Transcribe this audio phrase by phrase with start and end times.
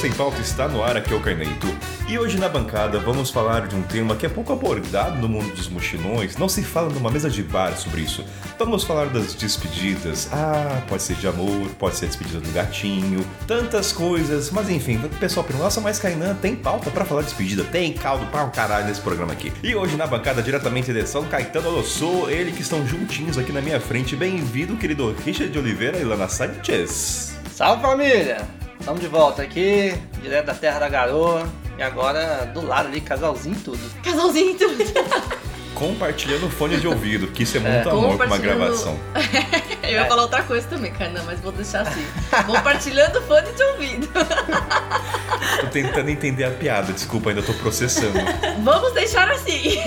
[0.00, 1.66] Sem Pauta está no ar, aqui é o Carneito.
[2.08, 5.54] E hoje na bancada vamos falar de um tema que é pouco abordado no mundo
[5.54, 6.38] dos mochilões.
[6.38, 8.24] Não se fala numa mesa de bar sobre isso.
[8.58, 10.26] Vamos falar das despedidas.
[10.32, 14.50] Ah, pode ser de amor, pode ser despedida do gatinho, tantas coisas.
[14.50, 17.62] Mas enfim, o pessoal pergunta, nossa, mas Kainan tem pauta para falar de despedida?
[17.64, 19.52] Tem caldo para um caralho nesse programa aqui.
[19.62, 23.60] E hoje na bancada, diretamente de São Caetano Alossô, ele que estão juntinhos aqui na
[23.60, 24.16] minha frente.
[24.16, 27.36] Bem-vindo, querido Richard de Oliveira e Lana Sanchez.
[27.52, 28.59] Salve família!
[28.80, 31.46] Estamos de volta aqui, direto da Terra da Garoa.
[31.78, 33.78] E agora do lado ali, casalzinho e tudo.
[34.02, 34.84] Casalzinho e tudo.
[35.74, 37.92] Compartilhando fone de ouvido, que isso é muito é.
[37.92, 38.98] amor com uma gravação.
[39.82, 40.04] Eu ia é.
[40.06, 42.04] falar outra coisa também, Carna, mas vou deixar assim.
[42.46, 44.08] Compartilhando fone de ouvido.
[45.60, 48.18] tô tentando entender a piada, desculpa, ainda tô processando.
[48.62, 49.78] Vamos deixar assim.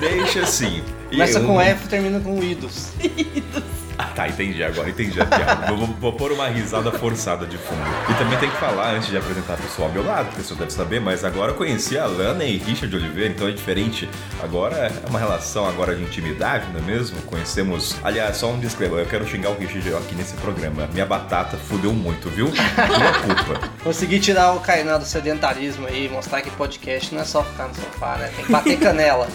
[0.00, 0.82] Deixa assim.
[1.10, 1.46] Começa eu...
[1.46, 2.88] com F e termina com idos.
[3.02, 3.75] Idos.
[3.98, 5.72] Ah, tá, entendi agora, entendi a piada.
[5.72, 7.80] vou, vou, pôr uma risada forçada de fundo.
[8.10, 10.58] E também tem que falar, antes de apresentar a pessoa ao meu lado, a pessoa
[10.58, 14.08] deve saber, mas agora eu conheci a Lana e Richard Oliveira, então é diferente.
[14.42, 17.20] Agora é uma relação agora de intimidade, não é mesmo?
[17.22, 17.96] Conhecemos.
[18.04, 20.88] Aliás, só um disclaimer, eu quero xingar o Richard aqui nesse programa.
[20.92, 22.50] Minha batata fudeu muito, viu?
[22.50, 23.70] Minha culpa.
[23.82, 27.74] Consegui tirar o Kainan do sedentarismo aí, mostrar que podcast não é só ficar no
[27.74, 28.30] sofá, né?
[28.34, 29.28] Tem que bater canela.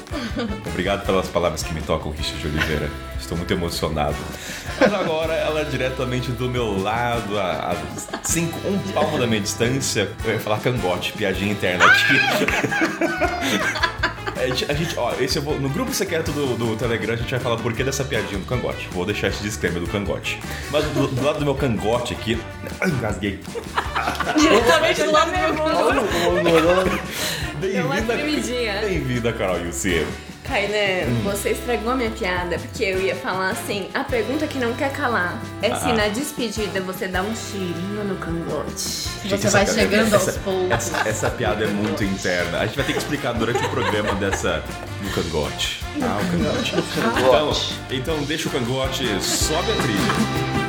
[0.67, 3.10] Obrigado pelas palavras que me tocam, Richard Oliveira.
[3.21, 4.15] Estou muito emocionado.
[4.79, 7.75] Mas agora ela é diretamente do meu lado, a,
[8.11, 10.11] a cinco, um palmo da minha distância.
[10.25, 12.19] Eu ia falar cangote, piadinha interna aqui.
[14.41, 17.29] A gente, a gente, ó, esse vou, no grupo secreto do, do Telegram a gente
[17.29, 18.87] vai falar por que dessa piadinha do cangote.
[18.91, 20.39] Vou deixar esse disclaimer do cangote.
[20.71, 22.41] Mas do, do lado do meu cangote aqui.
[22.83, 23.39] Engasguei.
[24.39, 27.01] Diretamente do lado do meu cangote.
[27.59, 28.15] Bem-vinda,
[28.81, 30.07] bem-vinda, Carol Yussi.
[30.43, 31.21] Kainan, hum.
[31.23, 34.91] você estragou a minha piada, porque eu ia falar assim, a pergunta que não quer
[34.91, 35.75] calar é ah.
[35.75, 39.09] se na despedida você dá um cheirinho no cangote.
[39.23, 40.71] Gente, você vai chegando essa, aos poucos.
[40.71, 42.59] Essa, essa, piada é muito interna.
[42.59, 44.63] A gente vai ter que explicar durante o programa dessa
[45.01, 45.81] no cangote.
[46.01, 46.75] Ah, o cangote.
[47.89, 50.60] Então, então deixa o cangote, sobe a trilha.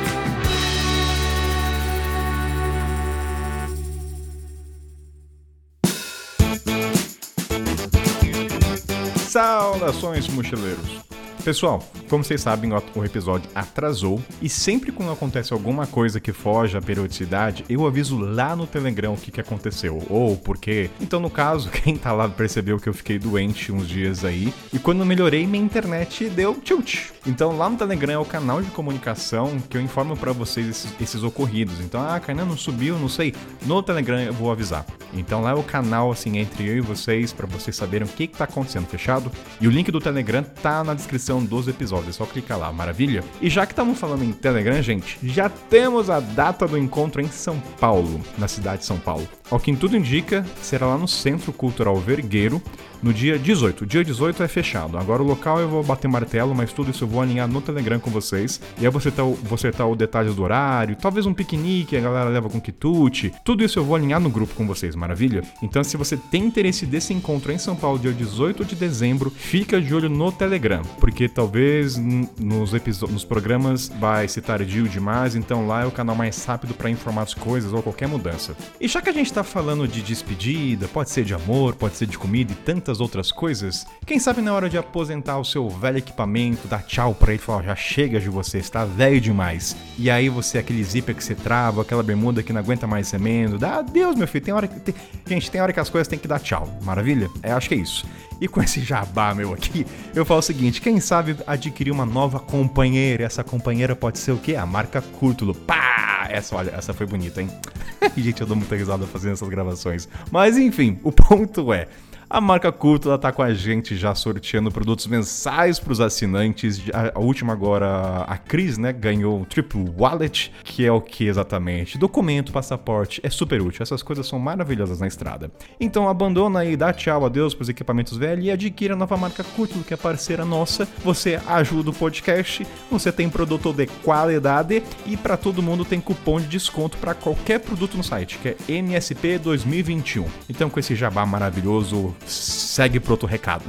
[9.33, 10.99] Saudações, mochileiros!
[11.43, 16.77] Pessoal, como vocês sabem, o episódio atrasou e sempre quando acontece alguma coisa que foge
[16.77, 20.91] à periodicidade, eu aviso lá no Telegram o que, que aconteceu ou por quê.
[21.01, 24.77] Então, no caso, quem tá lá percebeu que eu fiquei doente uns dias aí e
[24.77, 27.09] quando melhorei, minha internet deu tilt.
[27.25, 30.93] Então, lá no Telegram é o canal de comunicação que eu informo para vocês esses,
[31.01, 31.79] esses, ocorridos.
[31.79, 33.33] Então, ah, Kainan não subiu, não sei.
[33.65, 34.85] No Telegram eu vou avisar.
[35.15, 38.27] Então, lá é o canal assim entre eu e vocês para vocês saberem o que,
[38.27, 39.31] que tá acontecendo, fechado?
[39.59, 42.71] E o link do Telegram tá na descrição descrição dos episódios, é só clicar lá,
[42.71, 43.23] maravilha?
[43.41, 47.27] E já que estamos falando em Telegram, gente, já temos a data do encontro em
[47.27, 49.27] São Paulo, na cidade de São Paulo.
[49.49, 52.61] Ao que tudo indica, será lá no Centro Cultural Vergueiro,
[53.03, 53.83] no dia 18.
[53.83, 54.97] O dia 18 é fechado.
[54.97, 57.99] Agora o local eu vou bater martelo, mas tudo isso eu vou alinhar no Telegram
[57.99, 58.61] com vocês.
[58.79, 62.29] E aí você tá, você tá o detalhes do horário, talvez um piquenique, a galera
[62.29, 63.33] leva com quitute.
[63.43, 65.43] Tudo isso eu vou alinhar no grupo com vocês, maravilha?
[65.61, 69.81] Então se você tem interesse desse encontro em São Paulo, dia 18 de dezembro, fica
[69.81, 75.83] de olho no Telegram, porque talvez nos, nos programas vai ser tardio demais, então lá
[75.83, 78.55] é o canal mais rápido para informar as coisas ou qualquer mudança.
[78.79, 82.05] E já que a gente tá falando de despedida, pode ser de amor, pode ser
[82.05, 85.97] de comida e tantas outras coisas, quem sabe na hora de aposentar o seu velho
[85.97, 89.75] equipamento, dar tchau pra ele e falar, já chega de você, está velho demais.
[89.97, 93.57] E aí você, aquele zíper que você trava, aquela bermuda que não aguenta mais remendo,
[93.57, 94.79] dá adeus, meu filho, tem hora que...
[94.79, 94.93] Tem...
[95.25, 97.29] Gente, tem hora que as coisas tem que dar tchau, maravilha?
[97.41, 98.05] É, acho que é isso.
[98.39, 102.39] E com esse jabá meu aqui, eu falo o seguinte: quem sabe adquirir uma nova
[102.39, 103.23] companheira?
[103.23, 104.55] Essa companheira pode ser o quê?
[104.55, 105.53] A marca Cúrtulo.
[105.53, 106.27] Pá!
[106.29, 107.49] Essa, olha, essa foi bonita, hein?
[108.17, 110.07] Gente, eu dou muita risada fazendo essas gravações.
[110.31, 111.87] Mas enfim, o ponto é.
[112.33, 116.81] A marca Cultura está com a gente já sorteando produtos mensais para os assinantes.
[116.91, 121.95] A, última agora, a Cris, né, ganhou o Triple Wallet, que é o que exatamente?
[121.95, 123.83] Documento, passaporte, é super útil.
[123.83, 125.51] Essas coisas são maravilhosas na estrada.
[125.79, 129.43] Então abandona aí, dá tchau, adeus para os equipamentos velhos e adquira a nova marca
[129.43, 130.87] Cultura, que é parceira nossa.
[131.03, 136.41] Você ajuda o podcast, você tem produto de qualidade e para todo mundo tem cupom
[136.41, 140.25] de desconto para qualquer produto no site, que é NSP 2021.
[140.49, 143.65] Então com esse jabá maravilhoso, segue pro outro recado.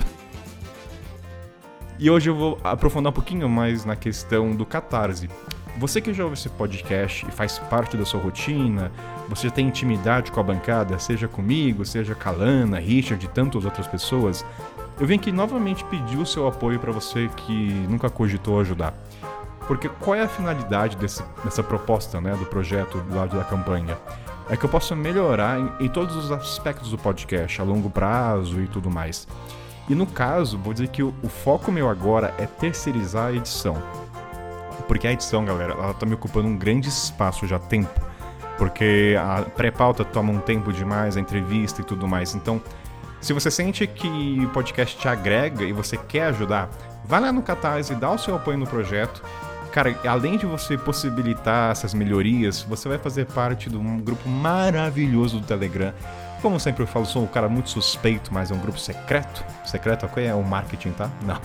[1.98, 5.28] E hoje eu vou aprofundar um pouquinho mais na questão do catarse.
[5.78, 8.92] Você que já ouve esse podcast e faz parte da sua rotina,
[9.28, 13.28] você já tem intimidade com a bancada, seja comigo, seja com a Lana, Richard e
[13.28, 14.44] tantas outras pessoas,
[15.00, 18.94] eu venho aqui novamente pedir o seu apoio para você que nunca cogitou ajudar.
[19.66, 23.98] Porque qual é a finalidade desse, dessa proposta, né, do projeto do lado da campanha?
[24.49, 28.61] É que eu possa melhorar em, em todos os aspectos do podcast, a longo prazo
[28.61, 29.26] e tudo mais.
[29.88, 33.76] E no caso, vou dizer que o, o foco meu agora é terceirizar a edição.
[34.88, 38.00] Porque a edição, galera, ela tá me ocupando um grande espaço já há tempo.
[38.58, 42.35] Porque a pré-pauta toma um tempo demais, a entrevista e tudo mais.
[42.35, 42.61] Então,
[43.20, 46.69] se você sente que o podcast te agrega e você quer ajudar,
[47.05, 49.23] vai lá no Catarse e dá o seu apoio no projeto.
[49.74, 55.40] Cara, além de você possibilitar essas melhorias, você vai fazer parte de um grupo maravilhoso
[55.40, 55.92] do Telegram.
[56.40, 59.44] Como sempre eu falo, sou um cara muito suspeito, mas é um grupo secreto.
[59.64, 61.10] Secreto é o marketing, tá?
[61.26, 61.40] Não.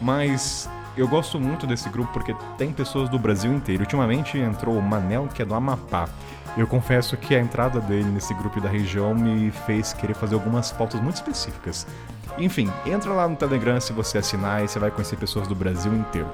[0.00, 3.82] Mas eu gosto muito desse grupo porque tem pessoas do Brasil inteiro.
[3.82, 6.08] Ultimamente entrou o Manel, que é do Amapá.
[6.56, 10.70] Eu confesso que a entrada dele nesse grupo da região me fez querer fazer algumas
[10.70, 11.88] pautas muito específicas.
[12.38, 15.92] Enfim, entra lá no Telegram se você assinar e você vai conhecer pessoas do Brasil
[15.92, 16.28] inteiro.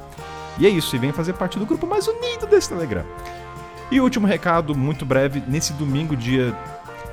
[0.59, 3.05] E é isso, e vem fazer parte do grupo mais unido desse Telegram.
[3.91, 6.55] E último recado, muito breve, nesse domingo, dia.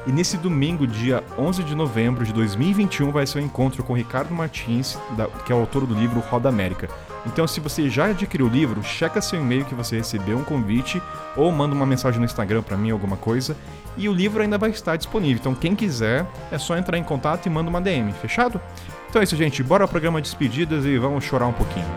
[0.08, 3.94] E nesse domingo, dia 11 de novembro de 2021, vai ser o um encontro com
[3.94, 4.98] Ricardo Martins,
[5.46, 6.88] que é o autor do livro Roda América.
[7.26, 11.02] Então, se você já adquiriu o livro, checa seu e-mail que você recebeu um convite
[11.36, 13.58] ou manda uma mensagem no Instagram para mim, alguma coisa.
[13.98, 15.38] E o livro ainda vai estar disponível.
[15.40, 18.62] Então, quem quiser, é só entrar em contato e manda uma DM, fechado?
[19.10, 19.64] Então é isso, gente.
[19.64, 21.88] Bora ao programa de despedidas e vamos chorar um pouquinho.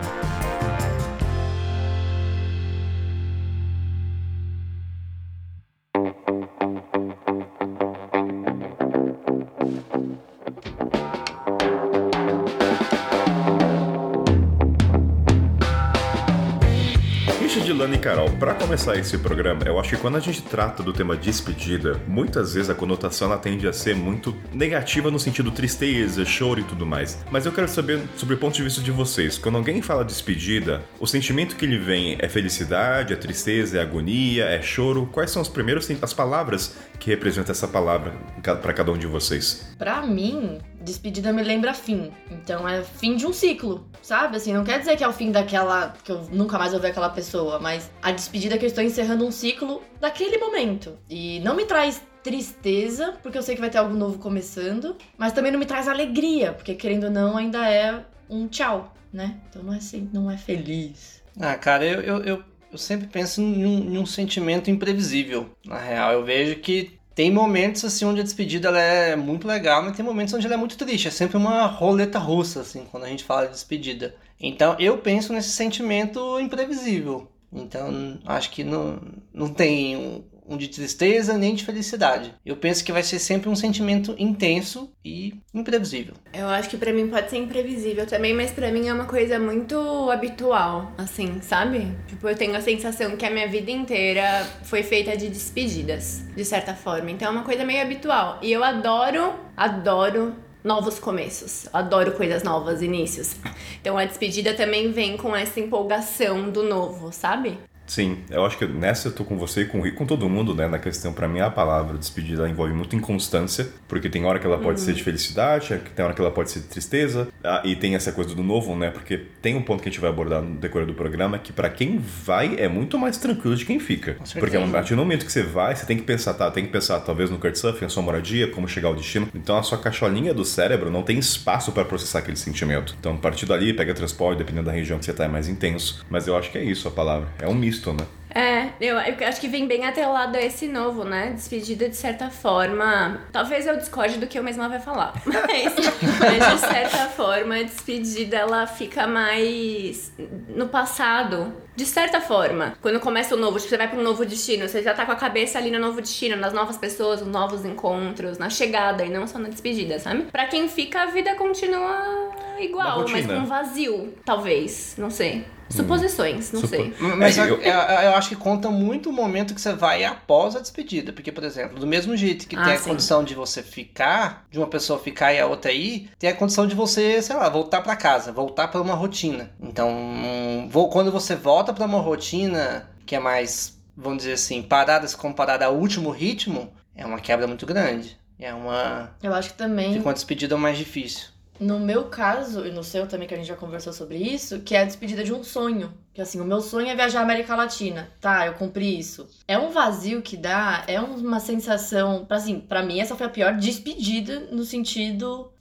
[18.69, 22.69] Começar esse programa, eu acho que quando a gente trata do tema despedida, muitas vezes
[22.69, 27.17] a conotação ela tende a ser muito negativa no sentido tristeza, choro e tudo mais.
[27.31, 29.39] Mas eu quero saber sobre o ponto de vista de vocês.
[29.39, 34.45] Quando alguém fala despedida, o sentimento que lhe vem é felicidade, é tristeza, é agonia,
[34.45, 35.09] é choro?
[35.11, 38.13] Quais são as primeiras as palavras que representam essa palavra
[38.43, 39.67] para cada um de vocês?
[39.79, 42.11] Para mim, despedida me lembra fim.
[42.31, 44.37] Então é fim de um ciclo, sabe?
[44.37, 45.93] Assim, não quer dizer que é o fim daquela.
[46.03, 48.83] que eu nunca mais vou ver aquela pessoa, mas a despedida é que eu estou
[48.83, 50.97] encerrando um ciclo daquele momento.
[51.09, 55.33] E não me traz tristeza, porque eu sei que vai ter algo novo começando, mas
[55.33, 59.37] também não me traz alegria, porque querendo ou não, ainda é um tchau, né?
[59.49, 61.23] Então não é, assim, não é feliz.
[61.39, 65.49] Ah, cara, eu, eu, eu, eu sempre penso em um, em um sentimento imprevisível.
[65.65, 69.83] Na real, eu vejo que tem momentos assim onde a despedida ela é muito legal,
[69.83, 71.09] mas tem momentos onde ela é muito triste.
[71.09, 74.15] É sempre uma roleta russa, assim, quando a gente fala de despedida.
[74.39, 77.29] Então eu penso nesse sentimento imprevisível.
[77.51, 79.01] Então acho que não,
[79.33, 82.33] não tem um, de tristeza nem de felicidade.
[82.43, 86.15] Eu penso que vai ser sempre um sentimento intenso e imprevisível.
[86.33, 89.39] Eu acho que para mim pode ser imprevisível também, mas para mim é uma coisa
[89.39, 89.77] muito
[90.09, 91.95] habitual, assim, sabe?
[92.07, 96.43] Tipo, eu tenho a sensação que a minha vida inteira foi feita de despedidas, de
[96.43, 97.11] certa forma.
[97.11, 98.39] Então é uma coisa meio habitual.
[98.41, 101.67] E eu adoro, adoro novos começos.
[101.71, 103.35] Adoro coisas novas, inícios.
[103.81, 107.57] Então a despedida também vem com essa empolgação do novo, sabe?
[107.89, 110.67] Sim, eu acho que nessa eu tô com você e com, com todo mundo, né?
[110.67, 114.59] Na questão, para mim, a palavra despedida envolve muito inconstância, porque tem hora que ela
[114.59, 114.85] pode uhum.
[114.85, 118.11] ser de felicidade, tem hora que ela pode ser de tristeza, ah, e tem essa
[118.11, 118.91] coisa do novo, né?
[118.91, 121.69] Porque tem um ponto que a gente vai abordar no decorrer do programa que para
[121.69, 124.17] quem vai é muito mais tranquilo de quem fica.
[124.39, 126.51] Porque a partir do momento que você vai, você tem que pensar, tá?
[126.51, 129.27] Tem que pensar talvez no Kurtsurfing, a sua moradia, como chegar ao destino.
[129.33, 132.95] Então a sua caixolinha do cérebro não tem espaço para processar aquele sentimento.
[132.99, 136.05] Então, a partir dali, pega transporte, dependendo da região que você tá, é mais intenso.
[136.07, 137.27] Mas eu acho que é isso a palavra.
[137.39, 138.05] É um misto né?
[138.33, 141.31] É, eu, eu acho que vem bem atrelado a esse novo, né?
[141.31, 143.21] Despedida de certa forma.
[143.31, 145.13] Talvez eu discorde do que eu mesma vai falar.
[145.25, 145.73] Mas,
[146.19, 150.11] mas de certa forma, a despedida ela fica mais
[150.49, 151.53] no passado.
[151.75, 154.83] De certa forma, quando começa o novo, tipo, você vai para um novo destino, você
[154.83, 158.37] já tá com a cabeça ali no novo destino, nas novas pessoas, nos novos encontros,
[158.37, 160.23] na chegada e não só na despedida, sabe?
[160.25, 164.95] Pra quem fica, a vida continua igual, mas com vazio, talvez.
[164.97, 165.45] Não sei.
[165.69, 166.93] Suposições, não sei.
[167.17, 170.59] Mas eu, eu, eu, acho que conta muito o momento que você vai após a
[170.59, 171.13] despedida.
[171.13, 172.89] Porque, por exemplo, do mesmo jeito que ah, tem a sim.
[172.89, 176.65] condição de você ficar, de uma pessoa ficar e a outra ir, tem a condição
[176.65, 179.51] de você, sei lá, voltar para casa, voltar para uma rotina.
[179.61, 185.15] Então, vou, quando você volta para uma rotina que é mais, vamos dizer assim, paradas
[185.15, 188.17] comparada ao último ritmo, é uma quebra muito grande.
[188.39, 189.11] É uma.
[189.21, 189.93] Eu acho que também.
[189.93, 191.27] Fica uma despedida mais difícil.
[191.59, 194.75] No meu caso, e no seu também, que a gente já conversou sobre isso, que
[194.75, 195.93] é a despedida de um sonho.
[196.13, 198.09] Que assim, o meu sonho é viajar à América Latina.
[198.21, 199.27] Tá, eu cumpri isso.
[199.47, 202.25] É um vazio que dá, é uma sensação.
[202.29, 205.51] Assim, para mim, essa foi a pior despedida no sentido.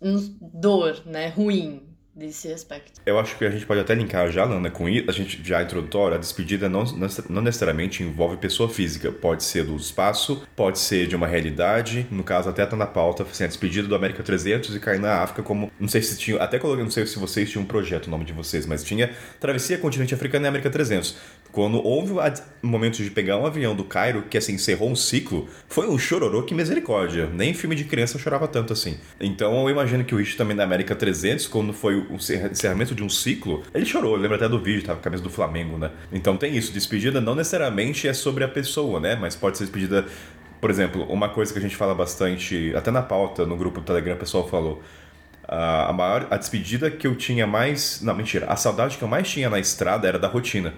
[0.41, 1.29] Dor, né?
[1.29, 1.88] Ruim.
[2.19, 3.01] Desse aspecto.
[3.07, 4.87] Eu acho que a gente pode até linkar já, Lana, com.
[4.87, 6.85] A gente já introdutória, a despedida não,
[7.29, 9.13] não necessariamente envolve pessoa física.
[9.13, 12.07] Pode ser do espaço, pode ser de uma realidade.
[12.11, 15.23] No caso, até tá na pauta, assim, a despedida do América 300 e cair na
[15.23, 15.71] África como...
[15.79, 16.39] Não sei se tinha...
[16.39, 19.11] Até coloquei, não sei se vocês tinham um projeto, o nome de vocês, mas tinha
[19.39, 21.17] Travessia Continente Africano e América 300.
[21.53, 25.49] Quando houve o momento de pegar um avião do Cairo, que assim, encerrou um ciclo,
[25.69, 27.27] foi um chororô que misericórdia.
[27.33, 28.99] Nem filme de criança chorava tanto assim.
[29.21, 33.03] Então eu imagino que o Rich também da América 300, quando foi o encerramento de
[33.03, 34.15] um ciclo, ele chorou.
[34.15, 35.91] Eu lembro até do vídeo, tava com a camisa do Flamengo, né?
[36.13, 36.73] Então tem isso.
[36.73, 39.17] Despedida não necessariamente é sobre a pessoa, né?
[39.17, 40.07] Mas pode ser despedida.
[40.61, 43.87] Por exemplo, uma coisa que a gente fala bastante, até na pauta, no grupo do
[43.87, 44.83] Telegram, o pessoal falou
[45.47, 49.27] a maior a despedida que eu tinha mais não mentira a saudade que eu mais
[49.31, 50.75] tinha na estrada era da rotina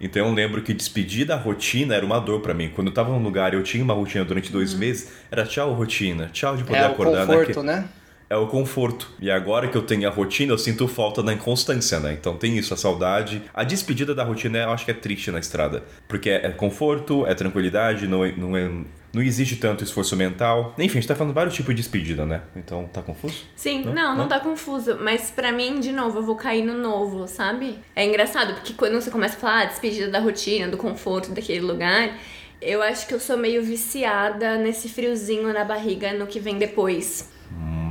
[0.00, 2.70] então eu lembro que despedir da rotina era uma dor para mim.
[2.74, 4.80] Quando eu tava num lugar e eu tinha uma rotina durante dois uhum.
[4.80, 7.20] meses, era tchau rotina, tchau de poder é acordar.
[7.20, 7.88] É o conforto, né?
[8.28, 9.08] É o conforto.
[9.20, 12.12] E agora que eu tenho a rotina, eu sinto falta da inconstância, né?
[12.12, 13.42] Então tem isso, a saudade.
[13.54, 15.84] A despedida da rotina eu acho que é triste na estrada.
[16.08, 18.70] Porque é conforto, é tranquilidade, não é, não é
[19.12, 20.74] não exige tanto esforço mental.
[20.76, 22.42] Enfim, a gente tá falando vários tipos de despedida, né?
[22.54, 23.44] Então, tá confuso?
[23.54, 24.98] Sim, não, não, não tá confuso.
[25.00, 27.78] Mas para mim, de novo, eu vou cair no novo, sabe?
[27.94, 31.60] É engraçado, porque quando você começa a falar ah, despedida da rotina, do conforto daquele
[31.60, 32.18] lugar,
[32.60, 37.34] eu acho que eu sou meio viciada nesse friozinho na barriga no que vem depois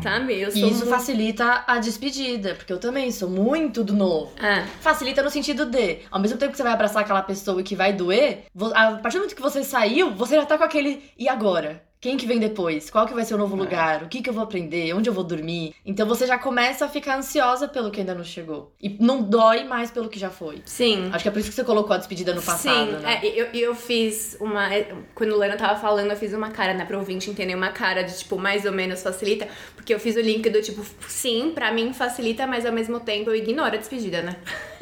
[0.05, 0.39] sabe?
[0.39, 0.89] Eu sou e isso muito...
[0.89, 4.31] facilita a despedida, porque eu também sou muito do novo.
[4.41, 4.61] É.
[4.79, 7.75] Facilita no sentido de, ao mesmo tempo que você vai abraçar aquela pessoa e que
[7.75, 11.27] vai doer, a partir do momento que você saiu, você já tá com aquele e
[11.27, 11.83] agora?
[12.05, 12.91] Quem que vem depois?
[12.91, 13.59] Qual que vai ser o novo é.
[13.59, 14.03] lugar?
[14.03, 14.93] O que que eu vou aprender?
[14.93, 15.73] Onde eu vou dormir?
[15.83, 18.71] Então você já começa a ficar ansiosa pelo que ainda não chegou.
[18.79, 20.61] E não dói mais pelo que já foi.
[20.65, 21.09] Sim.
[21.11, 23.03] Acho que é por isso que você colocou a despedida no passado, Sim.
[23.03, 23.21] né?
[23.23, 24.69] É, eu, eu fiz uma...
[25.15, 26.85] Quando o Lana tava falando, eu fiz uma cara, né?
[26.85, 29.47] Pro ouvinte entender uma cara de, tipo, mais ou menos facilita.
[29.75, 33.31] Porque eu fiz o link do, tipo, sim, pra mim facilita, mas ao mesmo tempo
[33.31, 34.35] eu ignoro a despedida, né?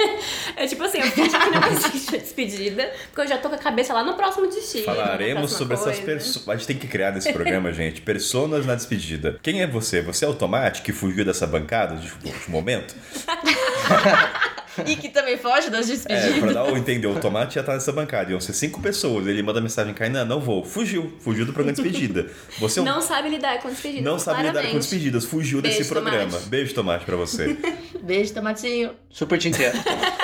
[0.58, 3.56] é tipo assim, eu fingi que não existe a despedida, porque eu já tô com
[3.56, 4.84] a cabeça lá no próximo destino.
[4.84, 5.92] Falaremos sobre coisa.
[5.92, 6.50] essas pessoas.
[6.50, 8.02] A gente tem que criar nesse programa, gente.
[8.02, 9.40] Personas na despedida.
[9.42, 10.02] Quem é você?
[10.02, 12.96] Você é o Tomate que fugiu dessa bancada de, de momento?
[14.86, 16.38] e que também foge das despedidas.
[16.38, 18.32] É, pra dar o entender, o Tomate já tá nessa bancada.
[18.32, 19.28] Iam ser cinco pessoas.
[19.28, 20.64] Ele manda mensagem, Kainan, não vou.
[20.64, 21.14] Fugiu.
[21.20, 22.30] Fugiu do programa de despedida.
[22.60, 22.86] Você é um...
[22.86, 24.04] Não sabe lidar com despedidas.
[24.04, 24.62] Não sabe claramente.
[24.62, 25.26] lidar com despedidas.
[25.26, 26.32] Fugiu Beijo, desse programa.
[26.32, 26.50] Tomate.
[26.50, 27.58] Beijo, Tomate, pra você.
[28.02, 28.92] Beijo, Tomatinho.
[29.10, 29.78] Super te entendo.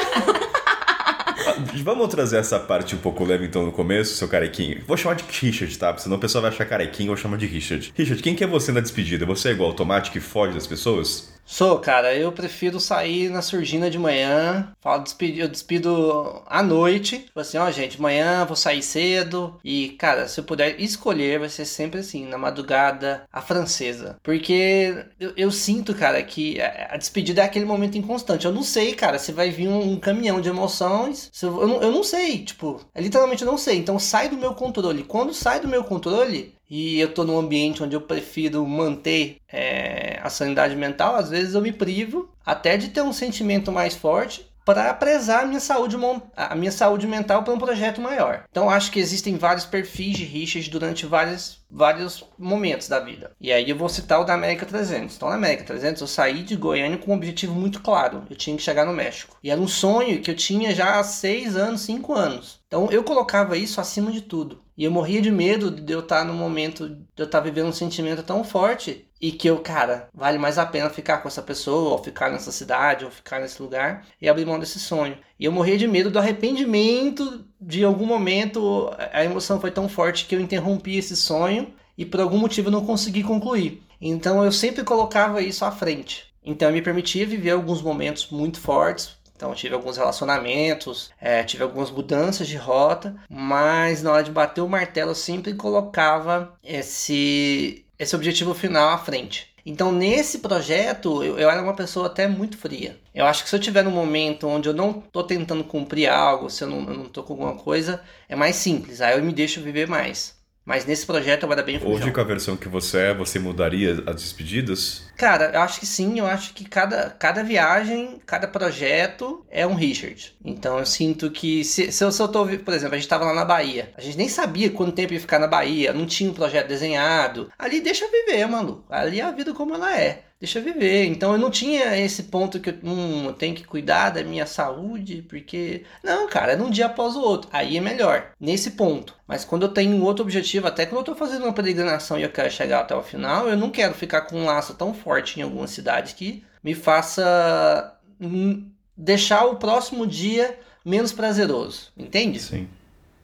[1.84, 4.82] Vamos trazer essa parte um pouco leve então no começo, seu carequinho.
[4.88, 5.96] Vou chamar de Richard, tá?
[5.98, 7.94] Senão o pessoal vai achar carequinho, eu chamo de Richard.
[7.96, 9.26] Richard, quem que é você na despedida?
[9.26, 11.34] Você é igual ao Tomate que foge das pessoas?
[11.52, 12.16] Sou, cara.
[12.16, 14.72] Eu prefiro sair na surgina de manhã.
[14.80, 17.18] Falo, despedir, eu despido à noite.
[17.18, 19.60] Tipo assim, ó, gente, amanhã vou sair cedo.
[19.64, 24.18] E, cara, se eu puder escolher, vai ser sempre assim, na madrugada, a francesa.
[24.22, 28.46] Porque eu, eu sinto, cara, que a, a, despedida é aquele momento inconstante.
[28.46, 31.32] Eu não sei, cara, se vai vir um, um caminhão de emoções.
[31.42, 33.78] Eu, eu, não, eu não sei, tipo, é, literalmente eu não sei.
[33.80, 35.04] Então sai do meu controle.
[35.04, 40.20] Quando sai do meu controle, e eu tô num ambiente onde eu prefiro manter é,
[40.22, 44.50] a sanidade mental, às vezes eu me privo até de ter um sentimento mais forte
[44.64, 45.96] para prezar a minha saúde,
[46.38, 48.44] a minha saúde mental para um projeto maior.
[48.52, 53.32] Então acho que existem vários perfis de rixas durante vários, vários momentos da vida.
[53.40, 55.16] E aí eu vou citar o da América 300.
[55.16, 58.24] Então na América 300 eu saí de Goiânia com um objetivo muito claro.
[58.30, 59.38] Eu tinha que chegar no México.
[59.44, 62.60] E era um sonho que eu tinha já há 6 anos, 5 anos.
[62.68, 64.62] Então eu colocava isso acima de tudo.
[64.78, 67.74] E eu morria de medo de eu estar no momento, de eu estar vivendo um
[67.74, 71.92] sentimento tão forte e que eu, cara, vale mais a pena ficar com essa pessoa,
[71.92, 75.18] ou ficar nessa cidade, ou ficar nesse lugar e abrir mão desse sonho.
[75.38, 80.26] E eu morria de medo do arrependimento de algum momento, a emoção foi tão forte
[80.26, 83.84] que eu interrompi esse sonho e por algum motivo não consegui concluir.
[84.00, 86.26] Então eu sempre colocava isso à frente.
[86.44, 91.64] Então eu me permitia viver alguns momentos muito fortes, então tive alguns relacionamentos, é, tive
[91.64, 97.86] algumas mudanças de rota, mas na hora de bater o martelo eu sempre colocava esse,
[97.98, 99.49] esse objetivo final à frente.
[99.70, 103.00] Então nesse projeto eu, eu, era uma pessoa até muito fria.
[103.14, 106.50] Eu acho que se eu tiver num momento onde eu não estou tentando cumprir algo,
[106.50, 109.00] se eu não, tô com alguma coisa, é mais simples.
[109.00, 110.39] Aí eu me deixo viver mais.
[110.70, 111.96] Mas nesse projeto eu era bem fujão.
[111.96, 115.02] Hoje, com a versão que você é, você mudaria as despedidas?
[115.18, 116.20] Cara, eu acho que sim.
[116.20, 120.32] Eu acho que cada, cada viagem, cada projeto é um Richard.
[120.46, 122.46] Então eu sinto que se, se, eu, se eu tô...
[122.46, 123.92] Por exemplo, a gente tava lá na Bahia.
[123.98, 125.92] A gente nem sabia quanto tempo ia ficar na Bahia.
[125.92, 127.52] Não tinha um projeto desenhado.
[127.58, 128.86] Ali deixa viver, mano.
[128.92, 131.06] Ali é a vida como ela é deixa viver.
[131.06, 135.22] Então eu não tinha esse ponto que hum, eu tenho que cuidar da minha saúde,
[135.28, 135.84] porque.
[136.04, 137.50] Não, cara, é num dia após o outro.
[137.52, 139.14] Aí é melhor, nesse ponto.
[139.28, 142.32] Mas quando eu tenho outro objetivo, até quando eu tô fazendo uma peregrinação e eu
[142.32, 145.44] quero chegar até o final, eu não quero ficar com um laço tão forte em
[145.44, 151.92] alguma cidade que me faça hum, deixar o próximo dia menos prazeroso.
[151.98, 152.40] Entende?
[152.40, 152.68] Sim.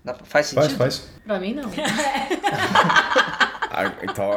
[0.04, 0.76] Dá- Faz sentido?
[0.78, 1.10] Faz, faz.
[1.26, 1.70] Pra mim, não.
[3.78, 4.32] Ah, então,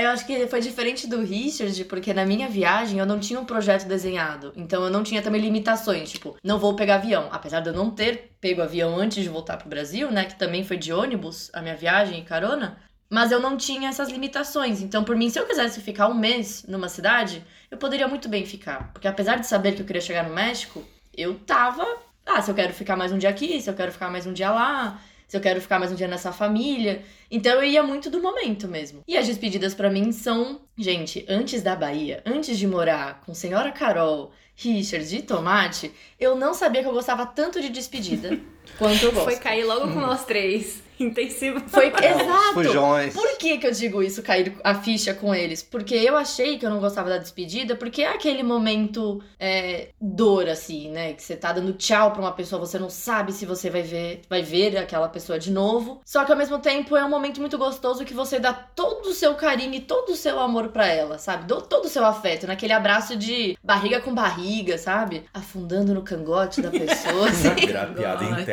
[0.00, 3.44] Eu acho que foi diferente do Richard, porque na minha viagem eu não tinha um
[3.44, 4.52] projeto desenhado.
[4.56, 7.28] Então eu não tinha também limitações, tipo, não vou pegar avião.
[7.30, 10.24] Apesar de eu não ter pego avião antes de voltar pro Brasil, né?
[10.24, 12.78] Que também foi de ônibus a minha viagem e carona.
[13.10, 14.80] Mas eu não tinha essas limitações.
[14.80, 18.46] Então, por mim, se eu quisesse ficar um mês numa cidade, eu poderia muito bem
[18.46, 18.92] ficar.
[18.92, 20.82] Porque apesar de saber que eu queria chegar no México,
[21.14, 21.84] eu tava.
[22.24, 24.32] Ah, se eu quero ficar mais um dia aqui, se eu quero ficar mais um
[24.32, 25.00] dia lá,
[25.30, 27.02] se eu quero ficar mais um dia nessa família.
[27.30, 29.04] Então eu ia muito do momento mesmo.
[29.06, 33.70] E as despedidas pra mim são, gente, antes da Bahia, antes de morar com senhora
[33.70, 38.40] Carol, Richard e Tomate, eu não sabia que eu gostava tanto de despedida
[38.78, 39.24] quanto eu gosto.
[39.24, 40.82] Foi cair logo com nós três.
[41.00, 41.60] Intensivo.
[41.66, 42.52] Foi exato.
[42.52, 43.14] fujões.
[43.14, 45.62] Por que, que eu digo isso, cair a ficha com eles?
[45.62, 50.46] Porque eu achei que eu não gostava da despedida, porque é aquele momento é, dor,
[50.46, 51.14] assim, né?
[51.14, 54.20] Que você tá dando tchau pra uma pessoa, você não sabe se você vai ver,
[54.28, 56.02] vai ver aquela pessoa de novo.
[56.04, 59.14] Só que ao mesmo tempo é um momento muito gostoso que você dá todo o
[59.14, 61.46] seu carinho e todo o seu amor pra ela, sabe?
[61.46, 65.24] Do- todo o seu afeto, naquele abraço de barriga com barriga, sabe?
[65.32, 67.48] Afundando no cangote da pessoa, assim.
[67.48, 67.86] Vai virar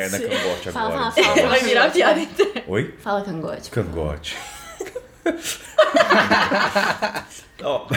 [0.09, 0.69] Cangote.
[0.69, 1.11] interna Fala, agora.
[1.11, 1.47] fala, fala.
[1.49, 2.21] Vai virar piada.
[2.67, 2.93] Oi?
[2.99, 3.71] Fala cangote.
[3.71, 4.37] Cangote.
[7.63, 7.87] Ó,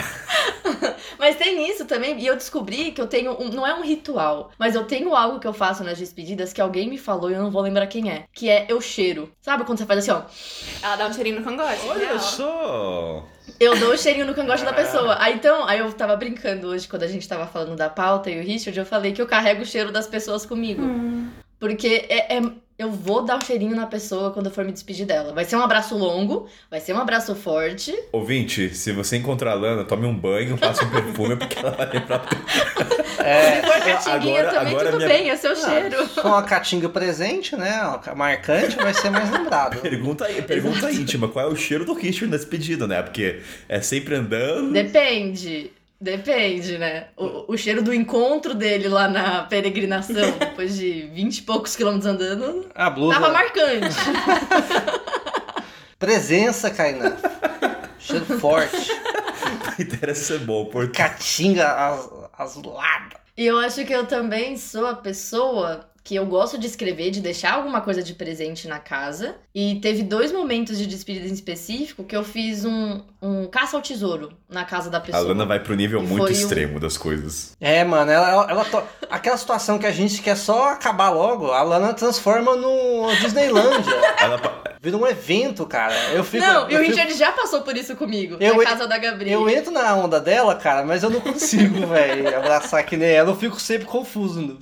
[1.19, 3.39] Mas tem isso também, e eu descobri que eu tenho.
[3.39, 6.59] Um, não é um ritual, mas eu tenho algo que eu faço nas despedidas que
[6.59, 8.25] alguém me falou e eu não vou lembrar quem é.
[8.33, 9.31] Que é eu cheiro.
[9.41, 10.23] Sabe quando você faz assim, ó?
[10.83, 11.79] Ela dá um cheirinho no cangote.
[11.87, 12.19] olha real.
[12.19, 13.25] só!
[13.59, 15.17] Eu dou o cheirinho no cangote da pessoa.
[15.19, 18.39] Aí então, aí eu tava brincando hoje, quando a gente tava falando da pauta e
[18.39, 20.81] o Richard, eu falei que eu carrego o cheiro das pessoas comigo.
[21.61, 22.41] Porque é, é-
[22.79, 25.31] eu vou dar um cheirinho na pessoa quando eu for me despedir dela.
[25.33, 27.93] Vai ser um abraço longo, vai ser um abraço forte.
[28.11, 31.87] Ouvinte, se você encontrar a Lana, tome um banho, passe um perfume, porque ela vai
[31.93, 32.25] lembrar.
[33.23, 36.09] É, Se for catinguinha agora- também, agora tudo minha- bem, é seu cheiro.
[36.19, 37.79] com a caatinga presente, né?
[38.15, 39.77] Marcante, vai ser mais lembrado.
[39.81, 42.99] Pergunta, pergunta íntima, qual é o cheiro do Richard na despedida, né?
[43.03, 44.73] Porque é sempre andando.
[44.73, 45.71] Depende.
[46.01, 47.09] Depende, né?
[47.15, 52.07] O, o cheiro do encontro dele lá na peregrinação, depois de 20 e poucos quilômetros
[52.11, 53.19] andando, A blusa.
[53.19, 53.95] tava marcante.
[55.99, 57.15] Presença, Kainan.
[57.99, 58.91] Cheiro forte.
[59.79, 60.97] Interessa ser bom, porque.
[60.97, 63.19] Caatinga az- azulada.
[63.37, 67.21] E eu acho que eu também sou a pessoa que eu gosto de escrever, de
[67.21, 69.35] deixar alguma coisa de presente na casa.
[69.53, 73.81] E teve dois momentos de despedida em específico que eu fiz um, um caça ao
[73.83, 75.23] tesouro na casa da A pessoa.
[75.27, 77.55] Lana vai pro nível E muito foi um- extremo das coisas.
[77.61, 81.51] É, mano, ela, ela, ela to- aquela situação que a gente quer só acabar logo,
[81.51, 83.93] a Lana transforma no Disneylândia.
[84.19, 85.93] Ela, Vira um evento, cara.
[86.11, 86.43] Eu fico.
[86.43, 88.97] Não, e eu o fico- Richard já passou por isso comigo, Eu- na casa da
[88.97, 89.39] Gabriela.
[89.39, 93.29] Eu entro na onda dela, cara, mas eu não consigo, velho, abraçar que nem ela.
[93.29, 94.57] Eu fico sempre confuso.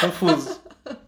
[0.00, 0.60] Confuso.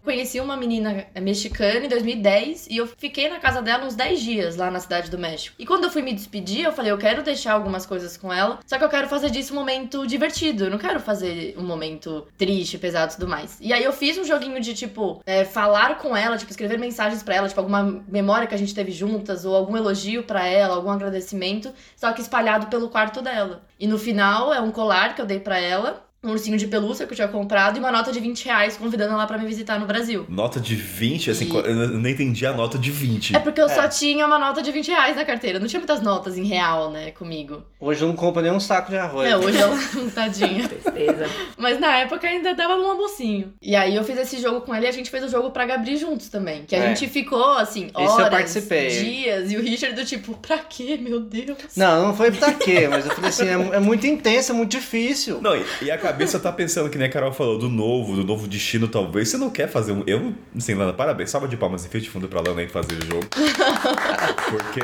[0.03, 4.55] Conheci uma menina mexicana em 2010 e eu fiquei na casa dela uns 10 dias
[4.55, 5.55] lá na cidade do México.
[5.59, 8.59] E quando eu fui me despedir, eu falei, eu quero deixar algumas coisas com ela,
[8.65, 10.65] só que eu quero fazer disso um momento divertido.
[10.65, 13.57] Eu não quero fazer um momento triste, pesado e tudo mais.
[13.61, 17.21] E aí eu fiz um joguinho de, tipo, é, falar com ela, tipo, escrever mensagens
[17.21, 20.75] pra ela, tipo, alguma memória que a gente teve juntas, ou algum elogio pra ela,
[20.75, 23.63] algum agradecimento, só que espalhado pelo quarto dela.
[23.79, 26.08] E no final é um colar que eu dei pra ela.
[26.21, 29.13] Um ursinho de pelúcia que eu tinha comprado e uma nota de 20 reais convidando
[29.13, 30.25] ela pra me visitar no Brasil.
[30.27, 33.33] nota de 20, assim, E- eu não entendi a nota de 20.
[33.35, 33.87] É porque eu só É.
[33.87, 35.59] tinha uma nota de 20 reais na carteira.
[35.59, 37.63] Não tinha muitas notas em real, né, comigo.
[37.79, 39.29] Hoje eu não compro nem um saco de arroz.
[39.29, 39.73] É, hoje ela,
[40.13, 40.67] tadinha.
[40.67, 41.25] Tristeza.
[41.57, 43.53] Mas na época ainda dava um almocinho.
[43.61, 45.65] E aí eu fiz esse jogo com ele e a gente fez o jogo pra
[45.65, 46.65] Gabri juntos também.
[46.65, 46.87] Que a É.
[46.93, 48.89] gente ficou, assim, eu horas, participei.
[48.89, 49.51] dias.
[49.53, 51.57] E o Richard do tipo, pra quê, meu Deus?
[51.77, 54.71] Não, não foi pra quê, mas eu falei assim, é, é muito intenso, é muito
[54.71, 55.39] difícil.
[55.41, 58.23] Não, e, e a cabeça tá pensando, que nem a Carol falou, do novo, do
[58.23, 59.29] novo destino, talvez.
[59.29, 60.03] Você não quer fazer um.
[60.07, 61.29] Eu, assim, Lana, parabéns.
[61.29, 63.27] Salva de palmas e fio de fundo pra Lana aí fazer o jogo.
[64.49, 64.81] Porque.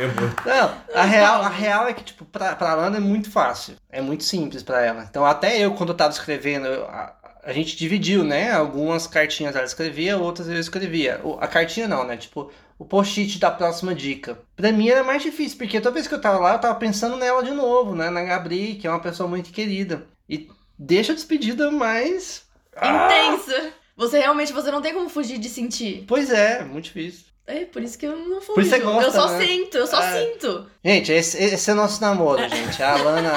[0.47, 3.75] Não, a real, a real é que, tipo, pra, pra Lana é muito fácil.
[3.91, 5.05] É muito simples pra ela.
[5.09, 8.51] Então, até eu, quando eu tava escrevendo, eu- a, a gente dividiu, né?
[8.51, 11.19] Algumas cartinhas ela escrevia, outras eu escrevia.
[11.23, 12.17] O- A cartinha não, né?
[12.17, 14.37] Tipo, o post-it da próxima dica.
[14.55, 17.15] Pra mim era mais difícil, porque toda vez que eu tava lá, eu tava pensando
[17.17, 18.09] nela de novo, né?
[18.09, 20.05] Na Gabri, que é uma pessoa muito querida.
[20.27, 22.43] E deixa a despedida mais.
[22.75, 23.73] Ah, Intensa.
[23.97, 26.03] Você realmente, você não tem como fugir de sentir.
[26.07, 27.25] Pois é, muito difícil.
[27.47, 28.55] É por isso que eu não fujo.
[28.55, 29.45] Por isso você gosta, eu só né?
[29.45, 30.19] sinto, eu só É.
[30.25, 30.69] sinto.
[30.83, 32.81] Gente, esse, esse é nosso namoro, gente.
[32.81, 33.31] A Alana,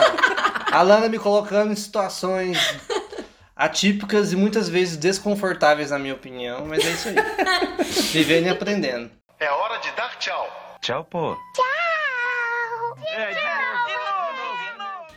[0.72, 2.59] a Alana me colocando em situações
[3.55, 7.14] atípicas e muitas vezes desconfortáveis, na minha opinião, mas é isso aí.
[8.12, 9.11] Vivendo e aprendendo.
[9.38, 10.77] É hora de dar tchau.
[10.81, 11.37] Tchau, pô.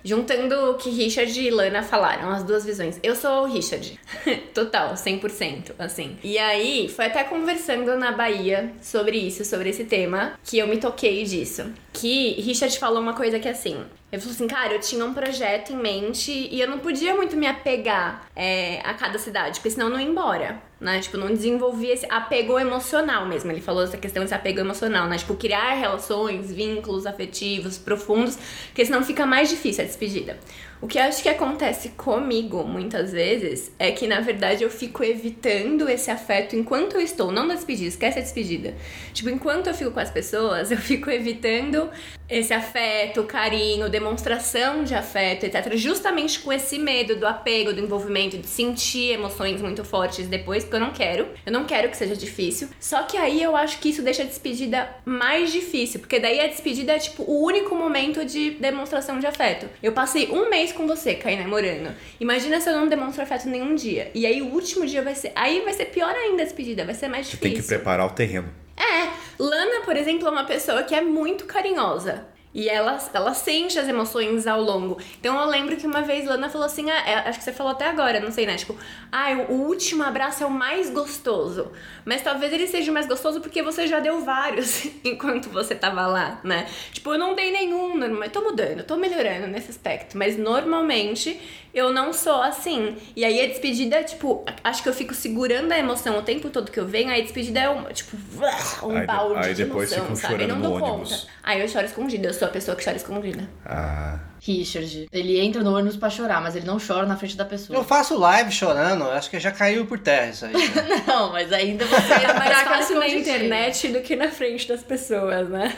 [0.04, 3.00] Juntando o que Richard e Lana falaram, as duas visões.
[3.04, 4.00] Eu sou o Richard.
[4.54, 6.18] Total, 100%, assim.
[6.24, 10.78] E aí, foi até conversando na Bahia sobre isso, sobre esse tema, que eu me
[10.78, 11.72] toquei disso.
[11.94, 13.78] Que Richard falou uma coisa que é assim.
[14.12, 17.38] Ele falou assim, cara, eu tinha um projeto em mente e eu não podia muito
[17.38, 21.00] me apegar é, a cada cidade, porque senão eu não ia embora, né?
[21.00, 23.50] Tipo, não desenvolvia esse apego emocional mesmo.
[23.52, 25.18] Ele falou essa questão desse apego emocional, né?
[25.18, 30.38] Tipo, criar relações, vínculos afetivos profundos, porque senão fica mais difícil a despedida.
[30.82, 35.04] O que eu acho que acontece comigo muitas vezes é que, na verdade, eu fico
[35.04, 38.74] evitando esse afeto enquanto eu estou, não na despedida, esquece a despedida.
[39.14, 41.88] Tipo, enquanto eu fico com as pessoas, eu fico evitando
[42.28, 45.76] esse afeto, carinho, demonstração de afeto, etc.
[45.76, 50.78] Justamente com esse medo do apego, do envolvimento, de sentir emoções muito fortes depois, porque
[50.78, 51.28] eu não quero.
[51.46, 52.70] Eu não quero que seja difícil.
[52.80, 56.48] Só que aí eu acho que isso deixa a despedida mais difícil, porque daí a
[56.48, 59.68] despedida é, tipo, o único momento de demonstração de afeto.
[59.84, 61.96] Eu passei um mês com você, Caí namorando.
[62.20, 64.12] Imagina se eu não demonstro afeto nenhum dia.
[64.14, 65.32] E aí o último dia vai ser.
[65.36, 67.54] Aí vai ser pior ainda a despedida, vai ser mais Você difícil.
[67.54, 68.50] tem que preparar o terreno.
[68.78, 72.26] É, Lana, por exemplo, é uma pessoa que é muito carinhosa.
[72.54, 74.98] E ela, ela sente as emoções ao longo.
[75.20, 77.72] Então eu lembro que uma vez Lana falou assim: ah, é, acho que você falou
[77.72, 78.56] até agora, não sei, né?
[78.56, 78.76] Tipo,
[79.12, 81.72] ah, o último abraço é o mais gostoso.
[82.04, 86.06] Mas talvez ele seja o mais gostoso porque você já deu vários enquanto você tava
[86.08, 86.68] lá, né?
[86.92, 90.18] Tipo, eu não dei nenhum, mas tô mudando, tô melhorando nesse aspecto.
[90.18, 91.40] Mas normalmente
[91.74, 92.96] eu não sou assim.
[93.16, 96.72] E aí a despedida, tipo, acho que eu fico segurando a emoção o tempo todo
[96.72, 98.18] que eu venho, aí a despedida é um, tipo,
[98.86, 100.44] um Aí de- balde aí de depois emoção, sabe?
[100.44, 100.94] Eu não chorando dou no conta.
[100.94, 101.28] ônibus.
[101.44, 103.50] Aí eu choro escondida, eu sou a pessoa que chora escondida.
[103.66, 104.20] Ah.
[104.44, 107.78] Richard, ele entra no ônibus pra chorar, mas ele não chora na frente da pessoa.
[107.78, 110.54] Eu faço live chorando, acho que já caiu por terra isso aí.
[110.54, 111.04] né?
[111.06, 115.48] Não, mas ainda você É mais fácil na internet do que na frente das pessoas,
[115.48, 115.78] né?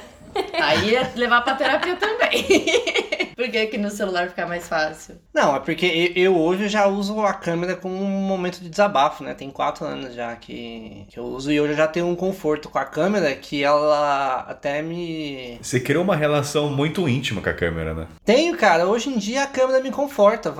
[0.61, 2.45] Aí é levar pra terapia também.
[3.35, 5.15] Por que que no celular fica mais fácil?
[5.33, 9.23] Não, é porque eu, eu hoje já uso a câmera como um momento de desabafo,
[9.23, 9.33] né?
[9.33, 12.69] Tem quatro anos já que, que eu uso e hoje eu já tenho um conforto
[12.69, 15.57] com a câmera que ela até me.
[15.61, 18.07] Você criou uma relação muito íntima com a câmera, né?
[18.23, 18.87] Tenho, cara.
[18.87, 20.53] Hoje em dia a câmera me conforta.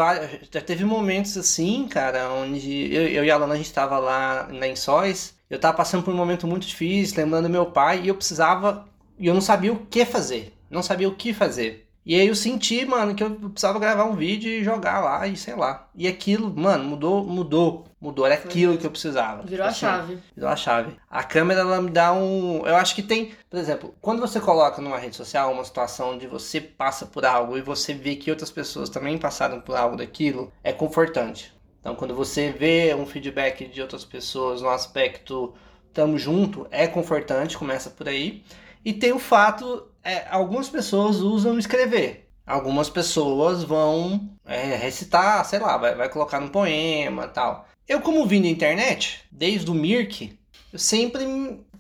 [0.52, 4.48] Já teve momentos assim, cara, onde eu, eu e a Lana a gente tava lá
[4.52, 5.36] em Lençóis.
[5.50, 8.86] Eu tava passando por um momento muito difícil, lembrando meu pai, e eu precisava.
[9.18, 10.54] E eu não sabia o que fazer.
[10.70, 11.88] Não sabia o que fazer.
[12.06, 15.38] E aí eu senti, mano, que eu precisava gravar um vídeo e jogar lá, e
[15.38, 15.88] sei lá.
[15.96, 18.26] E aquilo, mano, mudou, mudou, mudou.
[18.26, 19.44] Era aquilo que eu precisava.
[19.44, 20.18] Virou a Assim, chave.
[20.36, 20.98] Virou a chave.
[21.10, 22.68] A câmera, ela me dá um.
[22.68, 23.32] Eu acho que tem.
[23.50, 27.58] Por exemplo, quando você coloca numa rede social uma situação onde você passa por algo
[27.58, 31.54] e você vê que outras pessoas também passaram por algo daquilo, é confortante.
[31.80, 35.54] Então, quando você vê um feedback de outras pessoas no aspecto
[35.94, 38.44] tamo junto, é confortante, começa por aí.
[38.84, 42.30] E tem o fato, é, algumas pessoas usam escrever.
[42.46, 47.68] Algumas pessoas vão é, recitar, sei lá, vai, vai colocar num poema tal.
[47.88, 50.38] Eu, como vim da internet, desde o Mirk,
[50.72, 51.26] eu sempre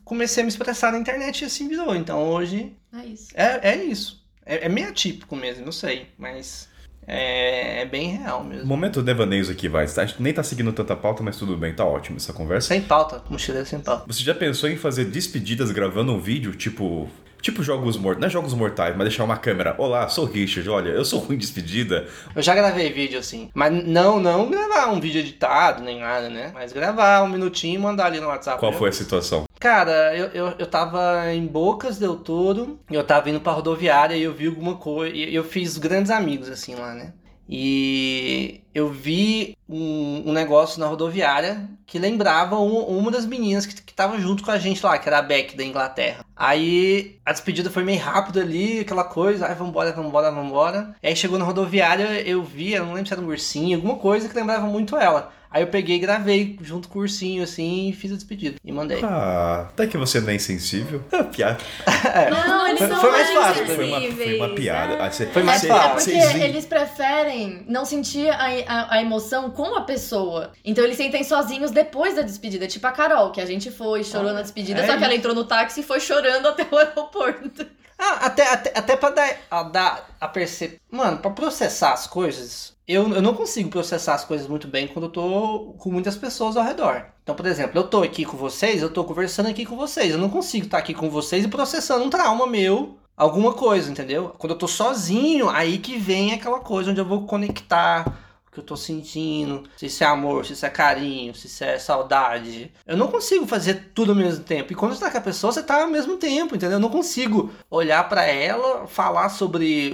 [0.06, 1.96] comecei a me expressar na internet e assim virou.
[1.96, 3.28] Então hoje É isso.
[3.34, 4.24] é, é isso.
[4.46, 6.70] É, é meio atípico mesmo, eu sei, mas
[7.08, 8.66] é, é bem real mesmo.
[8.66, 9.86] Momento devaneios aqui, vai.
[9.86, 12.70] A gente nem tá seguindo tanta pauta, mas tudo bem, tá ótimo essa conversa.
[12.70, 14.04] Sem pauta, mochileiro sem pauta.
[14.08, 17.10] Você já pensou em fazer despedidas gravando um vídeo, tipo.
[17.43, 19.75] Tipo jogos mortais, não é jogos mortais, mas deixar uma câmera.
[19.77, 22.08] Olá, sou o Richard, olha, eu sou ruim de despedida.
[22.34, 26.51] Eu já gravei vídeo assim, mas não, não gravar um vídeo editado nem nada, né?
[26.53, 28.62] Mas gravar um minutinho e mandar ali no WhatsApp.
[28.62, 29.43] Qual foi a situação?
[29.60, 34.23] Cara, eu, eu, eu tava em Bocas del Toro, eu tava indo pra rodoviária e
[34.23, 35.13] eu vi alguma coisa.
[35.13, 37.12] e Eu fiz grandes amigos assim lá, né?
[37.47, 43.82] E eu vi um, um negócio na rodoviária que lembrava um- uma das meninas que,
[43.82, 46.23] que tava junto com a gente lá, que era a Beck da Inglaterra.
[46.36, 50.95] Aí a despedida foi meio rápido ali, aquela coisa, ai vambora, vambora, vambora.
[51.03, 54.27] Aí chegou na rodoviária, eu vi, eu não lembro se era um ursinho, alguma coisa
[54.27, 55.32] que lembrava muito ela.
[55.54, 58.56] Aí eu peguei e gravei junto com o ursinho, assim, e fiz a despedida.
[58.66, 59.00] E mandei.
[59.04, 61.04] Ah, até que você não é insensível.
[61.12, 61.60] É piada.
[62.48, 65.04] Não, eles Foi- são foi mais fácil, Foi uma, foi uma piada.
[65.04, 65.89] Ah, cê- Foi mais cê- É fácil.
[65.92, 70.52] porque cês- eles preferem não sentir a, a, a emoção com a pessoa.
[70.66, 72.66] Então eles sentem sozinhos depois da despedida.
[72.68, 75.36] Tipo a Carol, que a gente foi, chorou na despedida, é só que ela entrou
[75.36, 77.66] no táxi e foi chorando até o aeroporto.
[77.98, 80.78] Ah, até, até, até pra dar a, dar a perceber.
[80.92, 85.06] Mano, pra processar as coisas, eu, eu não consigo processar as coisas muito bem quando
[85.06, 87.06] eu tô com muitas pessoas ao redor.
[87.24, 90.12] Então, por exemplo, eu tô aqui com vocês, eu tô conversando aqui com vocês.
[90.12, 94.36] Eu não consigo estar aqui com vocês e processando um trauma meu, alguma coisa, entendeu?
[94.38, 98.60] Quando eu tô sozinho, aí que vem aquela coisa onde eu vou conectar o que
[98.60, 102.69] eu tô sentindo, se isso é amor, se isso é carinho, se isso é saudade.
[102.86, 104.74] Eu não consigo fazer tudo ao mesmo tempo.
[104.74, 106.76] E quando você tá com a pessoa, você tá ao mesmo tempo, entendeu?
[106.76, 109.93] Eu não consigo olhar pra ela, falar sobre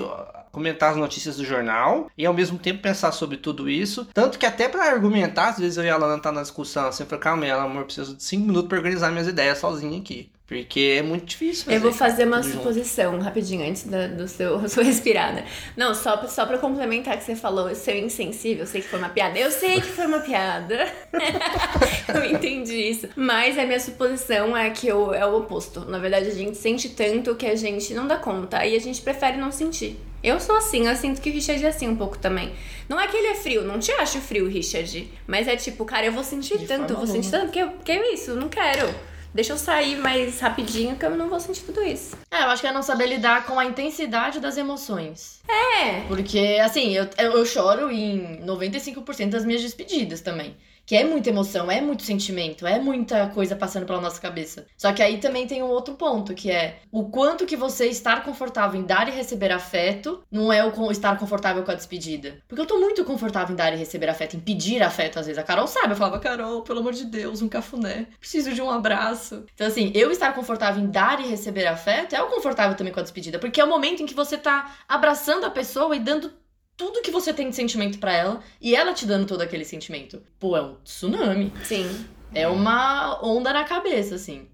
[0.52, 4.08] comentar as notícias do jornal e ao mesmo tempo pensar sobre tudo isso.
[4.14, 7.04] Tanto que até para argumentar, às vezes eu e a Lana tá na discussão assim,
[7.04, 10.30] eu falo, calma aí, amor, preciso de 5 minutos para organizar minhas ideias sozinho aqui.
[10.48, 11.72] Porque é muito difícil.
[11.72, 12.58] Eu vou fazer uma tudo junto.
[12.58, 15.44] suposição rapidinho antes da, do seu sua respirada.
[15.78, 18.98] Não, só, pra- só pra complementar que você falou, seu insensível, eu sei que foi
[18.98, 19.38] uma piada.
[19.38, 20.92] Eu sei que foi uma piada.
[22.14, 23.10] eu entendi isso.
[23.16, 25.82] Mas a minha suposição é que eu, é o oposto.
[25.82, 28.66] Na verdade, a gente sente tanto que a gente não dá conta.
[28.66, 30.00] E a gente prefere não sentir.
[30.24, 32.52] Eu sou assim, eu sinto que o Richard é assim um pouco também.
[32.88, 35.10] Não é que ele é frio, não te acho frio, Richard.
[35.26, 37.72] Mas é tipo, cara, eu vou sentir De tanto, eu vou sentir tanto, que, eu,
[37.84, 38.94] que é isso, não quero.
[39.34, 42.18] Deixa eu sair mais rapidinho que eu não vou sentir tudo isso.
[42.32, 45.40] É, eu acho que é não saber lidar com a intensidade das emoções.
[45.48, 46.02] É.
[46.08, 50.56] Porque, assim, eu, eu, eu choro em 95% das minhas despedidas também.
[50.90, 54.66] Que é muita emoção, é muito sentimento, é muita coisa passando pela nossa cabeça.
[54.76, 58.24] Só que aí também tem um outro ponto, que é o quanto que você estar
[58.24, 62.42] confortável em dar e receber afeto não é o estar confortável com a despedida.
[62.48, 65.38] Porque eu tô muito confortável em dar e receber afeto, em pedir afeto às vezes.
[65.38, 68.08] A Carol sabe, eu falava, Carol, pelo amor de Deus, um cafuné.
[68.20, 69.46] Preciso de um abraço.
[69.54, 73.00] Então, assim, eu estar confortável em dar e receber afeto é o confortável também com
[73.00, 73.38] a despedida.
[73.38, 76.32] Porque é o momento em que você tá abraçando a pessoa e dando
[76.80, 80.24] tudo que você tem de sentimento pra ela e ela te dando todo aquele sentimento.
[80.40, 81.52] Pô, é um tsunami.
[81.66, 82.08] Sim.
[82.34, 84.48] É uma onda na cabeça, assim.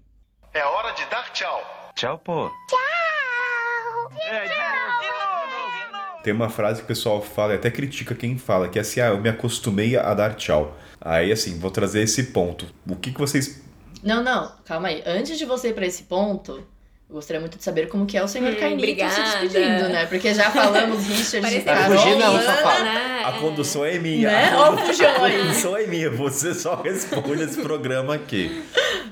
[0.52, 1.92] É hora de dar tchau.
[1.94, 2.50] Tchau, pô.
[6.24, 9.00] Tem uma frase que o pessoal fala e até critica quem fala, que é assim,
[9.00, 10.76] ah, eu me acostumei a dar tchau.
[11.00, 12.66] Aí, assim, vou trazer esse ponto.
[12.88, 13.62] O que, que vocês...
[14.02, 15.00] Não, não, calma aí.
[15.06, 16.66] Antes de você ir pra esse ponto,
[17.08, 19.38] eu gostaria muito de saber como que é o senhor Hum, Cainito se obrigada.
[19.40, 20.06] despedindo, né?
[20.06, 21.96] Porque já falamos Richard de Carol.
[21.98, 22.84] fugir não, Lana, safado.
[22.84, 23.22] né?
[23.24, 24.28] A condução é minha.
[24.28, 24.50] Né?
[24.52, 26.10] A Ó o condu- fujão a condução é minha.
[26.10, 28.62] Você só responde esse programa aqui.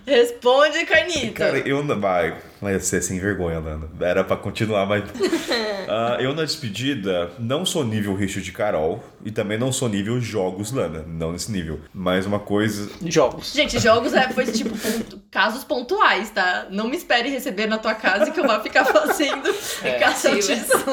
[0.06, 1.34] Responde, Cainito.
[1.34, 1.98] Cara, eu não.
[2.00, 3.88] Vai, vai ser sem vergonha, Lana.
[4.00, 5.04] Era pra continuar, mas.
[5.86, 10.18] Ah, eu na despedida não sou nível Richard de Carol e também não sou nível
[10.18, 11.04] jogos, Lana.
[11.06, 11.78] Não nesse nível.
[11.92, 12.90] Mas uma coisa.
[13.04, 13.52] Jogos.
[13.52, 16.68] Gente, jogos é, foi tipo ponto- casos pontuais, tá?
[16.70, 19.46] Não me espere receber na tua casa que eu vou ficar fazendo
[19.82, 19.98] É.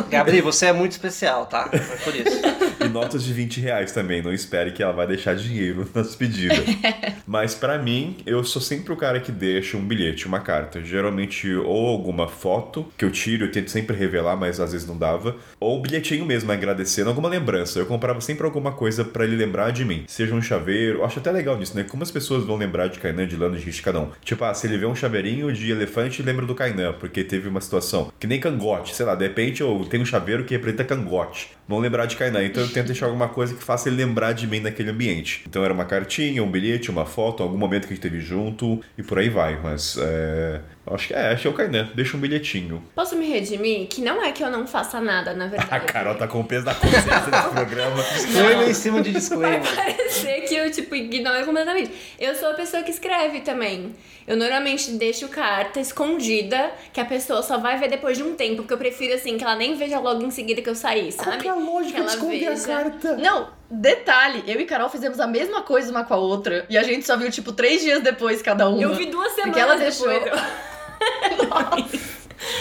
[0.09, 1.69] Gabriel, você é muito especial, tá?
[1.69, 2.41] Foi por isso.
[2.91, 4.21] Notas de 20 reais também.
[4.21, 6.55] Não espere que ela vai deixar dinheiro na despedida.
[7.25, 10.83] Mas pra mim, eu sou sempre o cara que deixa um bilhete, uma carta.
[10.83, 14.97] Geralmente, ou alguma foto que eu tiro, eu tento sempre revelar, mas às vezes não
[14.97, 15.35] dava.
[15.59, 17.79] Ou um bilhetinho mesmo, agradecendo alguma lembrança.
[17.79, 20.03] Eu comprava sempre alguma coisa pra ele lembrar de mim.
[20.07, 20.99] Seja um chaveiro.
[20.99, 21.83] Eu acho até legal nisso, né?
[21.83, 24.09] Como as pessoas vão lembrar de Kainan, de Lana, de cada um.
[24.23, 27.61] Tipo, ah, se ele vê um chaveirinho de elefante, lembra do Kainan, porque teve uma
[27.61, 28.11] situação.
[28.19, 31.49] Que nem cangote, sei lá, de repente eu tenho um chaveiro que representa cangote.
[31.67, 32.43] Vão lembrar de Kainan.
[32.43, 35.43] Então eu deixar alguma coisa que faça ele lembrar de mim naquele ambiente.
[35.47, 38.81] Então era uma cartinha, um bilhete, uma foto, algum momento que a gente teve junto
[38.97, 39.59] e por aí vai.
[39.61, 40.61] Mas é.
[40.87, 41.89] Acho que é, acho que é o Kainan.
[41.93, 42.83] Deixa um bilhetinho.
[42.95, 43.87] Posso me redimir?
[43.87, 45.69] Que não é que eu não faça nada, na verdade.
[45.73, 48.03] A Carol tá com o peso da consciência nesse programa.
[48.03, 49.75] Disclaimer em cima de disclaimer.
[49.75, 51.91] parecer que eu, tipo, ignoro completamente.
[52.19, 53.95] Eu sou a pessoa que escreve também.
[54.27, 58.57] Eu normalmente deixo carta escondida, que a pessoa só vai ver depois de um tempo,
[58.57, 61.47] porque eu prefiro, assim, que ela nem veja logo em seguida que eu saí, sabe?
[61.47, 62.93] é a lógica Que ela veja.
[63.19, 66.83] Não, detalhe, eu e Carol fizemos a mesma coisa uma com a outra e a
[66.83, 68.81] gente só viu, tipo, três dias depois cada uma.
[68.81, 70.23] Eu vi duas semanas Porque ela depois.
[70.23, 70.41] deixou.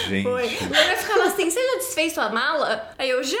[0.07, 0.23] Gente.
[0.23, 0.57] Foi.
[0.77, 2.89] Ela ficava assim, você já desfez sua mala?
[2.97, 3.37] Aí eu, já.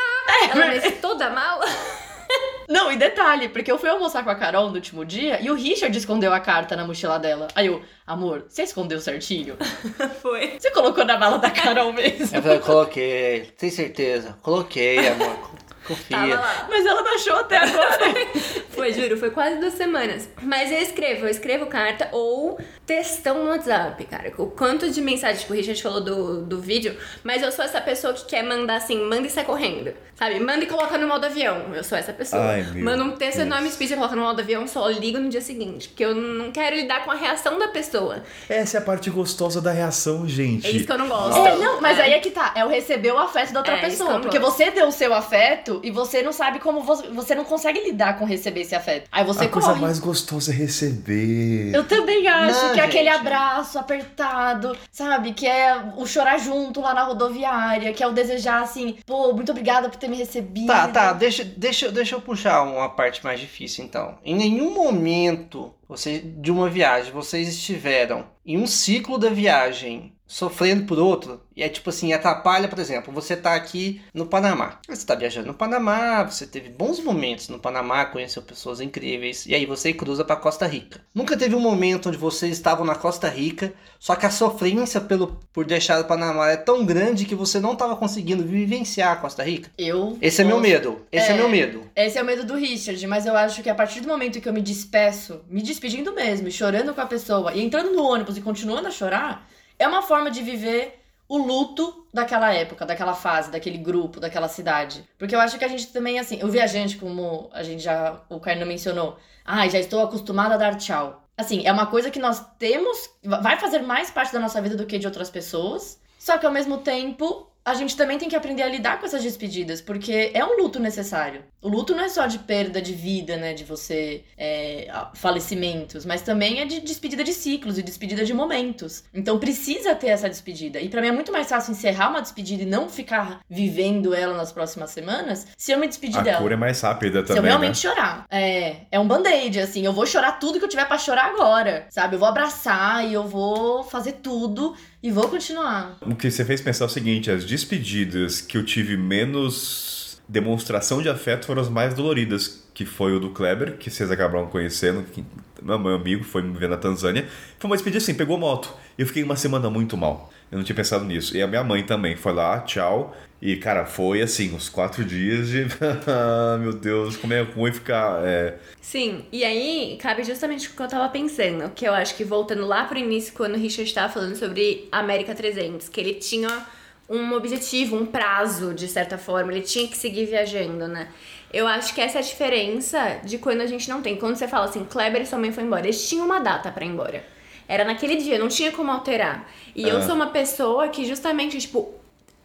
[0.53, 1.65] Ela, mas toda a mala?
[2.67, 5.55] Não, e detalhe, porque eu fui almoçar com a Carol no último dia e o
[5.55, 7.49] Richard escondeu a carta na mochila dela.
[7.53, 9.57] Aí eu, amor, você escondeu certinho?
[10.21, 10.57] Foi.
[10.57, 12.35] Você colocou na mala da Carol mesmo?
[12.35, 13.51] Eu falei, coloquei.
[13.57, 14.37] Tem certeza?
[14.41, 15.37] Coloquei, amor.
[16.09, 16.39] Tava Confia.
[16.39, 16.67] lá.
[16.69, 17.99] Mas ela não achou até agora.
[18.71, 20.27] Foi, juro, foi quase duas semanas.
[20.41, 24.31] Mas eu escrevo, eu escrevo carta ou textão no WhatsApp, cara.
[24.37, 27.79] O quanto de mensagem, tipo, o Richard falou do, do vídeo, mas eu sou essa
[27.79, 29.93] pessoa que quer mandar assim, manda e sai correndo.
[30.15, 30.39] Sabe?
[30.39, 31.73] Manda e coloca no modo avião.
[31.75, 32.41] Eu sou essa pessoa.
[32.41, 33.47] Ai, meu Manda um texto Deus.
[33.47, 35.89] enorme, speech e coloca no modo avião, só ligo no dia seguinte.
[35.89, 38.23] Porque eu não quero lidar com a reação da pessoa.
[38.47, 40.65] Essa é a parte gostosa da reação, gente.
[40.65, 41.45] É isso que eu não gosto.
[41.45, 42.03] É, não, mas É.
[42.03, 42.53] aí é que tá.
[42.55, 44.19] É o receber o afeto da outra É, pessoa.
[44.19, 44.55] Porque gosto.
[44.57, 48.17] você deu o seu afeto e você não sabe como você, você não consegue lidar
[48.17, 49.07] com receber esse afeto.
[49.11, 49.81] Aí você a coisa corre.
[49.81, 51.73] mais gostosa é receber.
[51.73, 55.33] Eu também acho Não, que é aquele abraço apertado, sabe?
[55.33, 59.51] Que é o chorar junto lá na rodoviária, que é o desejar assim, pô, muito
[59.51, 60.67] obrigada por ter me recebido.
[60.67, 64.17] Tá, tá, deixa, deixa, deixa eu puxar uma parte mais difícil então.
[64.23, 70.85] Em nenhum momento você, de uma viagem vocês estiveram em um ciclo da viagem sofrendo
[70.85, 71.41] por outro.
[71.53, 74.79] E é tipo assim, atrapalha, por exemplo, você tá aqui no Panamá.
[74.87, 79.53] Você tá viajando no Panamá, você teve bons momentos no Panamá, conheceu pessoas incríveis, e
[79.53, 81.01] aí você cruza para Costa Rica.
[81.13, 85.37] Nunca teve um momento onde vocês estavam na Costa Rica, só que a sofrência pelo,
[85.51, 89.43] por deixar o Panamá é tão grande que você não tava conseguindo vivenciar a Costa
[89.43, 89.69] Rica?
[89.77, 90.17] Eu.
[90.21, 91.05] Esse é meu medo.
[91.11, 91.37] Esse é, É.
[91.37, 91.83] meu medo.
[91.93, 94.47] Esse é o medo do Richard, mas eu acho que a partir do momento que
[94.47, 98.41] eu me despeço, me despedindo mesmo, chorando com a pessoa, e entrando no ônibus e
[98.41, 99.45] continuando a chorar,
[99.81, 105.07] é uma forma de viver o luto daquela época, daquela fase, daquele grupo, daquela cidade.
[105.17, 108.39] Porque eu acho que a gente também, assim, o viajante, como a gente já, o
[108.39, 111.23] Carno mencionou, ah, já estou acostumada a dar tchau.
[111.37, 114.85] Assim, é uma coisa que nós temos, vai fazer mais parte da nossa vida do
[114.85, 118.63] que de outras pessoas, só que ao mesmo tempo a gente também tem que aprender
[118.63, 121.43] a lidar com essas despedidas, porque é um luto necessário.
[121.61, 123.53] O luto não é só de perda de vida, né?
[123.53, 124.23] De você.
[124.37, 129.03] É, falecimentos, mas também é de despedida de ciclos e despedida de momentos.
[129.13, 130.79] Então precisa ter essa despedida.
[130.79, 134.35] E pra mim é muito mais fácil encerrar uma despedida e não ficar vivendo ela
[134.35, 136.37] nas próximas semanas se eu me despedir A dela.
[136.41, 137.49] cura é mais rápida Se eu também, né?
[137.49, 138.25] realmente chorar.
[138.29, 139.85] É, é um band-aid, assim.
[139.85, 141.87] Eu vou chorar tudo que eu tiver pra chorar agora.
[141.89, 142.15] Sabe?
[142.15, 145.97] Eu vou abraçar e eu vou fazer tudo e vou continuar.
[146.01, 151.01] O que você fez pensar é o seguinte, as despedidas que eu tive menos demonstração
[151.01, 155.03] de afeto foram as mais doloridas, que foi o do Kleber, que vocês acabaram conhecendo,
[155.03, 155.25] que
[155.61, 157.27] meu meu amigo foi me ver na Tanzânia.
[157.59, 158.73] Foi uma despedida assim, pegou moto.
[158.97, 160.31] Eu fiquei uma semana muito mal.
[160.51, 161.35] Eu não tinha pensado nisso.
[161.35, 163.15] E a minha mãe também foi lá, tchau.
[163.41, 165.65] E, cara, foi assim, uns quatro dias de.
[166.59, 168.21] Meu Deus, como é ruim ficar.
[168.23, 168.57] É...
[168.81, 172.67] Sim, e aí cabe justamente o que eu tava pensando, que eu acho que voltando
[172.67, 176.67] lá pro início, quando o Richard tava falando sobre América 300, que ele tinha
[177.09, 181.07] um objetivo, um prazo, de certa forma, ele tinha que seguir viajando, né?
[181.51, 184.15] Eu acho que essa é a diferença de quando a gente não tem.
[184.17, 186.85] Quando você fala assim, Kleber e sua mãe foi embora, eles tinham uma data pra
[186.85, 187.23] ir embora.
[187.71, 189.47] Era naquele dia, não tinha como alterar.
[189.73, 190.01] E eu Ah.
[190.01, 191.93] sou uma pessoa que justamente, tipo,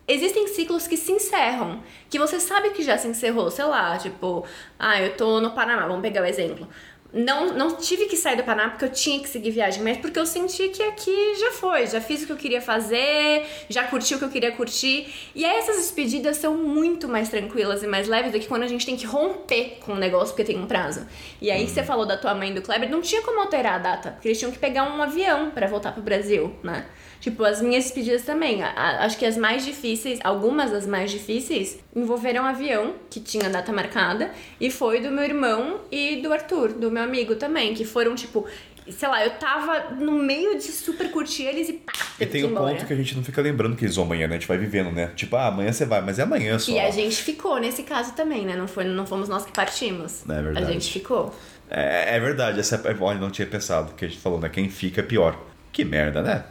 [0.08, 4.46] Existem ciclos que se encerram, que você sabe que já se encerrou, sei lá, tipo,
[4.78, 6.68] ah, eu tô no Panamá, vamos pegar o exemplo.
[7.16, 10.18] Não, não tive que sair do Panamá porque eu tinha que seguir viagem, mas porque
[10.18, 14.14] eu senti que aqui já foi, já fiz o que eu queria fazer, já curti
[14.14, 15.08] o que eu queria curtir.
[15.34, 18.68] E aí essas despedidas são muito mais tranquilas e mais leves do que quando a
[18.68, 21.06] gente tem que romper com o negócio porque tem um prazo.
[21.40, 23.78] E aí você falou da tua mãe e do Kleber, não tinha como alterar a
[23.78, 26.84] data, porque eles tinham que pegar um avião pra voltar pro Brasil, né?
[27.26, 28.62] Tipo, as minhas despedidas também.
[28.62, 33.18] A- a- acho que as mais difíceis, algumas das mais difíceis, envolveram um avião, que
[33.18, 37.74] tinha data marcada, e foi do meu irmão e do Arthur, do meu amigo também,
[37.74, 38.46] que foram, tipo,
[38.88, 42.74] sei lá, eu tava no meio de super curtir eles e pá, E tem embora.
[42.76, 44.36] ponto que a gente não fica lembrando que eles vão amanhã, né?
[44.36, 45.10] A gente vai vivendo, né?
[45.16, 46.70] Tipo, ah, amanhã você vai, mas é amanhã só.
[46.70, 48.54] E a gente ficou nesse caso também, né?
[48.54, 50.22] Não, foi, não fomos nós que partimos.
[50.30, 50.64] É verdade.
[50.64, 51.34] A gente ficou.
[51.68, 54.48] É, é verdade, essa é, olha, não tinha pensado, que a gente falou, né?
[54.48, 55.36] Quem fica é pior.
[55.72, 56.44] Que merda, né?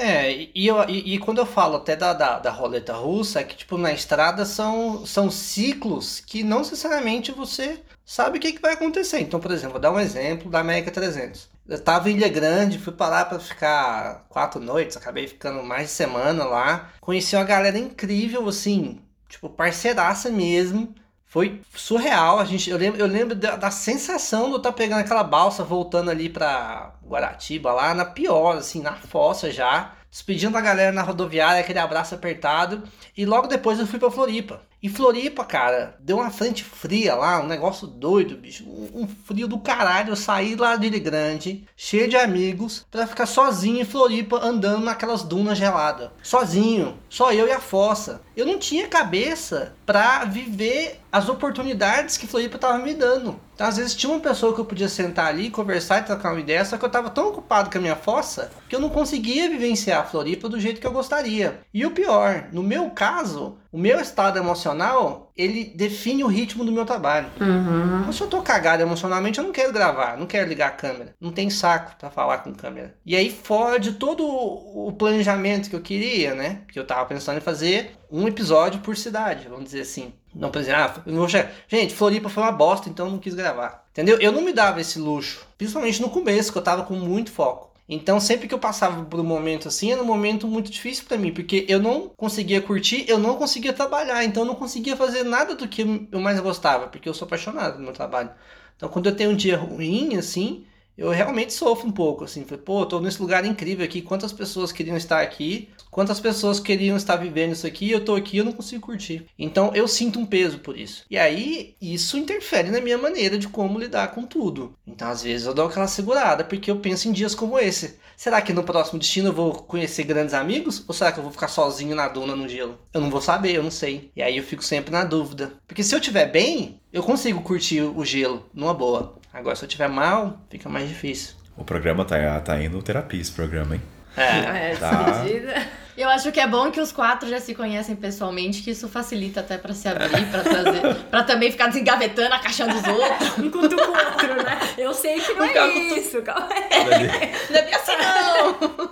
[0.00, 3.44] É, e, eu, e, e quando eu falo até da, da, da roleta russa, é
[3.44, 8.62] que, tipo, na estrada são, são ciclos que não necessariamente você sabe o que, que
[8.62, 9.18] vai acontecer.
[9.20, 11.48] Então, por exemplo, vou dar um exemplo da América 300.
[11.68, 15.88] Eu tava em Ilha Grande, fui pra lá pra ficar quatro noites, acabei ficando mais
[15.88, 16.92] de semana lá.
[17.00, 20.94] Conheci uma galera incrível, assim, tipo, parceiraça mesmo.
[21.26, 25.00] Foi surreal, a gente, eu lembro, eu lembro da, da sensação de eu estar pegando
[25.00, 30.60] aquela balsa, voltando ali pra Guaratiba, lá na pior, assim, na fossa já, despedindo a
[30.60, 32.82] galera na rodoviária, aquele abraço apertado,
[33.16, 34.62] e logo depois eu fui pra Floripa.
[34.80, 39.48] E Floripa, cara, deu uma frente fria lá, um negócio doido, bicho, um, um frio
[39.48, 43.84] do caralho, eu saí lá de Ilha Grande, cheio de amigos, pra ficar sozinho em
[43.84, 48.20] Floripa, andando naquelas dunas geladas, sozinho, só eu e a fossa.
[48.38, 53.34] Eu não tinha cabeça pra viver as oportunidades que Floripa tava me dando.
[53.52, 56.40] Então, às vezes tinha uma pessoa que eu podia sentar ali, conversar e trocar uma
[56.40, 59.50] ideia, só que eu tava tão ocupado com a minha fossa que eu não conseguia
[59.50, 61.58] vivenciar a Floripa do jeito que eu gostaria.
[61.74, 66.72] E o pior, no meu caso, o meu estado emocional, ele define o ritmo do
[66.72, 67.28] meu trabalho.
[67.40, 68.12] Uhum.
[68.12, 71.14] Se eu tô cagado emocionalmente, eu não quero gravar, não quero ligar a câmera.
[71.20, 72.96] Não tem saco pra falar com câmera.
[73.06, 76.62] E aí fode todo o planejamento que eu queria, né?
[76.72, 80.12] Que eu tava pensando em fazer um episódio por cidade, vamos dizer assim.
[80.34, 81.50] Não pra dizer, ah, eu não vou chegar.
[81.68, 83.86] Gente, Floripa foi uma bosta, então eu não quis gravar.
[83.92, 84.18] Entendeu?
[84.20, 85.46] Eu não me dava esse luxo.
[85.56, 87.67] Principalmente no começo, que eu tava com muito foco.
[87.88, 91.16] Então, sempre que eu passava por um momento assim, era um momento muito difícil pra
[91.16, 95.22] mim, porque eu não conseguia curtir, eu não conseguia trabalhar, então eu não conseguia fazer
[95.24, 98.30] nada do que eu mais gostava, porque eu sou apaixonado no meu trabalho.
[98.76, 100.66] Então, quando eu tenho um dia ruim, assim,
[100.96, 102.44] eu realmente sofro um pouco, assim.
[102.44, 107.16] Pô, tô nesse lugar incrível aqui, quantas pessoas queriam estar aqui, quantas pessoas queriam estar
[107.16, 109.26] vivendo isso aqui, eu tô aqui eu não consigo curtir.
[109.38, 111.04] Então eu sinto um peso por isso.
[111.10, 114.74] E aí, isso interfere na minha maneira de como lidar com tudo.
[114.86, 117.98] Então, às vezes, eu dou aquela segurada, porque eu penso em dias como esse.
[118.16, 120.84] Será que no próximo destino eu vou conhecer grandes amigos?
[120.88, 122.78] Ou será que eu vou ficar sozinho na duna no gelo?
[122.92, 124.10] Eu não vou saber, eu não sei.
[124.16, 125.52] E aí eu fico sempre na dúvida.
[125.66, 129.16] Porque se eu tiver bem, eu consigo curtir o gelo numa boa.
[129.32, 131.36] Agora, se eu tiver mal, fica mais difícil.
[131.56, 133.82] O programa tá, tá indo terapia, esse programa, hein?
[134.18, 134.72] É.
[134.72, 134.90] É, Tá.
[135.02, 135.66] despedida.
[135.96, 139.40] Eu acho que é bom que os quatro já se conhecem pessoalmente, que isso facilita
[139.40, 143.38] até pra se abrir, pra trazer, pra também ficar desengavetando a caixa dos outros.
[143.38, 144.58] Um cutuca o outro, né?
[144.78, 147.06] Eu sei que não é isso, calma aí.
[147.50, 148.90] Não é bem assim, não!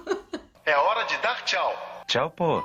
[0.64, 2.03] É hora de dar tchau.
[2.09, 2.61] Tchau, pô.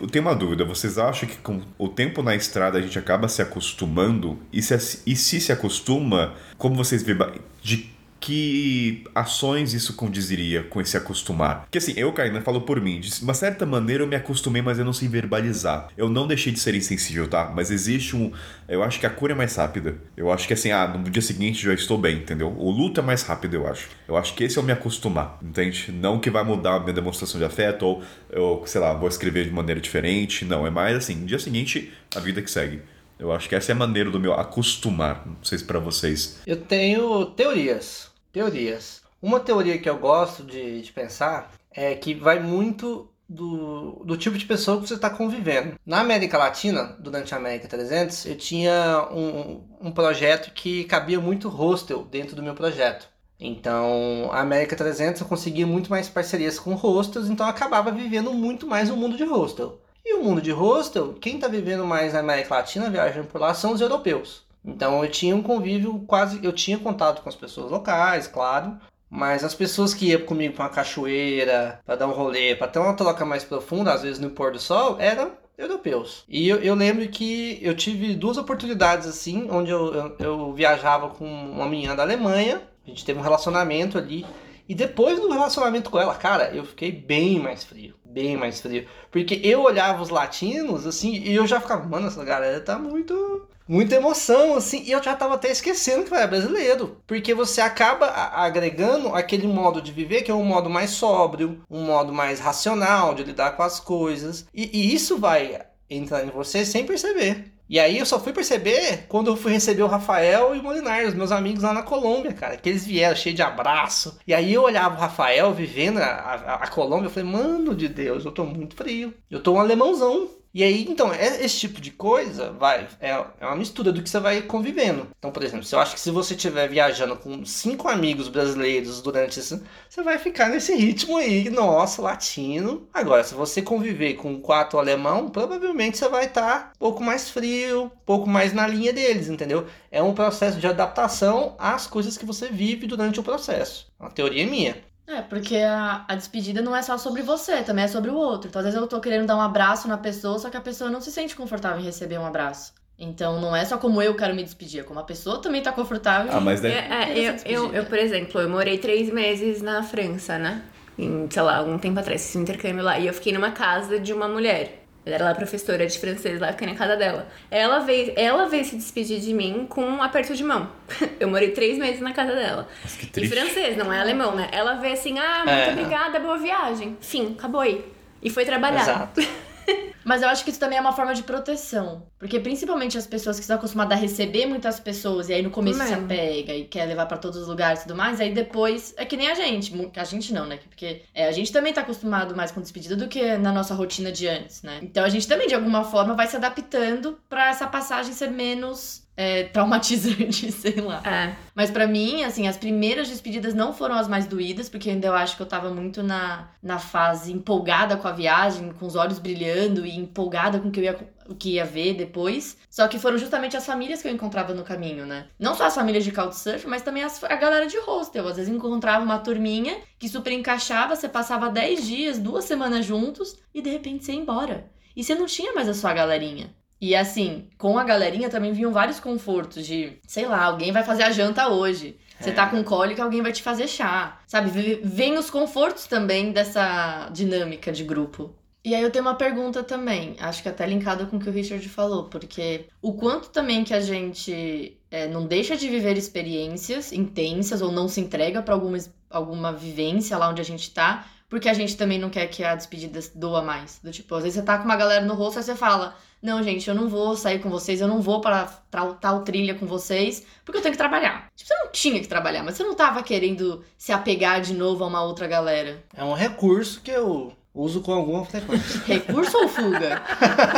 [0.00, 3.28] Eu tenho uma dúvida, vocês acham que com o tempo na estrada a gente acaba
[3.28, 4.38] se acostumando?
[4.52, 7.30] E se, e se se acostuma, como vocês verbal...
[7.62, 7.93] De
[8.24, 11.64] que ações isso condiziria com esse acostumar?
[11.64, 14.78] Porque assim, eu, Karina, falo por mim, de uma certa maneira eu me acostumei, mas
[14.78, 15.88] eu não sei verbalizar.
[15.94, 17.52] Eu não deixei de ser insensível, tá?
[17.54, 18.32] Mas existe um...
[18.66, 19.98] Eu acho que a cura é mais rápida.
[20.16, 22.48] Eu acho que assim, ah, no dia seguinte já estou bem, entendeu?
[22.56, 23.90] O luto é mais rápido, eu acho.
[24.08, 25.92] Eu acho que esse é o me acostumar, entende?
[25.92, 29.44] Não que vai mudar a minha demonstração de afeto ou eu, sei lá, vou escrever
[29.44, 30.46] de maneira diferente.
[30.46, 32.80] Não, é mais assim, no dia seguinte, a vida que segue.
[33.18, 35.22] Eu acho que essa é a maneira do meu acostumar.
[35.26, 36.40] Não sei se pra vocês.
[36.46, 38.13] Eu tenho teorias.
[38.34, 39.00] Teorias.
[39.22, 44.36] Uma teoria que eu gosto de, de pensar é que vai muito do, do tipo
[44.36, 45.78] de pessoa que você está convivendo.
[45.86, 51.48] Na América Latina, durante a América 300, eu tinha um, um projeto que cabia muito
[51.48, 53.08] hostel dentro do meu projeto.
[53.38, 58.32] Então, a América 300 eu conseguia muito mais parcerias com hostels, então eu acabava vivendo
[58.32, 59.80] muito mais o mundo de hostel.
[60.04, 63.54] E o mundo de hostel, quem está vivendo mais na América Latina, viajando por lá,
[63.54, 64.42] são os europeus.
[64.64, 66.40] Então eu tinha um convívio quase.
[66.42, 68.78] Eu tinha contato com as pessoas locais, claro.
[69.10, 72.80] Mas as pessoas que iam comigo para uma cachoeira, para dar um rolê, para ter
[72.80, 76.24] uma troca mais profunda, às vezes no pôr do sol, eram europeus.
[76.28, 81.10] E eu, eu lembro que eu tive duas oportunidades assim, onde eu, eu, eu viajava
[81.10, 84.26] com uma menina da Alemanha, a gente teve um relacionamento ali.
[84.68, 87.94] E depois do relacionamento com ela, cara, eu fiquei bem mais frio.
[88.04, 88.86] Bem mais frio.
[89.10, 93.46] Porque eu olhava os latinos, assim, e eu já ficava, mano, essa galera tá muito
[93.68, 97.00] muita emoção, assim, e eu já tava até esquecendo que eu era brasileiro.
[97.06, 101.82] Porque você acaba agregando aquele modo de viver que é um modo mais sóbrio, um
[101.84, 104.46] modo mais racional de lidar com as coisas.
[104.54, 107.52] E, e isso vai entrar em você sem perceber.
[107.68, 111.06] E aí eu só fui perceber quando eu fui receber o Rafael e o Molinar,
[111.06, 112.56] os meus amigos lá na Colômbia, cara.
[112.56, 114.18] Que eles vieram cheio de abraço.
[114.26, 117.88] E aí eu olhava o Rafael vivendo a, a, a Colômbia, eu falei, mano de
[117.88, 119.14] Deus, eu tô muito frio.
[119.30, 120.28] Eu tô um alemãozão.
[120.54, 124.08] E aí, então, é- esse tipo de coisa, vai, é, é uma mistura do que
[124.08, 125.08] você vai convivendo.
[125.18, 129.02] Então, por exemplo, se eu acho que se você estiver viajando com cinco amigos brasileiros
[129.02, 132.88] durante isso, você vai ficar nesse ritmo aí, nossa, latino.
[132.94, 137.84] Agora, se você conviver com quatro alemão, provavelmente você vai estar um pouco mais frio,
[137.86, 139.66] um pouco mais na linha deles, entendeu?
[139.90, 143.92] É um processo de adaptação às coisas que você vive durante o processo.
[143.98, 144.76] Uma teoria minha.
[145.06, 148.48] É, porque a, a despedida não é só sobre você, também é sobre o outro.
[148.48, 150.90] Então, às vezes eu tô querendo dar um abraço na pessoa, só que a pessoa
[150.90, 152.72] não se sente confortável em receber um abraço.
[152.98, 155.72] Então, não é só como eu quero me despedir, é como a pessoa também tá
[155.72, 156.32] confortável.
[156.32, 156.72] Ah, mas daí.
[156.72, 160.62] É, é, eu, eu, eu, por exemplo, eu morei três meses na França, né?
[160.96, 162.98] Em, sei lá, algum tempo atrás, esse intercâmbio lá.
[162.98, 164.83] E eu fiquei numa casa de uma mulher.
[165.06, 167.28] Ela era lá professora de francês, lá fiquei na casa dela.
[167.50, 170.70] Ela veio, ela veio se despedir de mim com um aperto de mão.
[171.20, 172.66] Eu morei três meses na casa dela.
[173.12, 174.48] Que E francês, não é alemão, né?
[174.50, 175.72] Ela veio assim, ah, muito É.
[175.72, 176.96] obrigada, boa viagem.
[177.00, 177.84] Fim, acabou aí.
[178.22, 178.80] E foi trabalhar.
[178.82, 179.20] Exato.
[180.04, 182.06] Mas eu acho que isso também é uma forma de proteção.
[182.18, 185.78] Porque principalmente as pessoas que estão acostumadas a receber muitas pessoas, e aí no começo
[185.78, 186.04] se Mesmo.
[186.04, 189.16] apega e quer levar pra todos os lugares e tudo mais, aí depois é que
[189.16, 189.72] nem a gente.
[189.96, 190.58] A gente não, né?
[190.68, 194.12] Porque é, a gente também tá acostumado mais com despedida do que na nossa rotina
[194.12, 194.80] de antes, né?
[194.82, 199.03] Então a gente também, de alguma forma, vai se adaptando pra essa passagem ser menos.
[199.16, 201.02] É, traumatizante, sei lá.
[201.04, 201.34] É.
[201.54, 205.14] Mas pra mim, assim, as primeiras despedidas não foram as mais doídas, porque ainda eu
[205.14, 209.18] acho que eu tava muito na, na fase empolgada com a viagem, com os olhos
[209.18, 210.98] brilhando e empolgada com o que eu ia,
[211.28, 212.56] o que ia ver depois.
[212.68, 215.26] Só que foram justamente as famílias que eu encontrava no caminho, né?
[215.38, 218.26] Não só as famílias de Couchsurf, mas também as- a galera de hostel.
[218.26, 223.36] Às vezes encontrava uma turminha que super encaixava, você passava 10 dias, duas semanas juntos
[223.54, 224.66] e de repente você ia embora.
[224.96, 226.54] E você não tinha mais a sua galerinha.
[226.84, 231.04] E assim, com a galerinha também vinham vários confortos de, sei lá, alguém vai fazer
[231.04, 231.96] a janta hoje.
[232.20, 234.20] Você tá com cólica, alguém vai te fazer chá.
[234.26, 234.50] Sabe?
[234.84, 238.34] Vem os confortos também dessa dinâmica de grupo.
[238.62, 241.32] E aí eu tenho uma pergunta também, acho que até linkada com o que o
[241.32, 246.92] Richard falou, porque o quanto também que a gente é, não deixa de viver experiências
[246.92, 248.78] intensas ou não se entrega para alguma,
[249.10, 252.54] alguma vivência lá onde a gente tá, porque a gente também não quer que a
[252.54, 253.80] despedida doa mais.
[253.82, 256.42] Do tipo, às vezes você tá com uma galera no rosto, aí você fala, não,
[256.42, 259.66] gente, eu não vou sair com vocês, eu não vou para tal, tal trilha com
[259.66, 261.28] vocês, porque eu tenho que trabalhar.
[261.34, 264.84] Tipo, você não tinha que trabalhar, mas você não tava querendo se apegar de novo
[264.84, 265.82] a uma outra galera.
[265.94, 268.80] É um recurso que eu uso com alguma frequência.
[268.86, 270.02] Recurso ou fuga?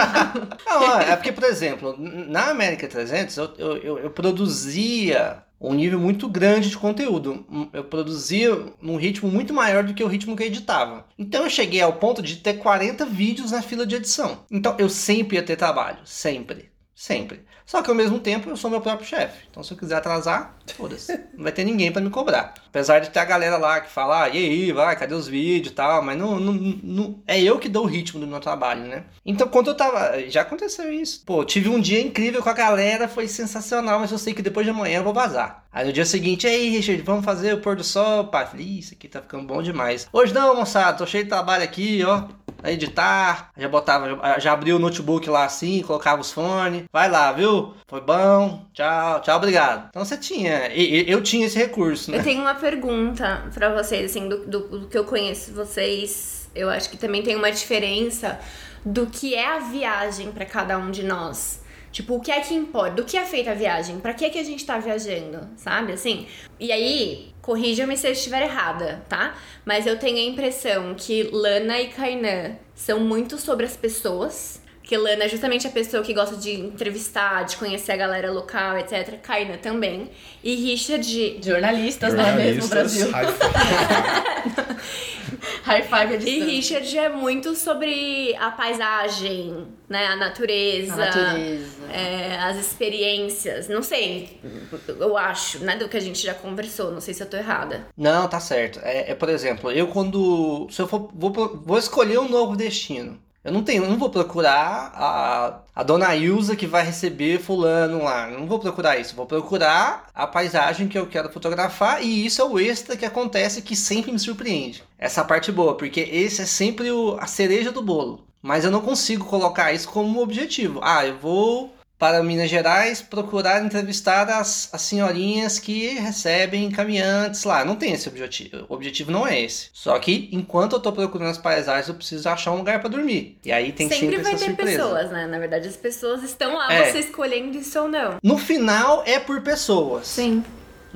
[0.66, 6.28] Não, é porque, por exemplo, na América 300 eu, eu, eu produzia um nível muito
[6.28, 7.44] grande de conteúdo.
[7.72, 11.06] Eu produzia num ritmo muito maior do que o ritmo que eu editava.
[11.18, 14.44] Então eu cheguei ao ponto de ter 40 vídeos na fila de edição.
[14.50, 16.70] Então eu sempre ia ter trabalho, sempre.
[16.96, 17.44] Sempre.
[17.66, 19.46] Só que ao mesmo tempo eu sou meu próprio chefe.
[19.50, 21.12] Então se eu quiser atrasar, foda-se.
[21.36, 22.54] Não vai ter ninguém para me cobrar.
[22.68, 25.72] Apesar de ter a galera lá que fala, ah, e aí, vai, cadê os vídeos
[25.72, 28.82] e tal, mas não, não, não, é eu que dou o ritmo do meu trabalho,
[28.82, 29.04] né?
[29.26, 30.18] Então quando eu tava.
[30.30, 31.22] Já aconteceu isso.
[31.26, 34.64] Pô, tive um dia incrível com a galera, foi sensacional, mas eu sei que depois
[34.64, 35.65] de amanhã eu vou vazar.
[35.76, 38.46] Aí no dia seguinte, aí, Richard, vamos fazer o pôr do sol, pá.
[38.46, 40.08] Falei, isso aqui tá ficando bom demais.
[40.10, 42.24] Hoje não, moçada, tô cheio de trabalho aqui, ó
[42.62, 47.30] a editar, já botava, já abria o notebook lá assim, colocava os fones, vai lá,
[47.30, 47.74] viu?
[47.86, 49.88] Foi bom, tchau, tchau, obrigado.
[49.90, 52.16] Então você tinha, eu tinha esse recurso, né?
[52.16, 56.70] Eu tenho uma pergunta para vocês, assim, do, do, do que eu conheço vocês, eu
[56.70, 58.40] acho que também tem uma diferença
[58.82, 61.60] do que é a viagem para cada um de nós.
[61.96, 62.90] Tipo, o que é que importa?
[62.90, 63.98] Do que é feita a viagem?
[64.00, 65.48] Para que é que a gente tá viajando?
[65.56, 65.94] Sabe?
[65.94, 66.26] Assim.
[66.60, 69.34] E aí, corrija-me se eu estiver errada, tá?
[69.64, 74.60] Mas eu tenho a impressão que Lana e Kainan são muito sobre as pessoas.
[74.82, 78.76] Que Lana é justamente a pessoa que gosta de entrevistar, de conhecer a galera local,
[78.76, 79.18] etc.
[79.22, 80.10] Kainan também.
[80.44, 81.40] E Richard.
[81.42, 83.08] Jornalistas, não é mesmo, Brasil?
[85.64, 90.06] High five é E Richard é muito sobre a paisagem, né?
[90.06, 90.94] A natureza.
[90.94, 91.84] A natureza.
[91.92, 93.68] É, as experiências.
[93.68, 94.40] Não sei,
[94.86, 95.76] eu acho, né?
[95.76, 96.90] Do que a gente já conversou.
[96.90, 97.86] Não sei se eu tô errada.
[97.96, 98.80] Não, tá certo.
[98.82, 100.66] É, é por exemplo, eu quando.
[100.70, 101.32] Se eu for, vou,
[101.64, 103.25] vou escolher um novo destino.
[103.46, 108.02] Eu não tenho, eu não vou procurar a, a dona Ilza que vai receber fulano
[108.02, 108.28] lá.
[108.28, 109.14] Eu não vou procurar isso.
[109.14, 113.62] Vou procurar a paisagem que eu quero fotografar e isso é o extra que acontece
[113.62, 114.82] que sempre me surpreende.
[114.98, 118.26] Essa parte boa, porque esse é sempre o, a cereja do bolo.
[118.42, 120.80] Mas eu não consigo colocar isso como objetivo.
[120.82, 127.64] Ah, eu vou para Minas Gerais procurar entrevistar as, as senhorinhas que recebem caminhantes lá.
[127.64, 128.66] Não tem esse objetivo.
[128.68, 129.68] O objetivo não é esse.
[129.72, 133.38] Só que enquanto eu estou procurando as paisagens, eu preciso achar um lugar para dormir.
[133.44, 134.82] E aí tem sempre, sempre vai ter surpresa.
[134.82, 135.26] pessoas, né?
[135.26, 136.90] Na verdade, as pessoas estão lá, É.
[136.92, 138.16] você escolhendo isso ou não.
[138.22, 140.06] No final é por pessoas.
[140.06, 140.44] Sim.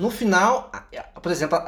[0.01, 0.71] No final,
[1.21, 1.59] por exemplo,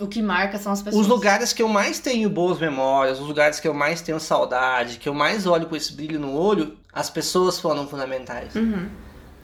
[0.00, 1.02] o- que marca são as pessoas.
[1.04, 4.96] os lugares que eu mais tenho boas memórias, os lugares que eu mais tenho saudade,
[4.98, 8.54] que eu mais olho com esse brilho no olho, as pessoas foram fundamentais.
[8.54, 8.88] Uhum.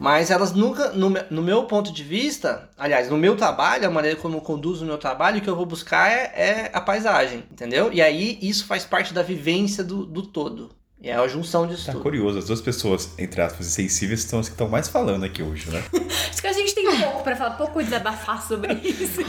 [0.01, 4.17] Mas elas nunca, no, no meu ponto de vista, aliás, no meu trabalho, a maneira
[4.17, 7.45] como eu conduzo o meu trabalho, o que eu vou buscar é, é a paisagem,
[7.51, 7.93] entendeu?
[7.93, 10.71] E aí isso faz parte da vivência do, do todo.
[11.01, 12.03] É a junção disso Tá tudo.
[12.03, 15.71] curioso, as duas pessoas, entre aspas, sensíveis são as que estão mais falando aqui hoje,
[15.71, 15.83] né?
[16.29, 19.21] Acho que a gente tem pouco pra falar, pouco desabafar sobre isso.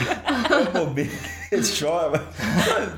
[1.51, 2.11] É só-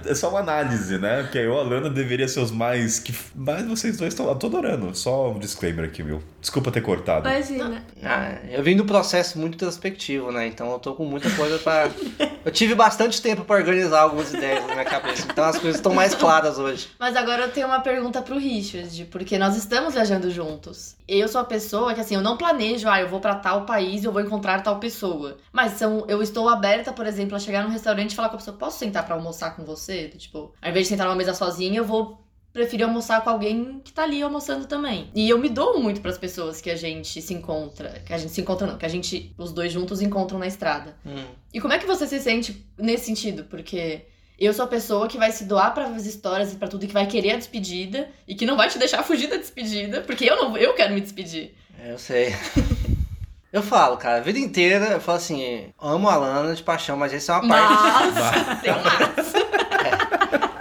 [0.05, 1.23] É só uma análise, né?
[1.23, 2.99] Porque eu a Lana deveria ser os mais.
[2.99, 4.27] que Mas vocês dois estão.
[4.27, 4.93] Eu tô adorando.
[4.95, 6.21] Só um disclaimer aqui, meu.
[6.39, 7.27] Desculpa ter cortado.
[7.29, 7.83] Imagina.
[8.03, 10.47] Ah, eu vim do processo muito introspectivo, né?
[10.47, 11.89] Então eu tô com muita coisa pra.
[12.43, 15.27] Eu tive bastante tempo pra organizar algumas ideias na minha cabeça.
[15.31, 16.87] Então as coisas estão mais claras hoje.
[16.99, 20.95] Mas agora eu tenho uma pergunta pro Richard, porque nós estamos viajando juntos.
[21.07, 24.03] Eu sou a pessoa que, assim, eu não planejo, ah, eu vou pra tal país
[24.03, 25.37] e eu vou encontrar tal pessoa.
[25.51, 28.37] Mas são, eu estou aberta, por exemplo, a chegar num restaurante e falar com a
[28.37, 30.09] pessoa, posso sentar pra almoçar com você?
[30.09, 32.21] Tipo, ao invés de sentar numa mesa sozinha, eu vou
[32.53, 35.09] preferir almoçar com alguém que tá ali almoçando também.
[35.15, 38.31] E eu me dou muito pras pessoas que a gente se encontra, que a gente
[38.31, 40.95] se encontra não, que a gente, os dois juntos encontram na estrada.
[41.05, 41.25] Hum.
[41.53, 43.45] E como é que você se sente nesse sentido?
[43.45, 44.05] Porque
[44.45, 46.87] eu sou a pessoa que vai se doar para as histórias e pra tudo e
[46.87, 50.25] que vai querer a despedida e que não vai te deixar fugir da despedida, porque
[50.25, 51.53] eu não, eu quero me despedir.
[51.83, 52.35] Eu sei.
[53.53, 57.13] Eu falo, cara, a vida inteira eu falo assim, amo a Lana de paixão, mas
[57.13, 58.13] essa é uma parte.
[58.13, 59.40] Mas tem um.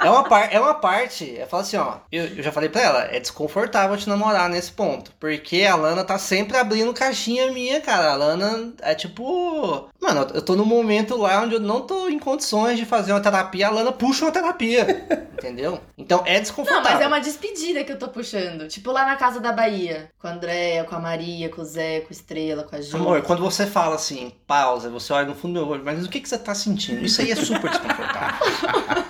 [0.01, 1.35] É uma, par, é uma parte.
[1.39, 1.97] Eu falo assim, ó.
[2.11, 5.13] Eu, eu já falei pra ela, é desconfortável te namorar nesse ponto.
[5.21, 8.13] Porque a Lana tá sempre abrindo caixinha minha, cara.
[8.13, 9.89] A Lana é tipo.
[10.01, 13.21] Mano, eu tô num momento lá onde eu não tô em condições de fazer uma
[13.21, 15.07] terapia, a Lana puxa uma terapia.
[15.41, 15.81] entendeu?
[15.97, 16.91] Então é Não, desconfortável.
[16.93, 18.69] mas é uma despedida que eu tô puxando.
[18.69, 22.01] Tipo lá na casa da Bahia, com a Andréia, com a Maria, com o Zé,
[22.01, 22.97] com a Estrela, com a Ju.
[22.97, 26.09] Amor, quando você fala assim, pausa, você olha no fundo do meu olho, mas o
[26.09, 27.05] que, que você tá sentindo?
[27.05, 28.47] Isso aí é super desconfortável.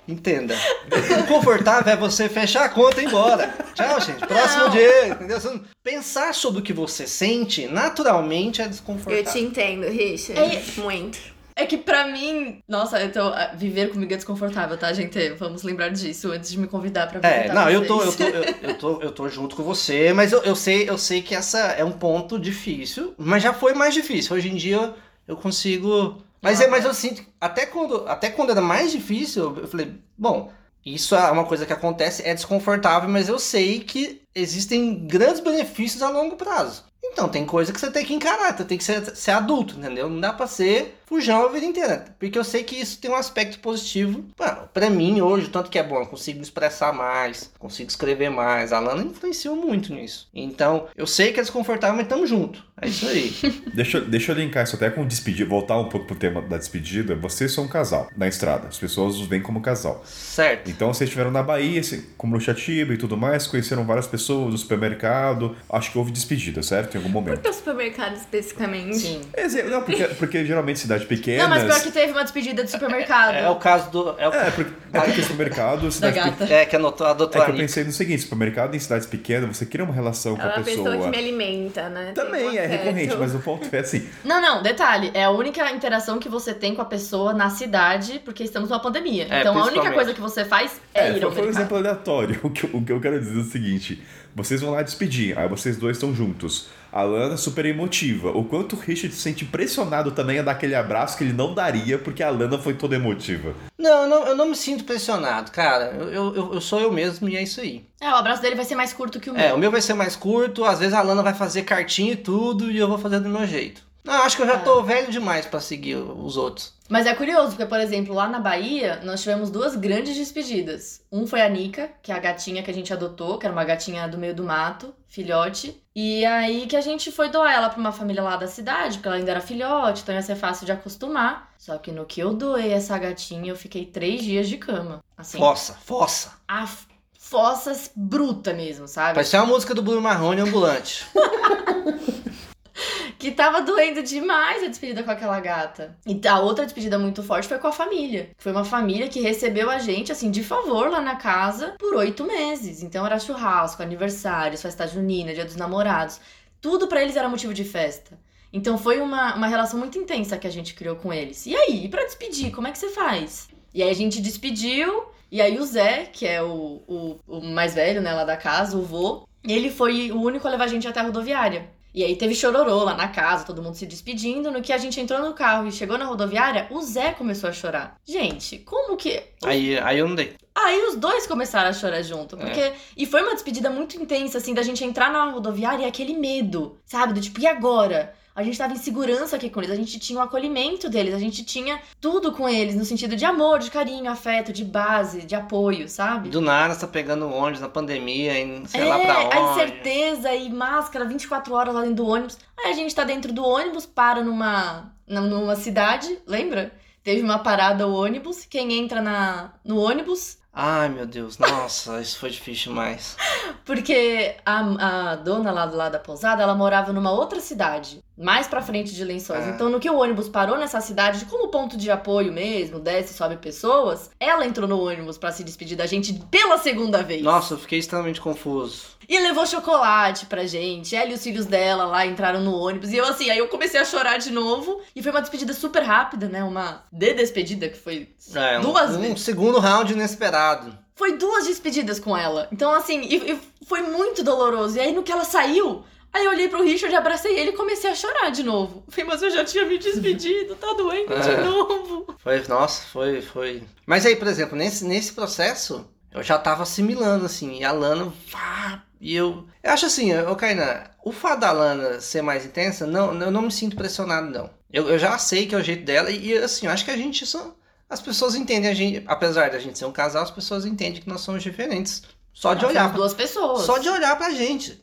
[0.07, 0.55] Entenda.
[0.87, 1.23] Entenda.
[1.27, 3.49] Confortável é você fechar a conta e ir embora.
[3.75, 4.19] Tchau, gente.
[4.27, 4.71] Próximo Não.
[4.71, 5.41] dia, entendeu?
[5.41, 9.33] Você não- Pensar sobre o que você sente, naturalmente é Eu desconfortável.
[9.33, 10.41] te entendo, Richard.
[10.41, 11.19] É- Muito.
[11.57, 15.29] É que pra mim, nossa, então, viver comigo é desconfortável, tá, gente?
[15.39, 18.45] Vamos lembrar disso antes de me convidar pra É, não, eu tô, eu tô, eu,
[18.63, 21.59] eu tô, eu tô junto com você, mas eu, eu sei, eu sei que essa
[21.61, 24.35] é um ponto difícil, mas já foi mais difícil.
[24.35, 24.95] Hoje em dia
[25.29, 29.67] eu consigo, mas é, mas eu sinto, até quando, até quando era mais difícil, eu
[29.67, 30.53] falei, bom,
[30.85, 36.03] isso é uma coisa que acontece, é desconfortável, mas eu sei que existem grandes benefícios
[36.03, 36.85] a longo prazo.
[37.13, 40.09] Então, tem coisa que você tem que encarar, você tem que ser, ser adulto, entendeu?
[40.09, 42.05] Não dá pra ser fujão a vida inteira.
[42.19, 44.25] Porque eu sei que isso tem um aspecto positivo.
[44.37, 48.31] Mano, pra mim, hoje, tanto que é bom, eu consigo me expressar mais, consigo escrever
[48.31, 48.73] mais.
[48.73, 50.29] A Lana influenciou muito nisso.
[50.35, 52.65] Então, eu sei que é desconfortável, mas tamo junto.
[52.83, 53.33] É isso aí.
[53.73, 56.57] Deixa, eu- deixa eu linkar isso até com despedida, voltar um pouco pro tema da
[56.59, 57.15] despedida.
[57.15, 60.03] Vocês são um casal na estrada, as pessoas os veem como casal.
[60.07, 60.69] certo.
[60.71, 64.59] Então vocês estiveram na Bahia, assim, com Bruxatiba e tudo mais, conheceram várias pessoas no
[64.59, 65.57] supermercado.
[65.71, 66.95] Acho que houve despedida, certo?
[66.95, 67.41] Em algum Por momento.
[67.43, 68.97] que o supermercado especificamente?
[68.99, 69.21] Sim.
[69.33, 71.45] É, zé, Não, porque, porque geralmente cidade pequena.
[71.45, 73.35] Não, mas pior que teve uma despedida de supermercado.
[73.35, 74.15] É o caso do.
[74.19, 76.33] É, o, É, porque, é porque supermercado, cidade gata.
[76.33, 76.61] pequena.
[76.61, 77.15] é que anotou a É
[77.45, 80.51] que eu pensei no seguinte: supermercado em cidades pequenas, você cria uma relação com Ela
[80.51, 80.91] é a uma pessoa.
[80.91, 82.13] pessoa que me alimenta, né?
[82.15, 84.09] Também um é recorrente, mas o ponto é assim.
[84.25, 88.21] Não, não, detalhe, é a única interação que você tem com a pessoa na cidade,
[88.25, 89.27] porque estamos numa pandemia.
[89.31, 91.45] É, então a única coisa que você faz é, É, ir foi, ao foi um
[91.47, 91.61] mercado.
[91.61, 92.41] exemplo aleatório.
[92.45, 94.03] O que, o que eu quero dizer é o seguinte:
[94.35, 96.67] vocês vão lá despedir, aí vocês dois estão juntos.
[96.93, 98.31] A Lana é super emotiva.
[98.31, 101.53] O quanto o Richard se sente pressionado também a dar aquele abraço que ele não
[101.53, 103.53] daria porque a Lana foi toda emotiva.
[103.77, 105.87] Não, eu não, eu não me sinto pressionado, cara.
[105.99, 107.85] Eu, eu, eu- eu sou eu mesmo e é isso aí.
[108.01, 109.43] É, o abraço dele vai ser mais curto que o meu.
[109.43, 112.17] É, o meu vai ser mais curto, às vezes a Lana vai fazer cartinha e
[112.17, 113.83] tudo, e eu vou fazer do meu jeito.
[114.05, 116.74] Não, acho que eu já tô velho demais pra seguir os outros.
[116.89, 121.01] Mas é curioso, porque, por exemplo, lá na Bahia, nós tivemos duas grandes despedidas.
[121.11, 123.65] Um foi a Nika, que é a gatinha que a gente adotou, que era uma
[123.65, 125.81] gatinha do meio do mato, filhote.
[125.97, 129.09] E aí que a gente foi doar ela pra uma família lá da cidade, porque
[129.09, 131.53] ela ainda era filhote, então ia ser fácil de acostumar.
[131.57, 135.03] Só que no que eu doei essa gatinha, eu fiquei três dias de cama.
[135.17, 136.33] Assim, Fossa, fossa.
[136.47, 136.87] a f-
[137.19, 139.15] fossas bruta mesmo, sabe?
[139.15, 141.07] Vai ser uma música do Blue Marrone ambulante.
[143.19, 145.97] Que tava doendo demais a despedida com aquela gata.
[146.07, 148.31] E a outra despedida muito forte foi com a família.
[148.37, 152.25] Foi uma família que recebeu a gente, assim, de favor lá na casa por oito
[152.25, 152.83] meses.
[152.83, 156.21] Então era churrasco, aniversários, festa junina, dia dos namorados.
[156.61, 158.19] Tudo pra eles era motivo de festa.
[158.53, 161.45] Então foi uma, uma relação muito intensa que a gente criou com eles.
[161.47, 163.49] E aí, e pra despedir, como é que você faz?
[163.73, 167.75] E aí a gente despediu, e aí o Zé, que é o, o, o mais
[167.75, 170.87] velho, né, lá da casa, o vô, ele foi o único a levar a gente
[170.87, 171.69] até a rodoviária.
[171.95, 174.51] E aí teve chororô lá na casa, todo mundo se despedindo.
[174.51, 177.53] No que a gente entrou no carro e chegou na rodoviária, o Zé começou a
[177.53, 178.01] chorar.
[178.05, 179.23] Gente, como que.
[179.45, 180.35] Aí, aí eu não dei.
[180.55, 182.37] Aí os dois começaram a chorar junto.
[182.37, 182.73] Porque.
[182.97, 186.79] E foi uma despedida muito intensa, assim, da gente entrar na rodoviária e aquele medo,
[186.87, 187.13] sabe?
[187.13, 188.15] Do tipo, e agora?
[188.37, 191.21] A gente tava em segurança aqui com eles, a gente tinha o acolhimento deles, a
[191.21, 195.37] gente tinha tudo com eles, no sentido de amor, de carinho, afeto, de base, de
[195.37, 196.31] apoio, sabe?
[196.31, 199.37] Do nada você tá pegando ônibus na pandemia, em sei é, lá pra onde.
[199.37, 202.37] a incerteza e máscara 24 horas lá dentro do ônibus.
[202.59, 206.73] Aí a gente tá dentro do ônibus, para numa, numa cidade, lembra?
[207.05, 212.19] Teve uma parada o ônibus, quem entra na, no ônibus, Ai, meu Deus, nossa, isso
[212.19, 213.17] foi difícil demais.
[213.65, 218.47] porque a, a dona lá do lado da pousada, ela morava numa outra cidade, mais
[218.47, 219.45] pra frente de Lençóis.
[219.45, 219.51] Ah.
[219.51, 223.17] Então, no que o ônibus parou nessa cidade, como ponto de apoio mesmo, desce e
[223.17, 227.23] sobe pessoas, ela entrou no ônibus pra se despedir da gente pela segunda vez.
[227.23, 228.95] Nossa, eu fiquei extremamente confuso.
[229.09, 230.97] E levou chocolate pra gente.
[230.97, 232.91] Ela e os filhos dela lá entraram no ônibus.
[232.91, 234.81] E eu assim, aí eu comecei a chorar de novo.
[234.97, 236.43] E foi uma despedida super rápida, né?
[236.43, 239.21] Uma de despedida que foi É, um, duas um vezes.
[239.21, 240.75] segundo round inesperado.
[240.95, 242.49] Foi duas despedidas com ela.
[242.53, 244.77] Então, assim, e, e foi muito doloroso.
[244.77, 245.83] E aí, no que ela saiu,
[246.15, 248.85] aí eu olhei pro Richard, abracei ele e comecei a chorar de novo.
[248.89, 251.21] Falei, mas eu já tinha me despedido, tá doendo É.
[251.21, 252.15] de novo.
[252.19, 253.63] Foi, nossa, foi, foi.
[253.85, 258.13] Mas aí, por exemplo, nesse, nesse processo, eu já tava assimilando, assim, e a Lana,
[258.31, 259.45] vá, e eu.
[259.63, 263.43] Eu acho assim, ô Kainan, o fato da Lana ser mais intensa, não, eu não
[263.43, 264.49] me sinto pressionado, não.
[264.73, 266.97] Eu, eu já sei que é o jeito dela, e assim, eu acho que a
[266.97, 267.55] gente só.
[267.89, 271.09] As pessoas entendem a gente, apesar da gente ser um casal, as pessoas entendem que
[271.09, 272.03] nós somos diferentes.
[272.35, 273.63] Só de olhar pra duas pessoas.
[273.63, 274.83] Só de olhar pra gente.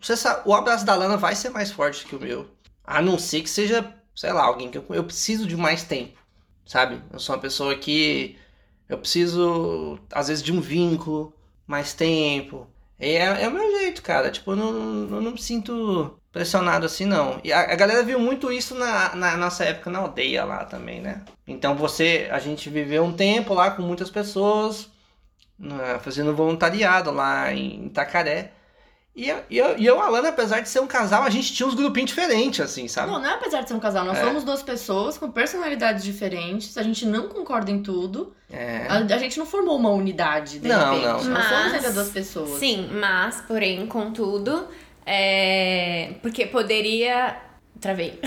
[0.00, 2.46] Você sabe, o abraço da Lana vai ser mais forte que o meu.
[2.84, 6.20] A não ser que seja, sei lá, alguém que eu, eu preciso de mais tempo.
[6.66, 7.02] Sabe?
[7.10, 8.36] Eu sou uma pessoa que
[8.88, 11.34] eu preciso, às vezes, de um vínculo,
[11.66, 12.66] mais tempo.
[12.98, 14.30] É, é o meu jeito, cara.
[14.30, 14.68] Tipo, eu não,
[15.16, 17.40] eu não me sinto pressionado assim, não.
[17.42, 21.00] E a, a galera viu muito isso na, na nossa época na aldeia lá também,
[21.00, 21.24] né?
[21.46, 24.88] Então você, a gente viveu um tempo lá com muitas pessoas,
[25.60, 28.52] né, fazendo voluntariado lá em Itacaré.
[29.14, 31.66] E eu, e, eu, e eu, Alana, apesar de ser um casal, a gente tinha
[31.68, 33.10] uns grupinhos diferentes, assim, sabe?
[33.10, 34.22] Não, não é apesar de ser um casal, nós É.
[34.24, 38.32] somos duas pessoas com personalidades diferentes, a gente não concorda em tudo.
[38.48, 38.86] É.
[38.88, 41.04] A, a gente não formou uma unidade, de Não, repente.
[41.04, 41.12] não.
[41.14, 42.58] Nós Mas- somos ainda duas pessoas.
[42.60, 44.66] Sim, mas, porém, contudo,
[45.04, 46.14] é...
[46.22, 47.36] porque poderia.
[47.80, 48.20] Travei.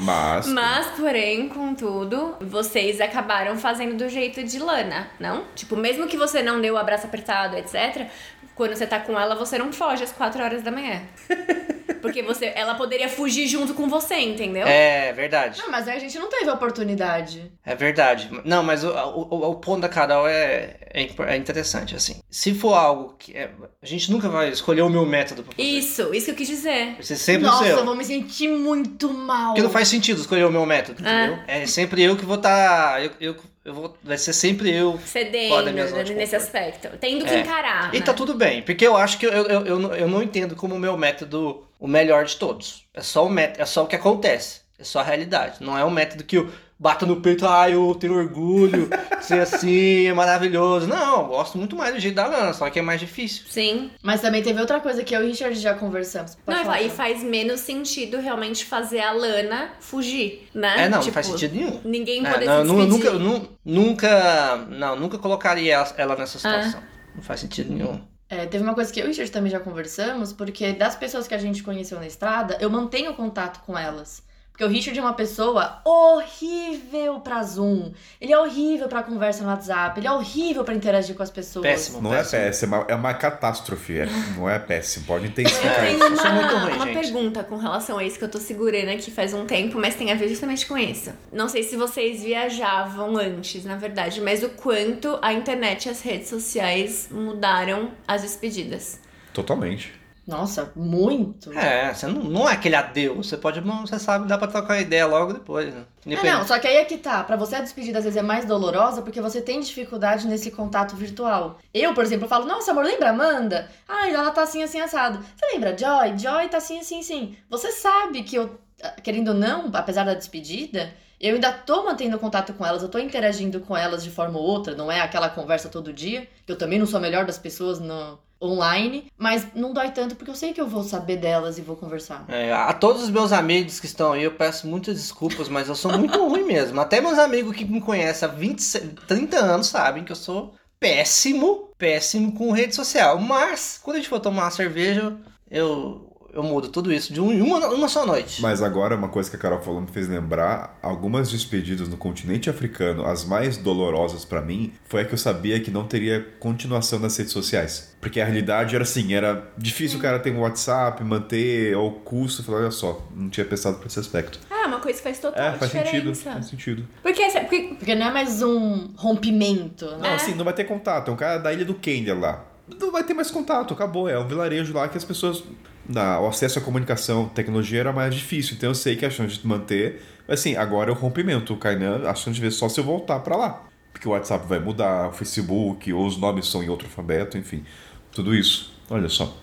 [0.00, 0.46] Mas.
[0.52, 5.44] Mas, porém, contudo, vocês acabaram fazendo do jeito de Lana, não?
[5.54, 8.08] Tipo, mesmo que você não deu o abraço apertado, etc.,
[8.56, 11.02] quando você tá com ela, você não foge às 4 horas da manhã.
[12.00, 14.66] Porque você, ela poderia fugir junto com você, entendeu?
[14.66, 15.58] É, verdade.
[15.60, 17.50] Não, mas aí a gente não teve a oportunidade.
[17.64, 18.30] É verdade.
[18.44, 22.20] Não, mas o, o, o ponto da Carol é, é, é interessante, assim.
[22.30, 23.36] Se for algo que.
[23.36, 23.50] é-
[23.82, 25.68] a gente nunca vai escolher o meu método pra fazer.
[25.68, 26.92] Isso, isso que eu quis dizer.
[26.94, 27.78] Vai ser sempre Nossa, o seu.
[27.78, 29.48] eu vou me sentir muito mal.
[29.48, 31.38] Porque não faz sentido escolher o meu método, entendeu?
[31.48, 33.02] É sempre eu que vou estar.
[33.02, 33.36] eu, eu,
[33.66, 34.98] eu vou, vai ser sempre eu.
[35.04, 36.88] Cedendo de nesse aspecto.
[36.98, 37.40] Tendo que É.
[37.40, 37.94] encarar.
[37.94, 38.04] E né?
[38.04, 40.74] tá tudo bem, porque eu acho que eu, eu, eu, não- eu não entendo como
[40.74, 42.84] o meu método o melhor de todos.
[42.94, 44.60] É só o método, é só o que acontece.
[44.78, 45.56] É só a realidade.
[45.60, 49.40] Não é um método que eu bato no peito, ah, eu tenho orgulho, de ser
[49.40, 50.86] assim, é maravilhoso.
[50.86, 53.44] Não, eu gosto muito mais do jeito da Lana, só que é mais difícil.
[53.48, 53.90] Sim.
[54.02, 56.36] Mas também teve outra coisa que eu e o Richard já conversamos.
[56.46, 60.84] Não, e falar, fa- e faz menos sentido realmente fazer a Lana fugir, né?
[60.84, 61.80] É, não, Tipo, não faz sentido nenhum.
[61.84, 62.88] Ninguém É, poder não, eu se despedir.
[62.88, 66.62] nunca, nu- nunca, não, nunca colocaria ela, nessa Ah.
[66.62, 66.82] situação.
[67.14, 68.00] Não faz sentido nenhum.
[68.28, 71.28] É, teve uma coisa que eu e o Richard também já conversamos, porque das pessoas
[71.28, 74.20] que a gente conheceu na estrada, eu mantenho contato com elas.
[74.56, 77.92] Porque o Richard é uma pessoa horrível pra Zoom.
[78.18, 80.00] Ele é horrível pra conversa no WhatsApp.
[80.00, 81.62] Ele é horrível pra interagir com as pessoas.
[81.62, 82.00] Péssimo.
[82.00, 83.98] Não é péssimo, é uma, é uma catástrofe.
[83.98, 84.08] é.
[84.34, 85.04] não é péssimo.
[85.04, 86.04] Pode Eu intensificar tenho isso.
[86.06, 87.02] Eu sou muito uma, ruim, uma gente.
[87.02, 90.10] pergunta com relação a isso que eu tô segurando aqui faz um tempo, mas tem
[90.10, 91.12] a ver justamente com isso.
[91.30, 96.00] Não sei se vocês viajavam antes, na verdade, mas o quanto a internet e as
[96.00, 99.00] redes sociais mudaram as despedidas.
[99.34, 99.92] Totalmente.
[100.26, 101.56] Nossa, muito.
[101.56, 103.28] É, você não, não é aquele adeus.
[103.28, 105.72] Você pode, você sabe, dá pra trocar ideia logo depois.
[105.72, 105.84] Né?
[106.04, 107.22] É, não, só que aí é que tá.
[107.22, 110.96] Pra você a despedida às vezes é mais dolorosa porque você tem dificuldade nesse contato
[110.96, 111.60] virtual.
[111.72, 113.70] Eu, por exemplo, falo, nossa, amor, lembra Amanda?
[113.88, 115.24] Ai, ela tá assim, assim, assado.
[115.36, 116.18] Você lembra Joy?
[116.18, 117.36] Joy tá assim, assim, assim.
[117.48, 118.58] Você sabe que eu,
[119.04, 122.98] querendo ou não, apesar da despedida, eu ainda tô mantendo contato com elas, eu tô
[122.98, 126.28] interagindo com elas de forma ou outra, não é aquela conversa todo dia.
[126.48, 130.30] Eu também não sou a melhor das pessoas no online, mas não dói tanto porque
[130.30, 132.24] eu sei que eu vou saber delas e vou conversar.
[132.28, 135.74] É, a todos os meus amigos que estão aí, eu peço muitas desculpas, mas eu
[135.74, 136.80] sou muito ruim mesmo.
[136.80, 141.70] Até meus amigos que me conhecem há 20, 30 anos sabem que eu sou péssimo,
[141.78, 143.18] péssimo com rede social.
[143.18, 145.16] Mas, quando a gente for tomar uma cerveja,
[145.50, 146.05] eu,
[146.36, 148.40] eu mudo tudo isso de um- uma, uma só noite.
[148.42, 152.48] Mas agora, uma coisa que a Carol falou me fez lembrar: algumas despedidas no continente
[152.50, 156.98] africano, as mais dolorosas pra mim, foi a que eu sabia que não teria continuação
[156.98, 157.96] nas redes sociais.
[158.00, 162.42] Porque a realidade era assim: era difícil o cara ter um WhatsApp, manter ao custo.
[162.42, 164.38] Eu falei, olha só, não tinha pensado por esse aspecto.
[164.50, 166.12] Ah, uma coisa que faz total É, faz sentido.
[166.12, 166.32] diferença.
[166.32, 166.86] Faz sentido.
[167.02, 170.14] Porque, porque Porque não é mais um rompimento, Não, né?
[170.14, 171.10] assim, não vai ter contato.
[171.10, 172.44] É um cara da ilha do Kenya lá.
[172.80, 174.08] Não vai ter mais contato, acabou.
[174.08, 175.42] É um vilarejo lá que as pessoas.
[175.88, 178.54] Na, o acesso à comunicação, tecnologia era mais difícil.
[178.56, 180.02] Então eu sei que a chance de manter.
[180.28, 181.54] Assim, agora é o rompimento.
[181.54, 183.62] O Kainan, a chance de ver só se eu voltar pra lá.
[183.92, 187.64] Porque o WhatsApp vai mudar, o Facebook, ou os nomes são em outro alfabeto, enfim.
[188.12, 188.74] Tudo isso.
[188.90, 189.36] Olha só,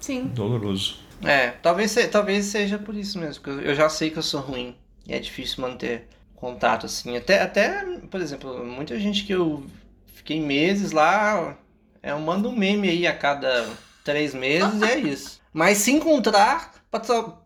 [0.00, 0.26] sim.
[0.26, 0.98] doloroso.
[1.22, 4.22] É, talvez, se- talvez seja por isso mesmo, porque eu- eu já sei que eu
[4.22, 4.76] sou ruim
[5.06, 7.16] e é difícil manter contato assim.
[7.16, 9.64] Até, até por exemplo, muita gente que eu
[10.12, 11.56] fiquei meses lá,
[12.02, 13.66] é, eu mando um meme aí a cada
[14.02, 15.40] três meses e é isso.
[15.54, 16.72] Mas se encontrar,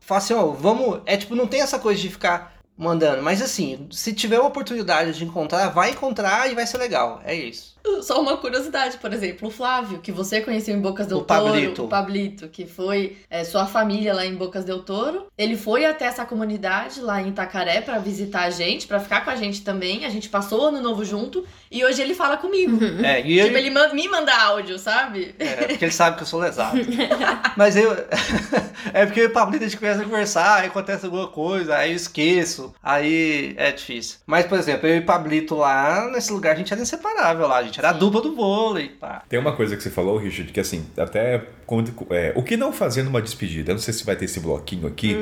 [0.01, 1.03] falar assim, ó, vamos.
[1.07, 5.13] É tipo, não tem essa coisa de ficar mandando, mas assim, se tiver uma oportunidade
[5.13, 7.21] de encontrar, vai encontrar e vai ser legal.
[7.25, 7.78] É isso.
[8.03, 11.45] Só uma curiosidade, por exemplo, o Flávio, que você conheceu em Bocas del O Toro,
[11.45, 11.85] Pablito.
[11.85, 15.27] o Pablito, que foi é, sua família lá em Bocas del Toro.
[15.37, 19.31] Ele foi até essa comunidade lá em Itacaré pra visitar a gente, pra ficar com
[19.31, 20.05] a gente também.
[20.05, 22.79] A gente passou o ano novo junto e hoje ele fala comigo.
[23.05, 25.35] É, e eu, Tipo, ele man- me manda áudio, sabe?
[25.39, 26.79] É, porque ele sabe que eu sou lesado.
[27.57, 27.93] Mas eu.
[28.93, 31.97] é porque o Pablito a gente começa a conversar, aí acontece alguma coisa, aí eu
[31.97, 32.73] esqueço.
[32.83, 34.19] Aí é difícil.
[34.27, 37.59] Mas, por exemplo, eu e o Pablito lá, nesse lugar, a gente era inseparável lá,
[37.59, 39.23] a gente era a dupla do vôlei, pá.
[39.29, 42.73] Tem uma coisa que você falou, Richard, que assim, até quando- é, o que não
[42.73, 43.71] fazer numa despedida?
[43.71, 45.17] Eu não sei se vai ter esse bloquinho aqui,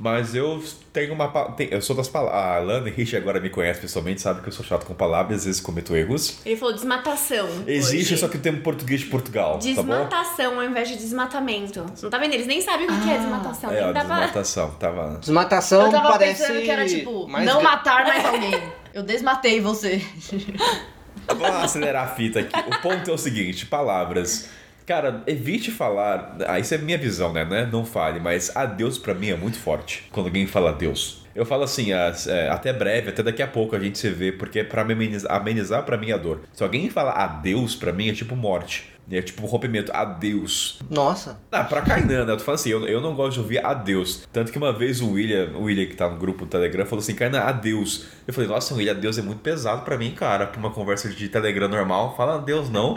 [0.00, 0.62] Mas eu
[0.92, 1.26] tenho uma.
[1.56, 2.38] tem- eu sou das palavras.
[2.40, 5.44] A Alana Rich agora me conhece pessoalmente, sabe que eu sou chato com palavras, às
[5.46, 6.38] vezes cometo erros.
[6.46, 7.48] Ele falou desmatação.
[7.66, 8.18] Existe, hoje.
[8.18, 9.58] só que o termo português de Portugal, tá bom?
[9.64, 11.82] Desmatação ao invés de desmatamento.
[11.92, 12.32] Você não tá vendo?
[12.32, 13.70] Eles nem sabem o que é desmatação.
[13.72, 14.14] É, nem a dava...
[14.14, 14.70] desmatação.
[14.78, 15.18] Tava.
[15.18, 18.62] Desmatação Eu tava parece pensando que era tipo, não de- matar mais alguém.
[18.94, 20.00] Eu desmatei você.
[21.28, 22.54] Vamos acelerar a fita aqui.
[22.58, 24.48] O ponto é o seguinte: palavras.
[24.86, 26.36] Cara, evite falar.
[26.46, 27.44] Ah, isso é minha visão, né?
[27.70, 30.04] Não fale, mas adeus pra mim é muito forte.
[30.10, 31.26] Quando alguém fala adeus.
[31.34, 34.32] Eu falo assim, as- é, até breve, até daqui a pouco a gente se vê,
[34.32, 36.40] porque é pra me amenizar, amenizar pra mim a dor.
[36.52, 38.90] Se alguém fala adeus pra mim, é tipo morte.
[39.10, 40.80] É tipo rompimento, adeus.
[40.90, 41.40] Nossa.
[41.50, 42.32] Ah, pra Kainan, né?
[42.32, 44.26] Eu tô falando assim, eu, eu não gosto de ouvir adeus.
[44.32, 47.02] Tanto que uma vez o William, o William que tá no grupo do Telegram, falou
[47.02, 48.06] assim, Kainan, adeus.
[48.26, 50.46] Eu falei, nossa, William, adeus é muito pesado pra mim, cara.
[50.46, 52.96] Pra uma conversa de Telegram normal, fala adeus não.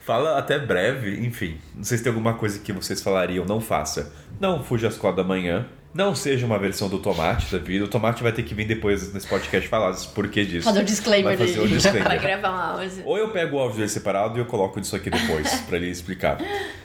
[0.00, 1.58] Fala até breve, enfim.
[1.76, 4.12] Não sei se tem alguma coisa que vocês falariam, não faça.
[4.40, 5.66] Não fuja às quatro da manhã.
[5.94, 7.84] Não seja uma versão do tomate da vida.
[7.84, 10.64] O tomate vai ter que vir depois nesse podcast falar por que disso.
[10.64, 11.68] Fazer o disclaimer Vai fazer dele.
[11.80, 12.20] Pra disclaimer.
[12.22, 13.02] gravar um áudio.
[13.04, 15.88] Ou eu pego o áudio dele separado e eu coloco isso aqui depois, pra ele
[15.90, 16.38] explicar.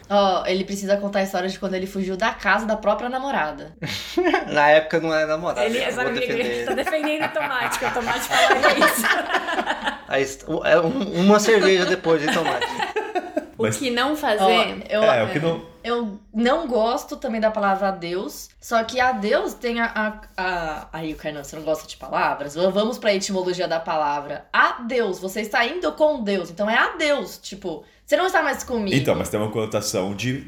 [0.10, 3.76] Ó, ele precisa contar a história de quando ele fugiu da casa da própria namorada.
[4.51, 5.62] Na época não era namorado.
[5.66, 9.05] Ele, eu sabe, ele tá defendendo o tomate, que o tomate falaria isso.
[10.08, 10.26] Aí,
[10.66, 12.66] é um- uma cerveja depois de tomate.
[13.58, 14.86] O Mas- que não Ó, fazer.
[14.89, 15.66] eu, É, o que não.
[15.84, 19.86] eu não gosto também da palavra adeus, só que adeus tem a.
[19.95, 20.88] a, a...
[20.93, 22.53] Aí, você não gosta de palavras?
[22.55, 24.45] Vamos pra etimologia da palavra.
[24.53, 27.39] Adeus, você está indo com Deus, então é adeus.
[27.39, 28.95] Tipo, você não está mais comigo.
[28.95, 30.45] Então, mas tem uma conotação de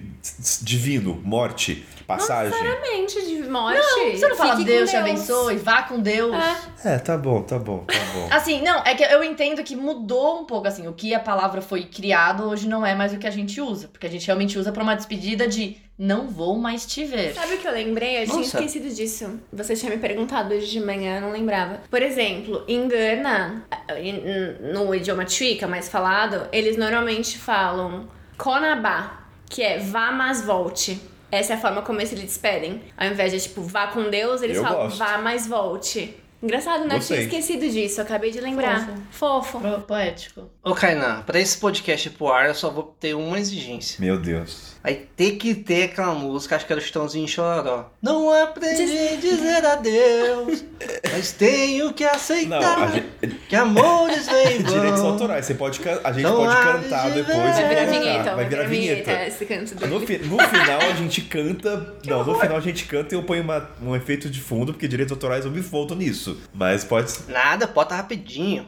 [0.62, 1.86] divino, morte,
[2.18, 2.54] passagem.
[2.82, 3.80] Mente de morte.
[4.18, 6.36] Você não fala Fique com Deus te abençoe, vá com Deus.
[6.84, 6.96] É.
[6.96, 8.28] É, tá bom, tá bom, tá bom.
[8.32, 11.62] Assim, não, é que eu entendo que mudou um pouco, assim, o que a palavra
[11.62, 14.58] foi criado hoje não é mais o que a gente usa, porque a gente realmente
[14.58, 17.34] usa pra uma despedida de não vou mais te ver.
[17.34, 18.22] Sabe o que eu lembrei?
[18.22, 18.58] Eu tinha Nossa.
[18.58, 19.40] esquecido disso.
[19.52, 21.82] Você tinha me perguntado hoje de manhã, eu não lembrava.
[21.90, 23.66] Por exemplo, em Gana,
[23.98, 28.08] em- no idioma Chuica mais falado, eles normalmente falam
[28.38, 31.02] Konabá, que é vá, mas volte.
[31.32, 32.82] Essa é a forma como eles se despedem.
[32.98, 34.98] Ao invés de, tipo, vá com Deus, eles Eu falam gosto.
[34.98, 36.16] vá, mas volte.
[36.42, 36.96] Engraçado, né?
[36.96, 37.18] Eu Gostei.
[37.28, 38.90] tinha esquecido disso, acabei de lembrar.
[39.12, 39.60] Fofo.
[39.60, 40.50] Pro- Poético.
[40.70, 43.96] Ô, Kainan, pra esse podcast ir pro ar, eu só vou ter uma exigência.
[44.00, 44.70] Meu Deus.
[44.84, 47.90] Vai ter que ter aquela música, acho que era o Chitãozinho Chororó.
[48.02, 50.64] Não aprendi a dizer adeus,
[51.12, 53.08] mas tenho que Não, aceitar a gente,
[53.50, 54.74] que amores vêm vão.
[54.74, 55.46] direitos autorais.
[55.46, 57.38] Você pode, a gente Não pode cantar de depois.
[57.58, 59.12] e Vai virar vinheta, Vai virar vinheta.
[59.28, 59.92] esse canto dele.
[59.92, 60.00] No,
[60.38, 61.96] no final a gente canta.
[62.06, 64.88] não, no final a gente canta e eu ponho uma- um efeito de fundo, porque
[64.88, 66.38] direitos autorais eu me volto nisso.
[66.54, 67.12] Mas pode.
[67.28, 68.66] Nada, bota rapidinho.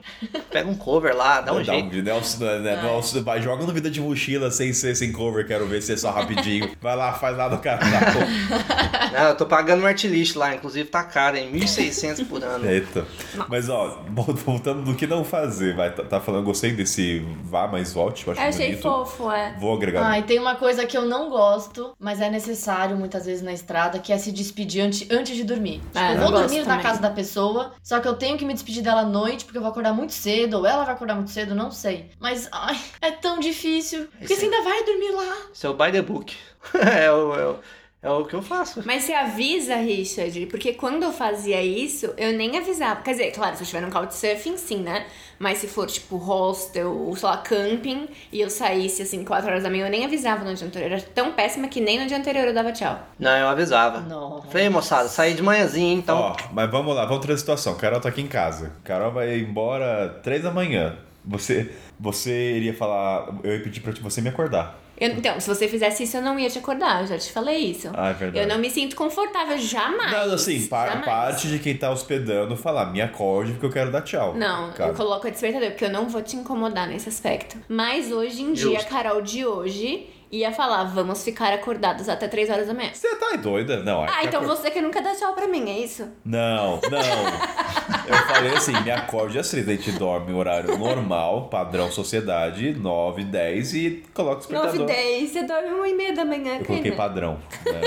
[0.52, 1.91] Pega um cover lá, dá um Dá jeito.
[2.00, 5.66] Um, Nelson, né, Nelson, vai, joga no vida de mochila sem ser sem cover, quero
[5.68, 6.72] ver se é só rapidinho.
[6.82, 7.82] Vai lá, faz lá no canal.
[9.12, 11.52] Não, eu tô pagando um artlist lá, inclusive tá caro, hein?
[11.54, 12.66] 1.600 por ano.
[12.70, 13.06] Eita.
[13.50, 15.94] Mas ó, vol- voltando do que não fazer, vai.
[15.94, 18.82] Tá, tá falando, gostei desse vá mais volte, eu acho Eu achei bonito.
[18.82, 19.56] fofo, é.
[19.60, 20.10] Vou agregar.
[20.10, 23.52] Ah, e tem uma coisa que eu não gosto, mas é necessário muitas vezes na
[23.54, 25.80] estrada, que é se despedir antes, antes de dormir.
[25.80, 26.84] Tipo, Ah, eu eu vou dormir na também.
[26.84, 29.62] casa da pessoa, só que eu tenho que me despedir dela à noite, porque eu
[29.62, 32.10] vou acordar muito cedo, ou ela vai acordar muito cedo, não sei.
[32.20, 34.08] Mas, ai, é tão difícil.
[34.20, 35.38] Porque Esse- você ainda vai dormir lá.
[35.54, 36.36] Isso é o by the book.
[36.76, 37.56] é, o, é, o,
[38.04, 38.82] é o que eu faço.
[38.86, 43.02] Mas você avisa, Richard, porque quando eu fazia isso, eu nem avisava.
[43.02, 45.06] Quer dizer, claro, se eu estiver num couchsurfing, sim, né?
[45.40, 49.64] Mas se for, tipo, hostel ou, sei lá, camping, e eu saísse, assim, 4 horas
[49.64, 50.92] da manhã, eu nem avisava no dia anterior.
[50.92, 53.00] Eu era tão péssima que nem no dia anterior eu dava tchau.
[53.18, 54.02] Não, eu avisava.
[54.02, 54.44] Não.
[54.44, 56.18] Falei, moçada, saí de manhãzinha, então.
[56.20, 57.76] Ó, mas vamos lá, vamos trazer a situação.
[57.76, 58.72] Carol tá aqui em casa.
[58.84, 60.96] Carol vai embora três da manhã.
[61.26, 63.34] Você, você iria falar.
[63.44, 64.80] Eu ia pedir pra você me acordar.
[64.98, 67.58] Eu- então, se você fizesse isso, eu não ia te acordar, eu já te falei
[67.58, 67.90] isso.
[67.94, 68.46] Ah, é verdade.
[68.46, 70.12] Eu não me sinto confortável, jamais.
[70.12, 71.06] Não, assim, pa- jamais.
[71.06, 74.36] parte de quem tá hospedando falar, me acorde porque eu quero dar tchau.
[74.36, 74.92] Não, Cara.
[74.92, 77.58] eu coloco a despertador, porque eu não vou te incomodar nesse aspecto.
[77.68, 78.90] Mas hoje em dia, a Justo.
[78.90, 82.90] Carol de hoje ia falar, vamos ficar acordados até 3 horas da manhã.
[82.94, 83.84] Você tá doida?
[83.84, 84.04] Não.
[84.04, 86.08] Ah, é então acor- você que nunca dá tchau pra mim, é isso?
[86.24, 87.02] Não, não.
[88.08, 93.24] Eu falei assim, me acorde às três, a gente dorme horário normal, padrão sociedade, 9,
[93.26, 94.86] 10 e coloca o 9 despertador.
[94.88, 97.40] 10, você dorme 1 e meia da manhã, Eu coloquei padrão.
[97.66, 97.82] né?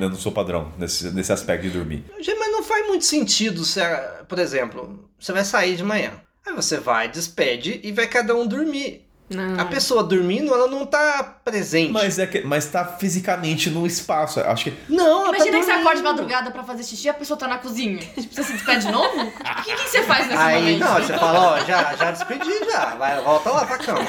[0.00, 2.04] Eu não sou padrão nesse, nesse aspecto de dormir.
[2.20, 3.80] Gente, Mas não faz muito sentido, se,
[4.28, 6.12] por exemplo, você vai sair de manhã.
[6.46, 9.07] Aí você vai, despede e vai cada um dormir.
[9.30, 9.60] Não.
[9.60, 11.92] A pessoa dormindo, ela não tá presente.
[11.92, 14.40] Mas, é que, mas tá fisicamente no espaço.
[14.40, 14.74] Acho que.
[14.88, 17.38] Não, ela Imagina tá que você acorda de madrugada pra fazer xixi e a pessoa
[17.38, 17.98] tá na cozinha.
[17.98, 19.08] Tipo, você se despede de novo?
[19.58, 20.78] O que, que você faz nesse Aí, momento?
[20.80, 22.94] não, você fala, ó, já, já despedi já.
[22.94, 24.00] Vai, volta lá pra cama.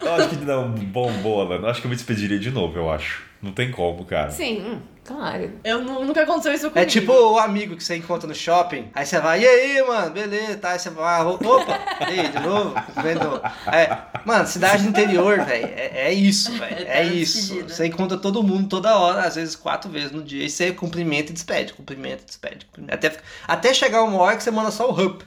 [0.00, 3.22] Eu acho que não, bom, boa, acho que eu me despediria de novo, eu acho.
[3.46, 4.30] Não tem como, cara.
[4.30, 5.52] Sim, hum, claro.
[5.64, 6.80] Eu nu- nunca aconteceu isso comigo.
[6.80, 10.10] É tipo o amigo que você encontra no shopping, aí você vai, e aí, mano,
[10.10, 10.70] beleza, tá?
[10.72, 12.74] Aí você vai, opa, e aí, de novo?
[12.86, 13.40] Cumprimento.
[13.72, 17.38] É, mano, cidade do interior, velho, é, é isso, velho, é Eterna isso.
[17.38, 17.68] despedida.
[17.74, 21.30] Você encontra todo mundo toda hora, às vezes quatro vezes no dia, e você cumprimenta
[21.30, 22.66] e despede, cumprimenta e despede.
[22.66, 22.94] cumprimenta.
[22.94, 23.16] Até,
[23.46, 25.22] até chegar uma hora que você manda só o hup.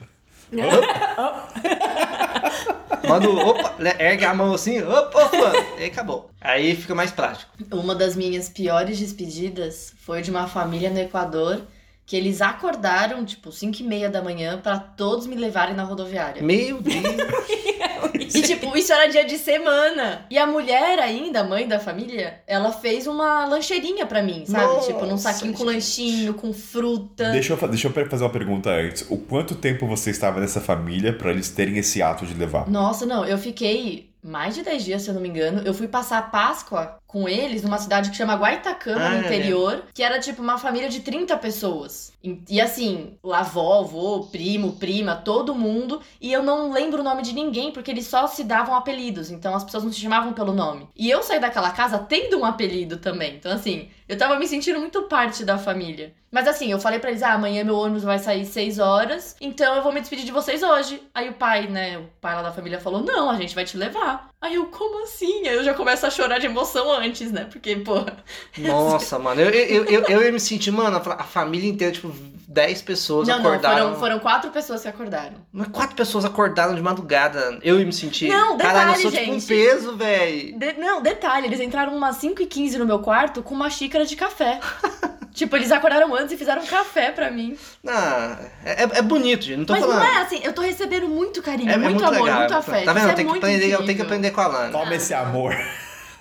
[3.08, 6.30] Manda o, opa, né, ergue a mão assim, opa, opa, e acabou.
[6.40, 7.50] Aí fica mais prático.
[7.70, 11.62] Uma das minhas piores despedidas foi de uma família no Equador
[12.10, 16.42] que eles acordaram, tipo, 5 e meia da manhã pra todos me levarem na rodoviária.
[16.42, 16.96] Meu Deus.
[18.32, 20.24] E, tipo, isso era dia de semana.
[20.30, 24.64] E a mulher ainda, mãe da família, ela fez uma lancheirinha pra mim, sabe?
[24.64, 25.74] Nossa, tipo, num saquinho com gente.
[25.74, 27.30] lanchinho, com fruta.
[27.32, 29.04] Deixa eu, deixa eu fazer uma pergunta antes.
[29.10, 32.70] O quanto tempo você estava nessa família pra eles terem esse ato de levar?
[32.70, 35.62] Nossa, não, eu fiquei mais de 10 dias, se eu não me engano.
[35.64, 39.20] Eu fui passar a Páscoa com eles numa cidade que chama Guaitacama, Ah, no é
[39.20, 42.12] interior, que era tipo uma família de 30 pessoas.
[42.22, 46.00] E, e assim, avó, avô, primo, prima, todo mundo.
[46.20, 49.30] E eu não lembro o nome de ninguém, porque eles só se davam apelidos.
[49.30, 50.88] Então as pessoas não se chamavam pelo nome.
[50.96, 53.34] E eu saí daquela casa tendo um apelido também.
[53.36, 56.12] Então, assim, eu tava me sentindo muito parte da família.
[56.32, 59.74] Mas assim, eu falei pra eles: ah, amanhã meu ônibus vai sair 6 horas, então
[59.74, 61.02] eu vou me despedir de vocês hoje.
[61.14, 63.76] Aí o pai, né, o pai lá da família falou: não, a gente vai te
[63.76, 64.28] levar.
[64.40, 65.46] Aí eu, como assim?
[65.48, 67.46] Aí eu já começo a chorar de emoção antes, né?
[67.50, 68.04] Porque, pô.
[68.58, 71.92] Nossa, mano, eu, eu, eu, eu ia me sentir, mano, a fa- a família inteira,
[71.92, 72.12] tipo,
[72.48, 73.86] 10 pessoas Não, não, acordaram.
[73.88, 75.34] foram, foram quatro pessoas que acordaram.
[75.52, 77.58] Mas quatro pessoas acordaram de madrugada.
[77.62, 78.28] Eu ia me sentir.
[78.28, 79.46] Não, Caralho, eu detalhe, sou tipo um gente.
[79.46, 80.58] peso, velho.
[80.58, 83.99] De- não, detalhe, eles entraram umas 5 e 15 no meu quarto com uma xícara
[84.04, 84.60] de café.
[85.32, 87.56] tipo, eles acordaram antes e fizeram café pra mim.
[87.86, 89.58] Ah, é, é bonito, gente.
[89.58, 89.98] Não tô Mas falando.
[89.98, 92.56] não é assim, eu tô recebendo muito carinho, É- é muito, amor, legal, muito é
[92.56, 92.84] afeto.
[92.84, 93.02] Tá vendo?
[93.04, 94.72] Isso é Tem que muito aprender, eu tenho que aprender com a Lana.
[94.72, 95.56] Toma esse amor.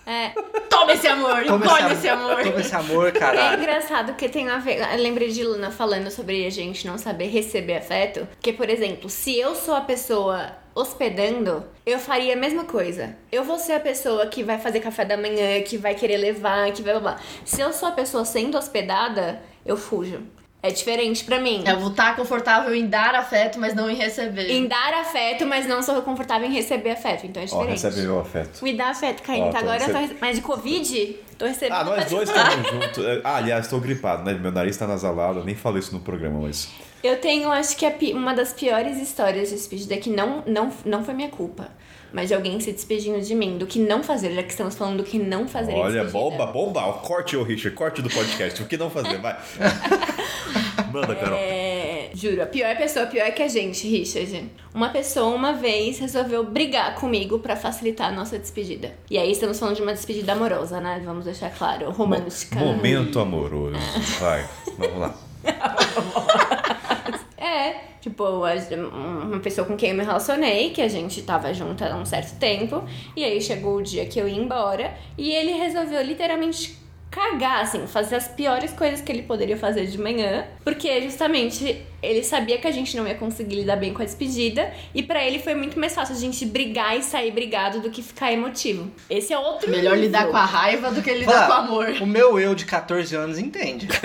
[0.05, 0.29] É,
[0.69, 2.41] Toma esse amor, Toma engole esse amor.
[2.43, 3.61] Toma esse amor, é caralho.
[3.61, 4.79] engraçado porque tem a ver.
[4.93, 8.27] Eu lembrei de Luna falando sobre a gente não saber receber afeto.
[8.31, 10.51] Porque, por exemplo, se eu sou a pessoa
[10.81, 13.15] hospedando, eu faria a mesma coisa.
[13.31, 16.71] Eu vou ser a pessoa que vai fazer café da manhã, que vai querer levar,
[16.71, 17.17] que vai blá blá.
[17.45, 20.21] Se eu sou a pessoa sendo hospedada, eu fujo.
[20.61, 21.63] É diferente pra mim.
[21.65, 24.49] Eu vou estar confortável em dar afeto, mas não em receber.
[24.51, 27.25] Em dar afeto, mas não sou confortável em receber afeto.
[27.25, 27.69] Então é Ó, diferente.
[27.81, 28.61] recebe meu afeto.
[28.61, 29.41] Me dá afeto, Caim.
[29.43, 31.77] Ó, tá tô agora eu tô receb- Mas de Covid, tô recebendo.
[31.79, 33.05] Ah, nós dois estamos juntos.
[33.23, 34.33] Ah, aliás, estou gripado, né?
[34.33, 35.39] Meu nariz tá nasalado.
[35.39, 36.67] Eu nem falei isso no programa, mas.
[37.03, 40.71] Eu tenho, acho que a pi- uma das piores histórias de despedida que não, não,
[40.85, 41.69] não foi minha culpa.
[42.11, 44.97] Mas de alguém se despedindo de mim, do que não fazer, já que estamos falando
[44.97, 46.81] do que não fazer Olha, bomba, bomba.
[46.93, 48.61] Corte, ô Richard, corte do podcast.
[48.63, 49.19] O que não fazer?
[49.19, 49.37] Vai.
[50.91, 51.37] Manda, Carol.
[51.37, 54.49] É, juro, a pior pessoa, pior que a gente, Richard.
[54.73, 58.95] Uma pessoa uma vez resolveu brigar comigo pra facilitar a nossa despedida.
[59.07, 60.99] E aí estamos falando de uma despedida amorosa, né?
[61.05, 62.57] Vamos deixar claro, romântica.
[62.57, 63.77] Momento amoroso.
[64.19, 65.28] Vai, vamos lá.
[67.41, 71.95] É, tipo, uma pessoa com quem eu me relacionei, que a gente tava junto há
[71.95, 72.83] um certo tempo,
[73.15, 76.77] e aí chegou o dia que eu ia embora, e ele resolveu literalmente
[77.19, 82.23] cagar, assim, fazer as piores coisas que ele poderia fazer de manhã, porque justamente ele
[82.23, 85.37] sabia que a gente não ia conseguir lidar bem com a despedida, e pra ele
[85.39, 88.89] foi muito mais fácil a gente brigar e sair brigado do que ficar emotivo.
[89.09, 90.05] Esse é outro Melhor nível.
[90.05, 92.01] lidar com a raiva do que lidar Fala, com o amor.
[92.01, 93.87] O meu eu de 14 anos entende.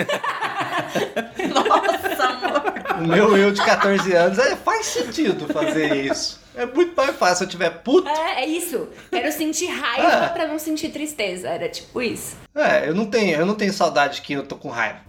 [1.53, 2.73] Nossa, amor.
[2.99, 6.43] O meu eu de 14 anos é, faz sentido fazer isso.
[6.55, 8.07] É muito mais fácil se eu tiver puto.
[8.07, 8.87] É, é isso.
[9.09, 10.29] Quero sentir raiva Ah.
[10.29, 11.49] pra não sentir tristeza.
[11.49, 12.37] Era tipo isso.
[12.57, 14.99] É, eu não tenho, eu não tenho saudade de quem eu tô com raiva.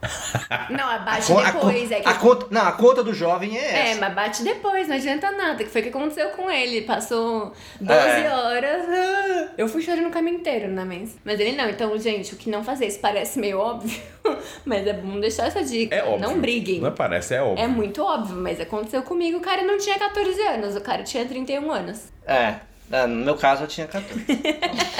[0.68, 1.92] Não, abate Con- a, con- depois.
[1.92, 4.00] é que a conta, não, a conta do jovem é É, essa.
[4.00, 5.62] mas bate depois, não adianta nada.
[5.62, 6.82] Que foi o que aconteceu com ele.
[6.82, 8.28] Passou 12 É.
[8.34, 8.84] horas.
[8.88, 11.16] ah, Eu fui chorando o caminho inteiro na mesa.
[11.24, 11.70] Mas ele não.
[11.70, 12.86] Então, gente, o que não fazer?
[12.86, 13.96] Isso parece meio óbvio.
[14.66, 15.94] Mas é bom deixar essa dica.
[15.94, 16.18] É óbvio.
[16.28, 16.80] Não briguem.
[16.80, 17.62] Não parece, é óbvio.
[17.64, 19.38] É muito óbvio, mas aconteceu comigo.
[19.38, 22.08] O cara não tinha 14 anos, o cara tinha 31 anos.
[22.26, 22.56] É,
[22.90, 24.26] é, no meu caso eu tinha 14.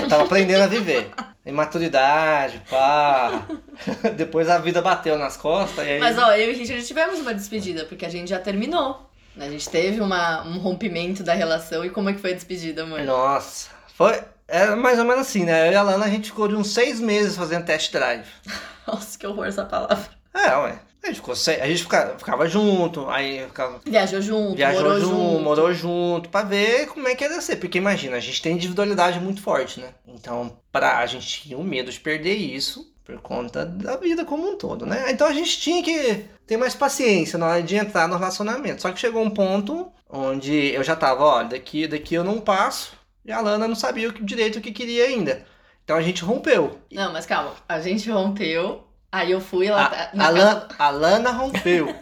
[0.01, 1.11] Eu tava aprendendo a viver.
[1.45, 3.47] Imaturidade, pá.
[4.17, 5.99] Depois a vida bateu nas costas e aí.
[6.01, 9.09] Mas ó, eu e Richard tivemos uma despedida, porque a gente já terminou.
[9.39, 11.85] A gente teve uma, um rompimento da relação.
[11.85, 13.03] E como é que foi a despedida, amor?
[13.03, 14.21] Nossa, foi.
[14.49, 15.69] Era mais ou menos assim, né?
[15.69, 18.27] Eu e a Lana a gente ficou de uns seis meses fazendo test drive.
[18.87, 20.09] Nossa, que horror essa palavra.
[20.35, 20.79] É, ué.
[21.07, 25.15] A gente, ficou a gente ficava, ficava junto, aí ficava, Viajou junto, viajou morou junto,
[25.15, 25.41] junto.
[25.43, 27.57] morou junto, pra ver como é que ia ser.
[27.57, 29.89] Porque imagina, a gente tem individualidade muito forte, né?
[30.07, 34.51] Então, pra, a gente tinha um medo de perder isso por conta da vida como
[34.51, 35.11] um todo, né?
[35.13, 38.83] Então a gente tinha que ter mais paciência na hora de entrar no relacionamento.
[38.83, 42.95] Só que chegou um ponto onde eu já tava, ó, daqui, daqui eu não passo.
[43.25, 45.45] e a Lana não sabia o que- direito o que queria ainda.
[45.85, 46.79] Então a gente rompeu.
[46.93, 47.53] Não, mas calma.
[47.69, 48.83] A gente rompeu.
[49.17, 49.87] Aí eu fui lá.
[49.87, 51.87] A, na a, casa- Lan- a Lana rompeu.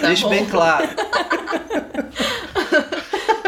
[0.00, 0.30] Deixa bom.
[0.30, 0.88] bem claro.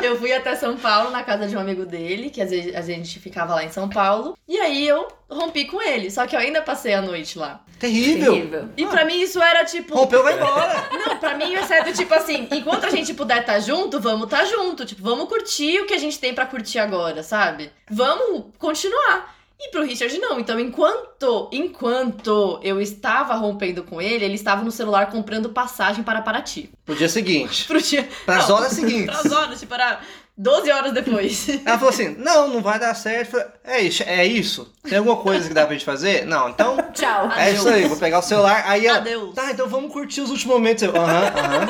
[0.03, 2.81] Eu fui até São Paulo, na casa de um amigo dele, que às vezes a
[2.83, 4.37] gente ficava lá em São Paulo.
[4.49, 6.11] E aí eu rompi com ele.
[6.11, 7.61] Só que eu ainda passei a noite lá.
[7.79, 8.33] Terrível.
[8.35, 8.69] Terrível.
[8.77, 9.95] E pra mim isso era tipo.
[9.95, 10.89] Rompeu, vai embora.
[10.91, 14.25] Não, pra mim isso é do tipo assim, enquanto a gente puder estar junto, vamos
[14.25, 14.85] estar junto.
[14.85, 17.71] Tipo, vamos curtir o que a gente tem pra curtir agora, sabe?
[17.89, 19.33] Vamos continuar.
[19.65, 20.41] E pro Richard não.
[20.41, 26.21] Então, enquanto enquanto eu estava rompendo com ele, ele estava no celular comprando passagem para
[26.21, 26.71] Paraty.
[26.85, 27.65] Pro dia seguinte.
[27.71, 28.09] Pro dia.
[28.27, 29.07] Pras Não, horas seguintes.
[29.21, 30.01] Pras horas, tipo, era
[30.37, 31.49] 12 horas depois.
[31.65, 33.31] Ela falou assim: não, não vai dar certo.
[33.31, 34.73] Falei, É isso, é isso.
[34.83, 36.27] Tem alguma coisa que dá pra gente fazer?
[36.27, 36.77] Não, então.
[36.93, 37.31] Tchau.
[37.37, 37.59] É Adeus.
[37.61, 38.65] isso aí, vou pegar o celular.
[38.67, 38.99] Aí ela.
[38.99, 39.33] Adeus.
[39.35, 40.83] Tá, então vamos curtir os últimos momentos.
[40.83, 40.97] Aham,
[41.37, 41.67] aham.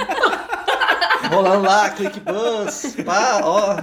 [1.31, 3.77] Rolando lá, ClickBus, pá, ó.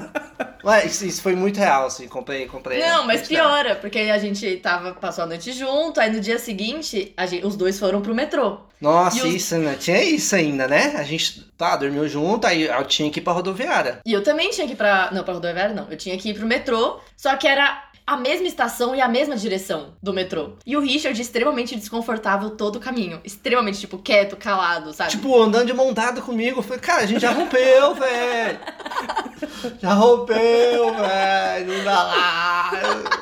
[0.64, 2.08] Ué, isso, isso foi muito real, assim.
[2.08, 2.80] Comprei, comprei.
[2.80, 7.14] Não, mas piora, porque a gente tava, passou a noite junto, aí no dia seguinte,
[7.18, 8.60] a gente- os dois foram pro metrô.
[8.80, 9.76] Nossa, os- isso, né?
[9.78, 10.96] Tinha isso ainda, né?
[10.98, 14.00] A gente, tá, dormiu junto, aí eu tinha que ir pra rodoviária.
[14.06, 15.10] E eu também tinha que ir pra.
[15.12, 15.88] Não, pra rodoviária não.
[15.90, 19.36] Eu tinha que ir pro metrô, só que era a mesma estação e a mesma
[19.36, 20.54] direção do metrô.
[20.66, 23.22] E o Richard extremamente desconfortável todo o caminho.
[23.24, 25.12] Extremamente, tipo, quieto, calado, sabe?
[25.12, 26.58] Tipo, andando de mão dada comigo.
[26.58, 28.60] Eu falei, cara, a gente já rompeu, velho.
[29.80, 31.78] Já rompeu, velho.
[31.78, 32.72] Não dá lá.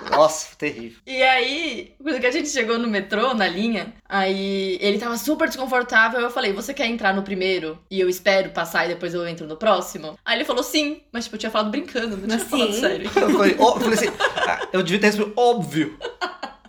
[0.10, 1.00] Nossa, terrível.
[1.06, 5.48] E aí, quando que a gente chegou no metrô, na linha, aí ele tava super
[5.48, 6.22] desconfortável.
[6.22, 7.78] Eu falei, você quer entrar no primeiro?
[7.92, 10.18] E eu espero passar e depois eu entro no próximo?
[10.24, 12.80] Aí ele falou sim, mas tipo, eu tinha falado brincando, não tinha falado sim.
[12.80, 13.12] sério.
[13.16, 14.12] Eu falei, ó, eu falei assim,
[14.48, 15.98] ah, eu devia ter respondido, óbvio.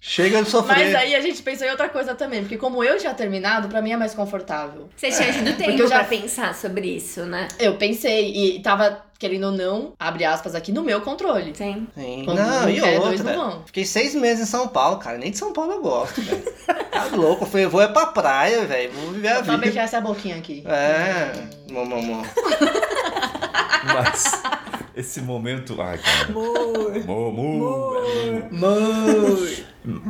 [0.01, 0.77] Chega de sofrer.
[0.77, 3.83] Mas aí a gente pensou em outra coisa também, porque como eu tinha terminado, pra
[3.83, 4.89] mim é mais confortável.
[4.97, 7.49] Você tinha tido Porque tempo eu já- pra pensar sobre isso, né?
[7.59, 11.53] Eu pensei e tava, querendo ou não, abre aspas aqui, no meu controle.
[11.55, 11.89] Sim.
[11.97, 12.23] Sim.
[12.25, 13.37] Quando Não, e quer, dois outra.
[13.37, 13.63] não vão.
[13.67, 15.19] Fiquei seis meses em São Paulo, cara.
[15.19, 16.45] Nem de São Paulo eu gosto, velho.
[16.93, 17.45] Tá louco.
[17.45, 18.93] Eu falei, eu vou é pra praia, velho.
[18.93, 19.59] Vou viver a Só vida.
[19.59, 20.63] beijar essa boquinha aqui.
[20.67, 21.33] É.
[21.73, 21.85] Mo.
[23.85, 24.43] Mas
[24.99, 25.81] esse momento.
[25.81, 26.33] Ai, cara.
[26.33, 27.95] Mo, mo,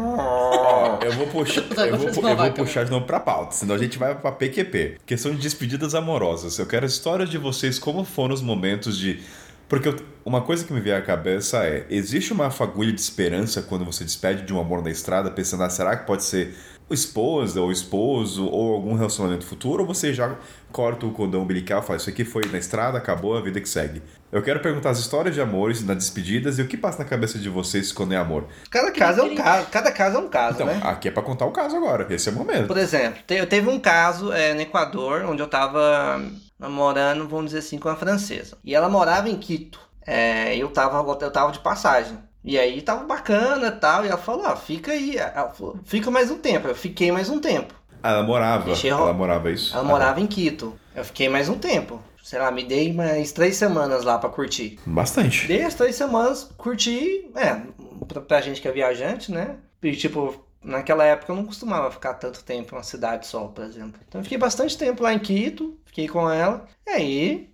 [0.00, 3.78] Ó, eu vou puxar, eu vou, eu vou puxar de novo pra pauta, senão a
[3.78, 4.96] gente vai pra PQP.
[5.06, 6.58] Questão de despedidas amorosas.
[6.58, 9.20] Eu quero histórias de vocês, como foram os momentos de.
[9.68, 13.62] Porque eu- uma coisa que me veio à cabeça é: existe uma fagulha de esperança
[13.62, 16.54] quando você despede de um amor na estrada, pensando, ah, será que pode ser
[16.90, 19.82] esposa ou esposo ou algum relacionamento futuro?
[19.82, 20.34] Ou você já
[20.72, 23.68] corta o cordão umbilical e fala, isso aqui foi na estrada, acabou, a vida que
[23.68, 24.00] segue?
[24.30, 27.38] Eu quero perguntar as histórias de amores nas despedidas e o que passa na cabeça
[27.38, 28.44] de vocês quando é amor.
[28.70, 29.66] Cada caso é um caso.
[29.70, 30.80] Cada caso é um caso, Então, né?
[30.84, 32.66] aqui é pra contar o caso agora, esse é o momento.
[32.66, 36.22] Por exemplo, eu teve um caso é, no Equador onde eu tava
[36.58, 38.58] namorando, vamos dizer assim, com uma francesa.
[38.62, 39.80] E ela morava em Quito.
[40.06, 42.18] É, eu, tava, eu tava de passagem.
[42.44, 44.04] E aí tava bacana e tal.
[44.04, 45.16] E ela falou: ó, fica aí.
[45.16, 46.68] Ela falou, fica mais um tempo.
[46.68, 47.74] Eu fiquei mais um tempo.
[48.02, 49.72] Ah, Ela morava, Deixei ela morava isso?
[49.74, 50.78] Ela Ah, morava em Quito.
[50.94, 52.00] Eu fiquei mais um tempo.
[52.28, 54.78] Sei lá, me dei mais três semanas lá pra curtir.
[54.84, 55.46] Bastante.
[55.46, 57.26] Dei as três semanas, curti.
[57.34, 57.58] É,
[58.06, 59.56] pra, pra gente que é viajante, né?
[59.82, 63.64] E tipo, naquela época eu não costumava ficar tanto tempo em uma cidade só, por
[63.64, 63.98] exemplo.
[64.06, 66.66] Então eu fiquei bastante tempo lá em Quito, fiquei com ela.
[66.86, 67.50] E aí,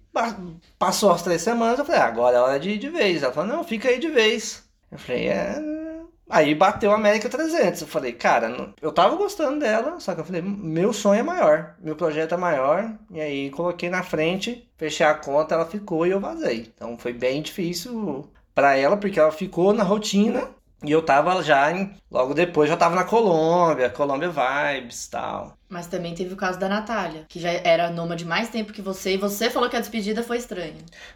[0.77, 3.23] passou as três semanas, eu falei, ah, agora é hora de ir de vez.
[3.23, 4.65] Ela falou, não, fica aí de vez.
[4.91, 5.84] Eu falei, é.
[6.29, 7.83] Aí bateu a América 300.
[7.83, 11.77] Eu falei, cara, eu tava gostando dela, só que eu falei, meu sonho é maior,
[11.81, 12.91] meu projeto é maior.
[13.11, 16.73] E aí coloquei na frente, fechei a conta, ela ficou e eu vazei.
[16.75, 20.49] Então foi bem difícil pra ela, porque ela ficou na rotina.
[20.85, 25.57] E eu tava já, em, logo depois já tava na Colômbia, Colômbia Vibes tal.
[25.75, 29.15] Mas também teve o caso da Natália, que já era nômade mais tempo que você,
[29.15, 30.75] e você falou que a despedida foi estranha.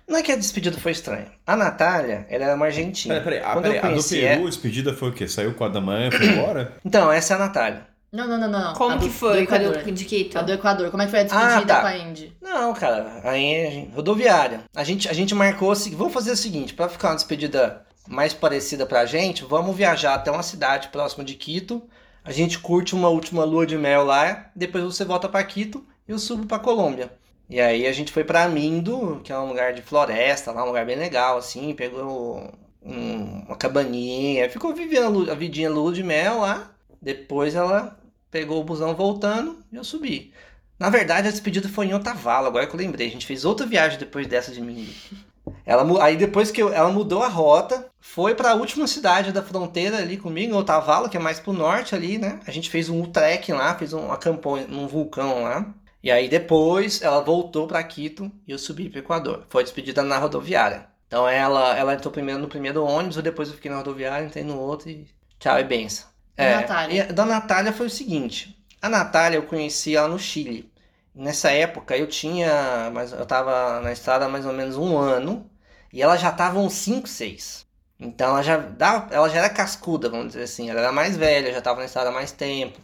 [0.08, 1.26] Não é que a despedida foi estranha.
[1.46, 3.14] A Natália, ela era uma argentina.
[3.20, 5.28] Peraí, peraí, ah, Quando peraí, eu a do conheci Peru, a despedida foi o quê?
[5.28, 6.72] Saiu 4 da manhã e foi embora?
[6.84, 7.86] Então, essa é a Natália.
[8.10, 8.72] Não, não, não, não.
[8.74, 9.76] Como A do- que foi do Equador.
[9.92, 10.36] de Quito?
[10.36, 10.90] A do Equador.
[10.90, 11.80] Como é que foi a despedida Ah, tá.
[11.82, 12.36] com a Indy?
[12.42, 14.60] Não, cara, aí a gente- rodoviária.
[14.74, 17.82] A gente, a gente marcou o seguinte, vamos fazer o seguinte, pra ficar uma despedida
[18.08, 21.80] mais parecida pra gente, vamos viajar até uma cidade próxima de Quito.
[22.28, 26.12] A gente curte uma última lua de mel lá, depois você volta pra Quito e
[26.12, 27.10] eu subo pra Colômbia.
[27.48, 30.66] E aí a gente foi pra Mindo, que é um lugar de floresta, lá um
[30.66, 32.52] lugar bem legal assim, pegou
[32.82, 36.70] um- uma cabaninha, ficou vivendo a, a vidinha lua de mel lá.
[37.00, 37.98] Depois ela
[38.30, 40.30] pegou o busão voltando e eu subi.
[40.78, 43.08] Na verdade, a despedida foi em Otavalo, agora que eu lembrei.
[43.08, 44.86] A gente fez outra viagem depois dessa de mim.
[45.64, 49.42] Ela, aí depois que eu- ela mudou a rota, foi para a última cidade da
[49.42, 52.40] fronteira ali comigo, Otavalo, que é mais pro norte ali, né?
[52.46, 55.66] A gente fez um trekking lá, fez um acampou num vulcão lá.
[56.02, 59.44] E aí depois ela voltou para Quito e eu subi pro Equador.
[59.48, 60.86] Foi despedida na rodoviária.
[61.06, 64.44] Então ela, ela entrou primeiro no primeiro ônibus, eu depois eu fiquei na rodoviária, entrei
[64.44, 65.06] no outro e
[65.38, 66.06] tchau e benção.
[66.36, 66.94] A Natália?
[66.94, 70.70] e a da Natália foi o seguinte: a Natália eu conheci ela no Chile.
[71.18, 75.50] Nessa época eu tinha, mas eu tava na estrada há mais ou menos um ano
[75.92, 77.66] e ela já tava uns 5, 6.
[77.98, 80.70] Então ela já, dava, ela já era cascuda, vamos dizer assim.
[80.70, 82.78] Ela era mais velha, já tava na estrada há mais tempo.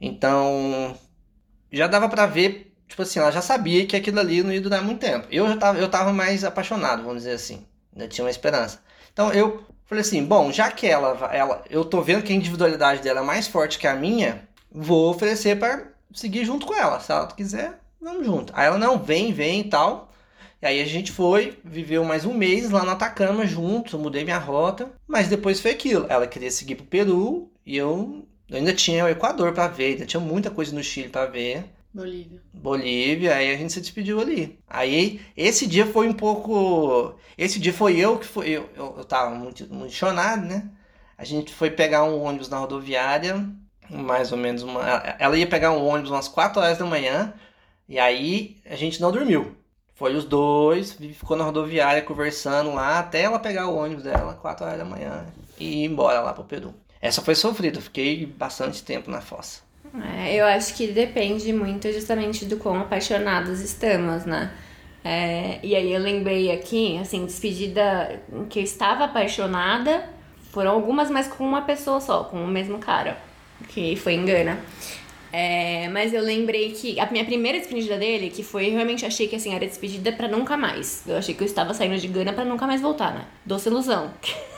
[0.00, 0.98] Então
[1.70, 4.82] já dava pra ver, tipo assim, ela já sabia que aquilo ali não ia durar
[4.82, 5.28] muito tempo.
[5.30, 7.66] Eu já tava, eu tava mais apaixonado, vamos dizer assim.
[7.92, 8.80] Ainda tinha uma esperança.
[9.12, 13.02] Então eu falei assim, bom, já que ela, ela eu tô vendo que a individualidade
[13.02, 17.00] dela é mais forte que a minha, vou oferecer para seguir junto com ela.
[17.00, 18.52] Se ela quiser, vamos junto.
[18.56, 20.10] Aí ela, não, vem, vem e tal.
[20.62, 24.24] E aí a gente foi, viveu mais um mês lá no Atacama juntos, eu mudei
[24.24, 26.06] minha rota, mas depois foi aquilo.
[26.08, 30.06] Ela queria seguir pro Peru e eu, eu ainda tinha o Equador para ver, ainda
[30.06, 31.66] tinha muita coisa no Chile para ver.
[31.92, 32.40] Bolívia.
[32.52, 34.58] Bolívia, aí a gente se despediu ali.
[34.66, 37.14] Aí esse dia foi um pouco.
[37.36, 38.48] Esse dia foi eu que foi.
[38.48, 40.70] Eu, eu, eu tava muito, muito chonado, né?
[41.16, 43.48] A gente foi pegar um ônibus na rodoviária,
[43.90, 44.82] mais ou menos uma.
[45.18, 47.34] Ela ia pegar um ônibus umas 4 horas da manhã,
[47.88, 49.56] e aí a gente não dormiu.
[49.94, 54.66] Foi os dois, ficou na rodoviária conversando lá até ela pegar o ônibus dela, 4
[54.66, 55.24] horas da manhã,
[55.58, 56.74] e ir embora lá pro Peru.
[57.00, 59.62] Essa foi sofrida, fiquei bastante tempo na fossa.
[60.18, 64.50] É, eu acho que depende muito justamente do quão apaixonados estamos, né?
[65.04, 70.08] É, e aí eu lembrei aqui, assim, despedida que eu estava apaixonada,
[70.50, 73.18] foram algumas, mas com uma pessoa só, com o mesmo cara,
[73.68, 74.58] que foi em Gana.
[75.32, 79.26] É, mas eu lembrei que a minha primeira despedida dele, que foi, eu realmente achei
[79.26, 81.02] que assim, era despedida pra nunca mais.
[81.08, 83.24] Eu achei que eu estava saindo de Gana pra nunca mais voltar, né?
[83.44, 84.12] Doce ilusão.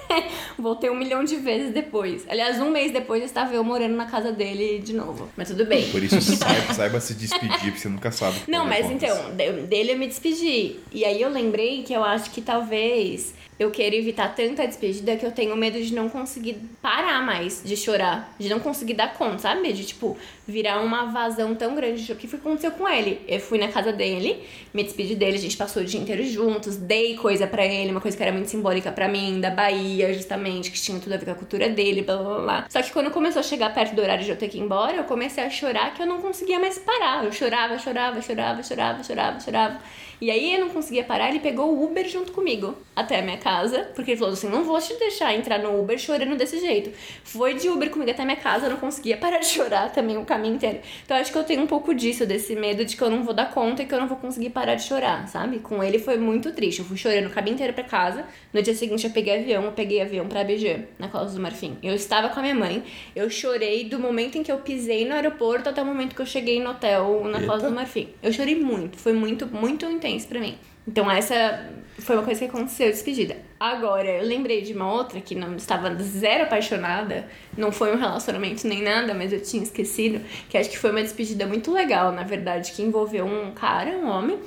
[0.58, 2.24] Voltei um milhão de vezes depois.
[2.28, 5.28] Aliás, um mês depois estava eu morando na casa dele de novo.
[5.36, 5.88] Mas tudo bem.
[5.90, 8.36] Por isso saiba, saiba se despedir, porque você nunca sabe.
[8.46, 10.76] Não, mas então, de- dele eu me despedi.
[10.92, 15.24] E aí eu lembrei que eu acho que talvez eu queira evitar tanta despedida que
[15.24, 18.34] eu tenho medo de não conseguir parar mais de chorar.
[18.38, 19.72] De não conseguir dar conta, sabe?
[19.72, 20.16] De, tipo,
[20.46, 22.12] virar uma vazão tão grande.
[22.12, 23.20] O que foi que aconteceu com ele?
[23.26, 24.42] Eu fui na casa dele,
[24.74, 28.00] me despedi dele, a gente passou o dia inteiro juntos, dei coisa pra ele, uma
[28.00, 31.24] coisa que era muito simbólica pra mim, da Bahia, justamente, que tinha tudo a ver
[31.24, 32.66] com a cultura dele, blá blá blá.
[32.68, 34.96] Só que quando começou a chegar perto do horário de eu ter que ir embora,
[34.96, 37.24] eu comecei a chorar que eu não conseguia mais parar.
[37.24, 39.80] Eu chorava, chorava, chorava, chorava, chorava, chorava.
[40.20, 43.36] E aí eu não conseguia parar, ele pegou o Uber junto comigo até a minha
[43.36, 46.90] casa, porque ele falou assim: não vou te deixar entrar no Uber chorando desse jeito.
[47.22, 50.16] Foi de Uber comigo até a minha casa, eu não conseguia parar de chorar também
[50.16, 50.80] o caminho inteiro.
[51.04, 53.34] Então acho que eu tenho um pouco disso, desse medo de que eu não vou
[53.34, 55.58] dar conta e que eu não vou conseguir parar de chorar, sabe?
[55.58, 56.78] Com ele foi muito triste.
[56.78, 58.24] Eu fui chorando o caminho inteiro pra casa.
[58.52, 61.76] No dia seguinte eu peguei avião, eu peguei avião pra Abidjan, na Costa do Marfim.
[61.82, 62.82] Eu estava com a minha mãe,
[63.14, 66.26] eu chorei do momento em que eu pisei no aeroporto até o momento que eu
[66.26, 67.46] cheguei no hotel na.
[67.46, 68.08] Costa do Marfim.
[68.22, 70.56] Eu chorei muito, foi muito, muito intenso pra mim.
[70.86, 71.68] Então essa
[71.98, 73.36] foi uma coisa que aconteceu, despedida.
[73.58, 77.26] Agora, eu lembrei de uma outra que não estava zero apaixonada,
[77.56, 81.02] não foi um relacionamento nem nada, mas eu tinha esquecido, que acho que foi uma
[81.02, 84.38] despedida muito legal, na verdade, que envolveu um cara, um homem,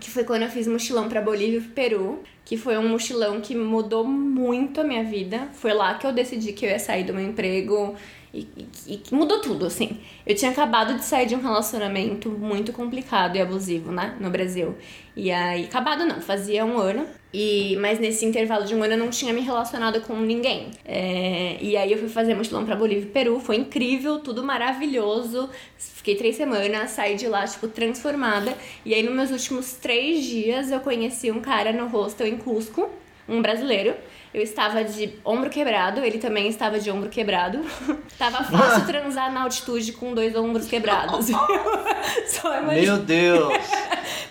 [0.00, 3.54] que foi quando eu fiz mochilão pra Bolívia e Peru, que foi um mochilão que
[3.54, 5.48] mudou muito a minha vida.
[5.52, 7.94] Foi lá que eu decidi que eu ia sair do meu emprego
[8.32, 8.48] e,
[8.86, 9.98] e- mudou tudo, assim.
[10.26, 14.74] Eu tinha acabado de sair de um relacionamento muito complicado e abusivo, né, no Brasil.
[15.14, 17.06] E aí, acabado não, fazia um ano.
[17.34, 20.70] E, mas nesse intervalo de um ano eu não tinha me relacionado com ninguém.
[20.84, 25.48] É, e aí eu fui fazer mochilão pra Bolívia e Peru, foi incrível, tudo maravilhoso.
[25.78, 28.54] Fiquei três semanas, saí de lá, tipo, transformada.
[28.84, 32.88] E aí, nos meus últimos três dias, eu conheci um cara no hostel em Cusco,
[33.28, 33.94] um brasileiro.
[34.34, 37.60] Eu estava de ombro quebrado, ele também estava de ombro quebrado.
[38.18, 41.26] Tava fácil transar na altitude com dois ombros quebrados.
[42.26, 42.94] Só imagina.
[42.94, 43.52] Meu Deus!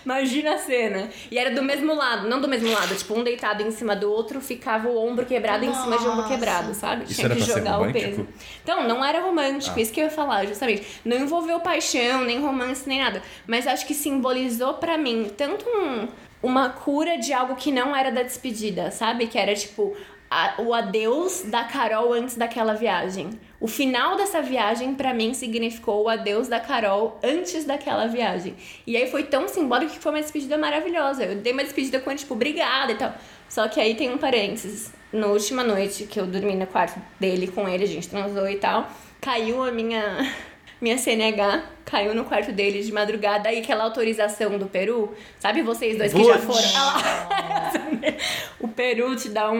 [0.04, 1.08] Imagina a cena.
[1.30, 4.10] E era do mesmo lado, não do mesmo lado, tipo, um deitado em cima do
[4.10, 6.28] outro, ficava o ombro quebrado em cima de ombro Nossa.
[6.28, 7.04] quebrado, sabe?
[7.04, 8.26] Isso Tinha era que pra ser jogar o peso.
[8.64, 9.80] Então, não era romântico, Ah.
[9.80, 10.84] isso que eu ia falar, justamente.
[11.04, 13.22] Não envolveu paixão, nem romance, nem nada.
[13.46, 16.08] Mas acho que simbolizou pra mim tanto um-
[16.42, 19.26] uma cura de algo que não era da despedida, sabe?
[19.26, 19.96] Que era tipo
[20.30, 23.30] a- o adeus da Carol antes daquela viagem.
[23.60, 28.56] O final dessa viagem, pra mim, significou o adeus da Carol antes daquela viagem.
[28.86, 31.24] E aí foi tão simbólico que foi uma despedida maravilhosa.
[31.24, 33.14] Eu dei uma despedida com ele, tipo, obrigada e tal.
[33.48, 34.90] Só que aí tem um parênteses.
[35.12, 38.56] Na última noite que eu dormi no quarto dele com ele, a gente transou e
[38.56, 38.90] tal,
[39.20, 40.26] caiu a minha,
[40.80, 45.96] minha CNH caiu no quarto dele de madrugada e aquela autorização do Peru, sabe vocês
[45.98, 46.72] dois que já Putz.
[46.72, 46.86] foram?
[46.86, 47.72] Ah
[48.60, 49.56] o Peru te dá um-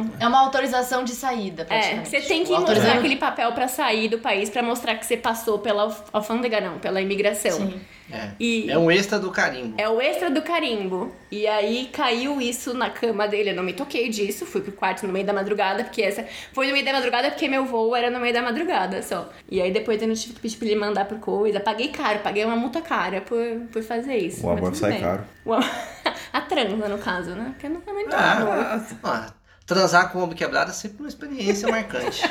[0.00, 4.08] um É uma autorização de saída, é, você tem que mostrar aquele papel pra sair
[4.08, 7.52] do país pra mostrar que você passou pela alf- alfândega, não, pela imigração.
[7.58, 7.80] Sim.
[8.08, 8.28] É.
[8.38, 9.74] E É um extra do carimbo.
[9.76, 11.12] é o extra do carimbo.
[11.28, 13.50] E aí caiu isso na cama dele.
[13.50, 14.46] Eu não me toquei disso.
[14.46, 16.24] Fui pro quarto no meio da madrugada, porque essa.
[16.52, 19.28] Foi no meio da madrugada porque meu voo era no meio da madrugada só.
[19.50, 21.58] E aí depois eu não tive que pedir pra ele mandar por coisa.
[21.66, 24.46] Paguei caro, paguei uma multa cara por, por fazer isso.
[24.46, 25.00] O amor sai bem.
[25.00, 25.24] caro.
[25.44, 25.64] Amor...
[26.32, 27.46] A transa, no caso, né?
[27.54, 28.54] Porque não é muito amor.
[28.54, 29.32] Ah, ah,
[29.66, 32.22] transar com o ombro quebrado é sempre uma experiência marcante.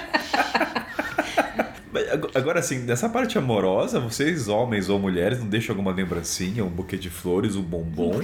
[2.33, 6.95] Agora, assim, dessa parte amorosa, vocês, homens ou mulheres, não deixam alguma lembrancinha, um buquê
[6.95, 8.21] de flores, um bombom?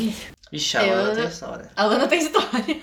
[0.50, 1.70] Vixe, a Eu- Ana tem história.
[1.76, 2.80] A Lana tem história.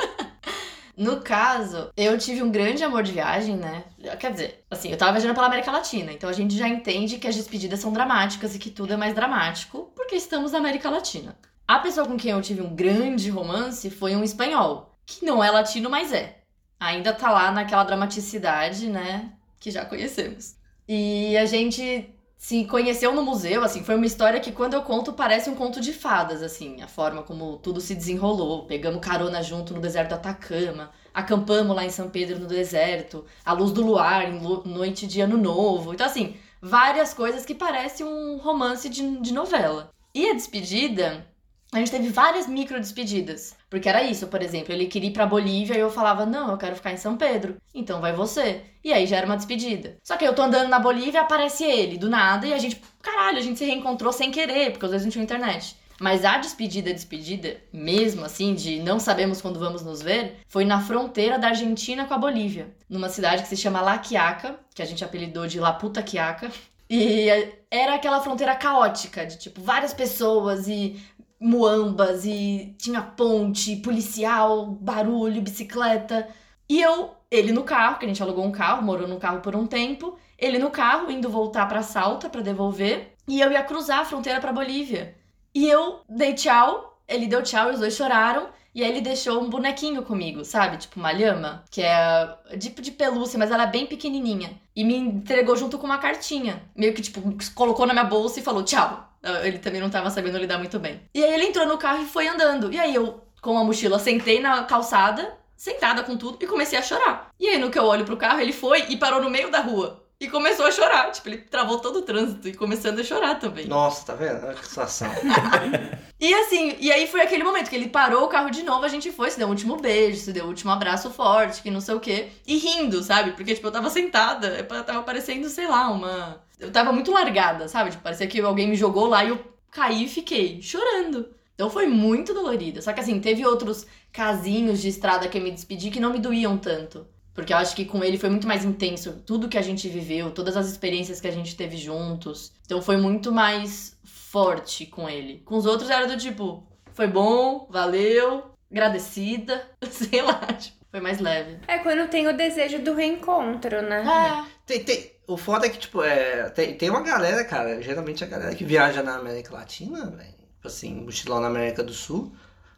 [0.99, 3.85] No caso, eu tive um grande amor de viagem, né?
[4.19, 7.29] Quer dizer, assim, eu tava viajando pela América Latina, então a gente já entende que
[7.29, 11.39] as despedidas são dramáticas e que tudo é mais dramático, porque estamos na América Latina.
[11.69, 15.49] A pessoa com quem eu tive um grande romance foi um espanhol, que não é
[15.53, 16.41] latino, mas é.
[16.81, 19.33] Ainda tá lá naquela dramaticidade, né?
[19.61, 20.57] Que já conhecemos.
[20.89, 25.12] E a gente se conheceu no museu, assim, foi uma história que quando eu conto
[25.12, 28.65] parece um conto de fadas, assim, a forma como tudo se desenrolou.
[28.65, 33.52] Pegamos carona junto no deserto do Atacama, acampamos lá em São Pedro no deserto, à
[33.52, 35.93] luz do luar, em noite de ano novo.
[35.93, 39.90] Então, assim, várias coisas que parecem um romance de, de novela.
[40.15, 41.27] E a despedida,
[41.73, 43.55] a gente teve várias micro despedidas.
[43.69, 46.57] Porque era isso, por exemplo, ele queria ir pra Bolívia e eu falava, não, eu
[46.57, 47.57] quero ficar em São Pedro.
[47.74, 48.62] Então vai você.
[48.82, 49.97] E aí já era uma despedida.
[50.03, 53.39] Só que eu tô andando na Bolívia, aparece ele, do nada, e a gente, caralho,
[53.39, 55.77] a gente se reencontrou sem querer, porque às vezes não tinha internet.
[56.01, 60.81] Mas a despedida, despedida, mesmo assim, de não sabemos quando vamos nos ver, foi na
[60.81, 62.73] fronteira da Argentina com a Bolívia.
[62.89, 66.51] Numa cidade que se chama La Quiaca, que a gente apelidou de La Puta Quiaca.
[66.89, 67.28] E
[67.70, 70.99] era aquela fronteira caótica, de tipo, várias pessoas e
[71.40, 76.28] muambas e tinha ponte, policial, barulho, bicicleta.
[76.69, 79.56] E eu, ele no carro, que a gente alugou um carro, morou no carro por
[79.56, 84.01] um tempo, ele no carro indo voltar pra Salta pra devolver, e eu ia cruzar
[84.01, 85.16] a fronteira pra Bolívia.
[85.55, 88.48] E eu dei tchau, ele deu tchau, os dois choraram.
[88.79, 90.77] E aí ele deixou um bonequinho comigo, sabe?
[90.77, 94.53] Tipo uma lhama, que é tipo de pelúcia, mas ela é bem pequenininha.
[94.77, 96.63] E me entregou junto com uma cartinha.
[96.77, 97.21] Meio que, tipo,
[97.57, 99.13] colocou na minha bolsa e falou tchau.
[99.43, 101.01] Ele também não tava sabendo lidar muito bem.
[101.13, 102.73] E aí ele entrou no carro e foi andando.
[102.73, 106.83] E aí eu, com a mochila, sentei na calçada, sentada com tudo, e comecei a
[106.83, 107.33] chorar.
[107.37, 109.59] E aí no que eu olho pro carro, ele foi e parou no meio da
[109.59, 110.05] rua.
[110.20, 111.12] E começou a chorar.
[111.12, 113.66] Tipo, ele travou todo o trânsito e começando a chorar também.
[113.66, 114.45] Nossa, tá vendo?
[114.45, 115.09] Olha que situação.
[116.20, 118.89] E assim, e aí foi aquele momento que ele parou o carro de novo, a
[118.89, 121.81] gente foi, se deu um último beijo, se deu um último abraço forte, que não
[121.81, 122.31] sei o quê.
[122.45, 123.31] E rindo, sabe?
[123.31, 126.43] Porque, tipo, eu tava sentada, eu tava parecendo, sei lá, uma.
[126.59, 127.93] Eu tava muito largada, sabe?
[127.93, 129.39] Tipo, parecia que alguém me jogou lá e eu
[129.70, 131.28] caí e fiquei chorando.
[131.55, 132.82] Então foi muito dolorida.
[132.82, 136.19] Só que assim, teve outros casinhos de estrada que eu me despedi que não me
[136.19, 137.07] doíam tanto.
[137.39, 140.32] Porque eu acho que com ele foi muito mais intenso tudo que a gente viveu,
[140.32, 142.52] todas as experiências que a gente teve juntos.
[142.66, 145.40] Então foi muito mais forte com ele.
[145.44, 151.20] Com os outros era do tipo, foi bom, valeu, agradecida, sei lá, tipo, foi mais
[151.20, 151.60] leve.
[151.69, 154.01] É quando tem o desejo do reencontro, né?
[154.01, 158.24] É, Tem, tem, o foda é que, tipo, é, tem, tem uma galera, cara, geralmente
[158.24, 162.32] a galera que viaja na América Latina, velho, tipo assim, mochilão na América do Sul,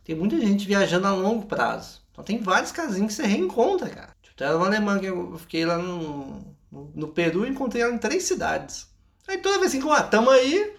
[0.04, 2.02] tem muita gente viajando a longo prazo.
[2.12, 4.09] Então tem vários casinhos que você reencontra, cara.
[4.40, 7.92] Tipo, tem uma alemã que eu fiquei lá no, no, no Peru e encontrei ela
[7.92, 8.88] em três cidades.
[9.28, 10.76] Aí toda vez assim, ah, tamo aí,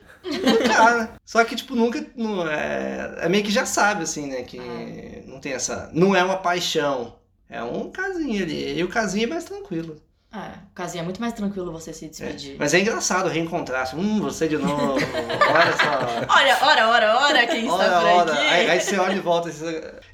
[0.68, 1.14] cara.
[1.24, 2.06] Só que, tipo, nunca.
[2.16, 4.42] Não, é, é meio que já sabe, assim, né?
[4.42, 5.90] Que não tem essa.
[5.94, 7.20] Não é uma paixão.
[7.48, 8.78] É um casinho ali.
[8.78, 10.02] E o casinho é mais tranquilo.
[10.34, 10.38] É,
[10.72, 12.56] o casinho é muito mais tranquilo você se É, despedir.
[12.58, 13.82] Mas é engraçado reencontrar.
[13.84, 14.94] assim, Hum, você de novo.
[14.96, 16.36] Olha só.
[16.36, 18.34] Olha, ora, ora, ora, quem está Olha, por olha.
[18.34, 18.48] aqui.
[18.48, 19.50] Aí, aí você olha e volta.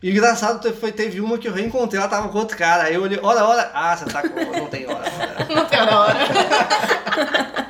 [0.02, 2.84] E engraçado foi, teve uma que eu reencontrei, ela tava com outro cara.
[2.84, 3.69] Aí eu olhei, olha, olha.
[3.73, 4.35] Ah, você tá com.
[4.35, 4.98] Não tem hora.
[4.99, 5.48] hora.
[5.53, 6.18] Não tem hora.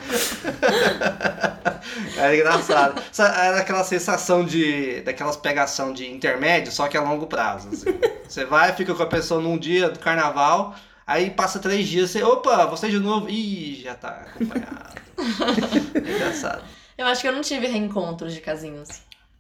[2.18, 3.02] Era engraçado.
[3.20, 5.02] Era aquela sensação de.
[5.02, 7.70] daquelas pegação de intermédio, só que a longo prazo.
[7.72, 7.86] assim.
[8.28, 10.76] Você vai, fica com a pessoa num dia do carnaval,
[11.08, 12.22] aí passa três dias, você.
[12.22, 13.30] Opa, você de novo.
[13.30, 15.02] Ih, já tá acompanhado.
[15.96, 16.64] É engraçado.
[16.98, 18.90] Eu acho que eu não tive reencontros de casinhos.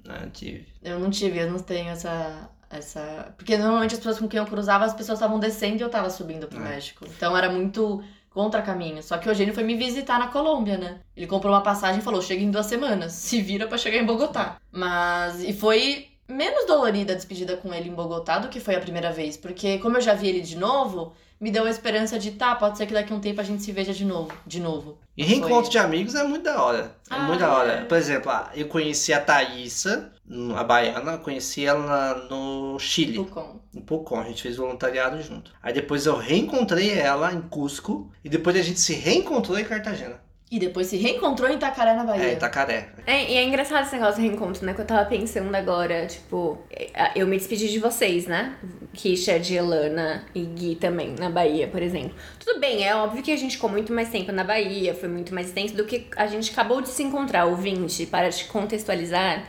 [0.03, 0.65] Não, tive.
[0.81, 2.49] Eu não tive, eu não tenho essa.
[2.69, 3.33] essa...
[3.37, 6.09] Porque normalmente as pessoas com quem eu cruzava, as pessoas estavam descendo e eu tava
[6.09, 6.63] subindo pro É.
[6.63, 7.05] México.
[7.05, 9.03] Então era muito contra caminho.
[9.03, 10.99] Só que o Eugênio foi me visitar na Colômbia, né?
[11.15, 14.05] Ele comprou uma passagem e falou: chega em duas semanas, se vira pra chegar em
[14.05, 14.57] Bogotá.
[14.71, 15.43] Mas.
[15.43, 19.11] E foi menos dolorida a despedida com ele em Bogotá do que foi a primeira
[19.11, 19.35] vez.
[19.37, 22.77] Porque como eu já vi ele de novo, me deu a esperança de, tá, pode
[22.77, 24.31] ser que daqui a um tempo a gente se veja de novo.
[24.45, 24.97] De novo.
[25.15, 25.69] E reencontro Foi.
[25.71, 26.95] de amigos é muito da hora.
[27.09, 27.71] É Ah, muito da hora.
[27.73, 27.85] é.
[27.85, 30.11] Por exemplo, ah, eu conheci a Thaísa,
[30.55, 33.13] a baiana, conheci ela no Chile.
[33.15, 33.59] Tucum.
[33.75, 35.51] em Pucón, a gente fez voluntariado junto.
[35.61, 40.19] Aí depois eu reencontrei ela em Cusco e depois a gente se reencontrou em Cartagena.
[40.49, 42.29] E depois se reencontrou em Itacaré, na Bahia.
[42.29, 42.87] É, Itacaré.
[43.05, 44.73] É, e é engraçado esse negócio do reencontro, né?
[44.73, 48.55] Que eu tava pensando agora, tipo, é, eu me despedi de vocês, né?
[48.93, 52.15] Richard, Elana e Gui também, na Bahia, por exemplo.
[52.39, 55.35] Tudo bem, é óbvio que a gente ficou muito mais tempo na Bahia, foi muito
[55.35, 59.43] mais tempo do que a gente acabou de se encontrar, ouvinte, para te contextualizar.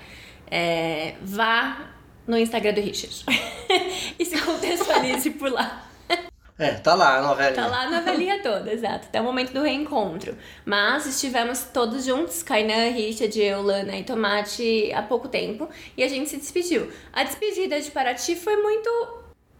[0.51, 1.91] é, vá
[2.27, 3.25] no Instagram do Richard
[4.19, 5.88] e se contextualize por lá.
[6.59, 7.55] É, tá lá a novela.
[7.55, 9.07] Tá lá na velhinha toda, exato.
[9.07, 10.37] Até o momento do reencontro.
[10.65, 15.69] Mas estivemos todos juntos, Kainan, Richard, eu, Lana e Tomate, há pouco tempo.
[15.97, 16.91] E a gente se despediu.
[17.13, 19.18] A despedida de Paraty foi muito...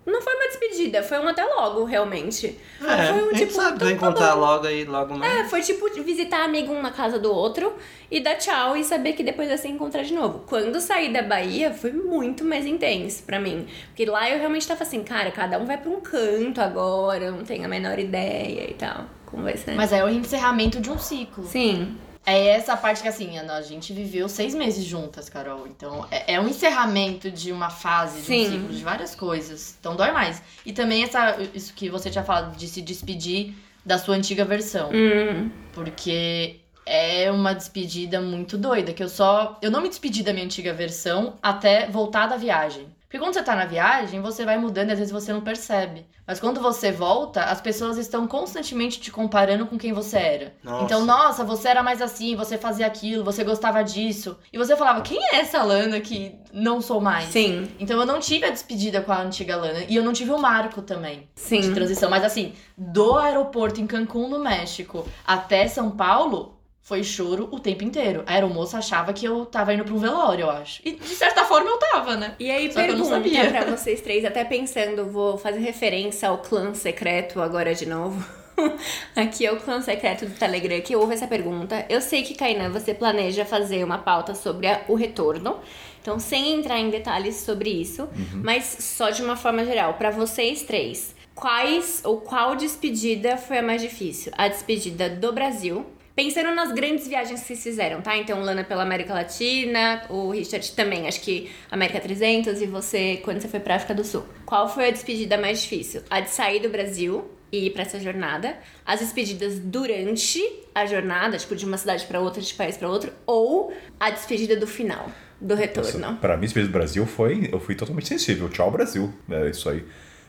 [0.09, 2.59] Não foi uma despedida, foi um até logo, realmente.
[2.81, 4.41] É, foi um tipo, sabe então tá reencontrar bom.
[4.41, 5.41] logo aí, logo mais.
[5.41, 7.75] É, foi tipo visitar amigo um na casa do outro
[8.11, 10.45] e dar tchau e saber que depois ia se encontrar de novo.
[10.47, 13.67] Quando saí da Bahia, foi muito mais intenso pra mim.
[13.89, 17.45] Porque lá eu realmente tava assim, cara, cada um vai pra um canto agora, não
[17.45, 19.05] tenho a menor ideia e tal.
[19.27, 19.75] Como vai ser?
[19.75, 21.45] Mas é o encerramento de um ciclo.
[21.45, 21.99] Sim.
[22.31, 25.67] É essa parte que, assim, a gente viveu seis meses juntas, Carol.
[25.67, 28.47] Então, é, é um encerramento de uma fase, de Sim.
[28.47, 29.77] um ciclo, de várias coisas.
[29.81, 30.43] Então, dói mais.
[30.67, 34.91] E também essa, isso que você tinha falado, de se despedir da sua antiga versão.
[34.93, 39.57] Hum, Porque é uma despedida muito doida, que eu só...
[39.63, 42.87] Eu não me despedi da minha antiga versão até voltar da viagem.
[43.09, 46.07] Porque quando você tá na viagem, você vai mudando e às vezes você não percebe.
[46.27, 50.55] Mas quando você volta, as pessoas estão constantemente te comparando com quem você era.
[50.63, 50.85] Nossa.
[50.85, 54.37] Então, nossa, você era mais assim, você fazia aquilo, você gostava disso.
[54.53, 57.31] E você falava, quem é essa Lana que não sou mais?
[57.31, 59.87] sim, Então eu não tive a despedida com a antiga Lana.
[59.89, 61.73] E eu não tive o marco também de sim.
[61.73, 62.11] transição.
[62.11, 66.58] Mas assim, do aeroporto em Cancún, no México, até São Paulo,
[66.89, 68.23] foi choro o tempo inteiro.
[68.27, 70.81] A aeromoça achava que eu tava indo pra um velório, eu acho.
[70.85, 72.35] E de certa forma eu tava, né?
[72.39, 73.51] E aí, Só que eu não pergunta sabia.
[73.51, 78.25] pra vocês três, até pensando, vou fazer referência ao clã secreto agora de novo.
[79.15, 81.85] Aqui é o clã secreto do Telegram que ouve essa pergunta.
[81.89, 85.59] Eu sei que, Kainan, você planeja fazer uma pauta sobre a- o retorno.
[86.01, 88.09] Então, sem entrar em detalhes sobre isso,
[88.43, 93.63] mas só de uma forma geral, pra vocês três, quais ou qual despedida foi a
[93.63, 94.33] mais difícil?
[94.39, 95.85] A despedida do Brasil,
[96.19, 98.17] Pensando nas grandes viagens que vocês fizeram, tá?
[98.17, 103.41] Então, Lana pela América Latina, o Richard também, acho que América 300 e você quando
[103.41, 104.25] você foi pra África do Sul.
[104.45, 106.03] Qual foi a despedida mais difícil?
[106.11, 110.43] A de sair do Brasil e ir pra essa jornada, as despedidas durante
[110.75, 114.57] a jornada, tipo de uma cidade pra outra, de país pra outro, ou a despedida
[114.57, 116.17] do final, do retorno.
[116.17, 117.49] Pra mim, esse do Brasil foi.
[117.53, 118.49] Eu fui totalmente sensível.
[118.49, 119.15] Tchau, Brasil.
[119.31, 119.85] É isso aí.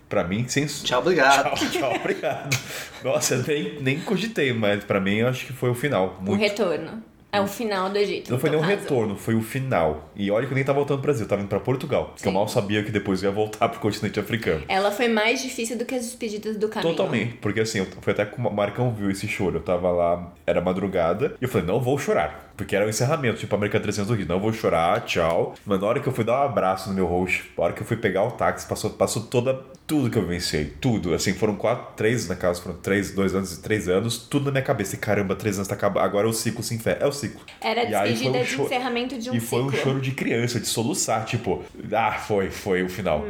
[0.10, 0.66] Pra mim, sem.
[0.66, 1.56] Tchau, obrigado.
[1.56, 2.58] Tchau, tchau, obrigado.
[3.04, 6.18] Nossa, eu nem, nem cogitei, mas pra mim eu acho que foi o final.
[6.20, 6.42] O Muito.
[6.42, 7.04] retorno.
[7.32, 8.32] É o final do Egito.
[8.32, 10.10] Não foi nem um retorno, foi o final.
[10.16, 12.16] E olha que eu nem tava voltando pro Brasil, eu tava indo pra Portugal.
[12.18, 12.34] Que eu Sim.
[12.36, 14.64] mal sabia que depois eu ia voltar pro continente africano.
[14.68, 16.96] Ela foi mais difícil do que as despedidas do caminho.
[16.96, 19.58] Totalmente, porque assim, eu- foi até que o Marcão viu esse choro.
[19.58, 22.49] Eu tava lá, era madrugada, e eu falei, não vou chorar.
[22.60, 24.28] Porque era o encerramento, tipo América 300 do Rio.
[24.28, 25.56] Não vou chorar, tchau.
[25.66, 27.82] Mas na hora que eu fui dar um abraço no meu host, na hora que
[27.82, 29.54] eu fui pegar o táxi, passou, passou toda,
[29.88, 30.66] tudo que eu vivenciei.
[30.82, 31.14] Tudo.
[31.14, 34.52] Assim, foram quatro, três, na casa, foram três, dois anos e três anos, tudo na
[34.52, 34.96] minha cabeça.
[34.96, 36.04] E caramba, três anos tá acabando.
[36.04, 36.98] Agora o ciclo se enferra.
[37.00, 37.40] É o ciclo.
[37.62, 39.84] Era a E despedida um de choro- encerramento de um e foi um ciclo.
[39.84, 41.64] choro de criança, de soluçar, tipo,
[41.94, 43.24] ah, foi, foi o final.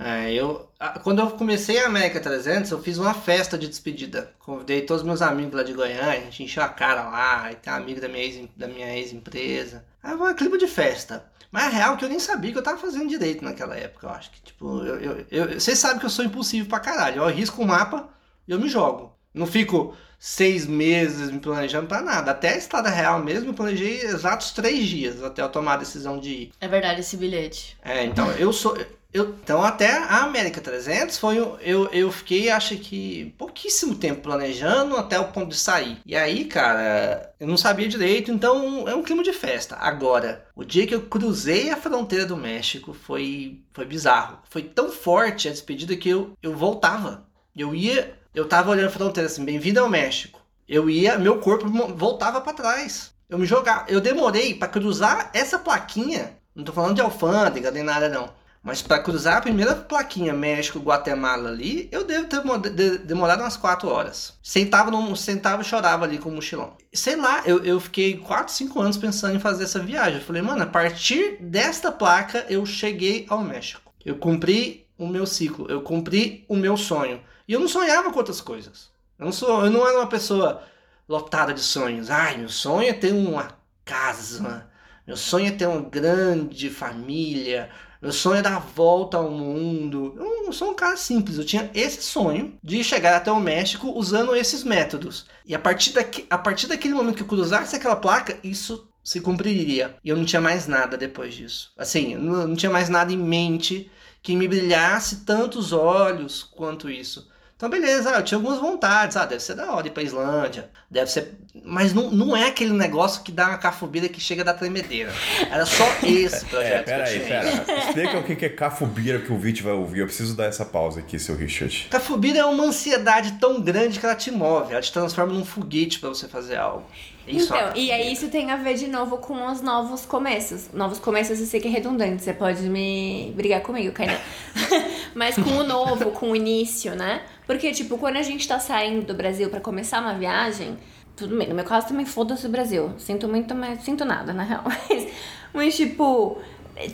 [0.00, 0.68] É, eu,
[1.02, 4.32] quando eu comecei a América 300, eu fiz uma festa de despedida.
[4.38, 7.56] Convidei todos os meus amigos lá de Goiânia, a gente encheu a cara lá, e
[7.56, 9.84] tem um amigo da minha ex- da minha ex-empresa.
[10.02, 11.24] Aí foi um clima de festa.
[11.50, 14.06] Mas a real é que eu nem sabia que eu tava fazendo direito naquela época,
[14.06, 17.16] eu acho que, tipo, eu, eu, eu- vocês sabem que eu sou impulsivo pra caralho.
[17.18, 18.08] Eu arrisco o mapa
[18.46, 19.12] e eu me jogo.
[19.34, 22.30] Não fico seis meses me planejando pra nada.
[22.32, 26.18] Até a estrada real mesmo, eu planejei exatos três dias até eu tomar a decisão
[26.20, 26.52] de ir.
[26.60, 27.76] É verdade esse bilhete.
[27.82, 28.76] É, então, eu sou.
[29.10, 31.38] Eu, então, até a América 300 foi.
[31.38, 35.98] Eu, eu fiquei, acho que, pouquíssimo tempo planejando até o ponto de sair.
[36.04, 39.76] E aí, cara, eu não sabia direito, então é um clima de festa.
[39.76, 44.40] Agora, o dia que eu cruzei a fronteira do México foi, foi bizarro.
[44.50, 47.26] Foi tão forte a despedida que eu, eu voltava.
[47.56, 48.18] Eu ia.
[48.34, 50.38] Eu tava olhando a fronteira assim, bem-vindo ao México.
[50.68, 53.12] Eu ia, meu corpo voltava pra trás.
[53.26, 53.86] Eu me jogava.
[53.88, 56.36] Eu demorei pra cruzar essa plaquinha.
[56.54, 58.36] Não tô falando de alfândega nem nada, não.
[58.62, 63.56] Mas para cruzar a primeira plaquinha México-Guatemala ali, eu devo ter mo- de- demorado umas
[63.56, 64.34] 4 horas.
[64.42, 66.76] Sentava, sentava e chorava ali com o mochilão.
[66.92, 70.18] Sei lá, eu, eu fiquei 4, 5 anos pensando em fazer essa viagem.
[70.18, 73.92] Eu falei, mano, a partir desta placa eu cheguei ao México.
[74.04, 77.20] Eu cumpri o meu ciclo, eu cumpri o meu sonho.
[77.46, 78.90] E eu não sonhava com outras coisas.
[79.18, 80.62] Eu não, sou, eu não era uma pessoa
[81.08, 82.10] lotada de sonhos.
[82.10, 84.68] Ai, meu sonho é ter uma casa.
[85.06, 87.70] Meu sonho é ter uma grande família.
[88.00, 90.14] Meu sonho é dar volta ao mundo.
[90.16, 91.36] Eu não sou um cara simples.
[91.36, 95.26] Eu tinha esse sonho de chegar até o México usando esses métodos.
[95.44, 99.20] E a partir, daqui, a partir daquele momento que eu cruzasse aquela placa, isso se
[99.20, 99.96] cumpriria.
[100.04, 101.72] E eu não tinha mais nada depois disso.
[101.76, 103.90] Assim, eu não, não tinha mais nada em mente
[104.22, 107.28] que me brilhasse tantos olhos quanto isso.
[107.58, 109.16] Então, beleza, eu tinha algumas vontades.
[109.16, 110.70] Ah, deve ser da hora ir pra Islândia.
[110.88, 111.36] Deve ser.
[111.64, 115.12] Mas não, não é aquele negócio que dá uma cafubira que chega da tremedeira.
[115.50, 116.78] Era só esse É, projeto.
[116.78, 117.64] que pera aí, pera.
[117.80, 119.98] Explica o que é cafubira que o Vit vai ouvir.
[120.00, 121.88] Eu preciso dar essa pausa aqui, seu Richard.
[121.90, 124.70] Cafubira é uma ansiedade tão grande que ela te move.
[124.70, 126.86] Ela te transforma num foguete pra você fazer algo.
[127.26, 130.70] Isso é então, e aí isso tem a ver de novo com os novos começos.
[130.72, 134.16] Novos começos eu sei que é redundante, você pode me brigar comigo, Kainan.
[135.14, 137.20] Mas com o novo, com o início, né?
[137.48, 140.78] Porque, tipo, quando a gente tá saindo do Brasil pra começar uma viagem,
[141.16, 142.92] tudo bem, no meu caso também foda-se o Brasil.
[142.98, 144.62] Sinto muito, mas sinto nada, na real.
[144.88, 145.08] Mas,
[145.52, 146.38] mas tipo,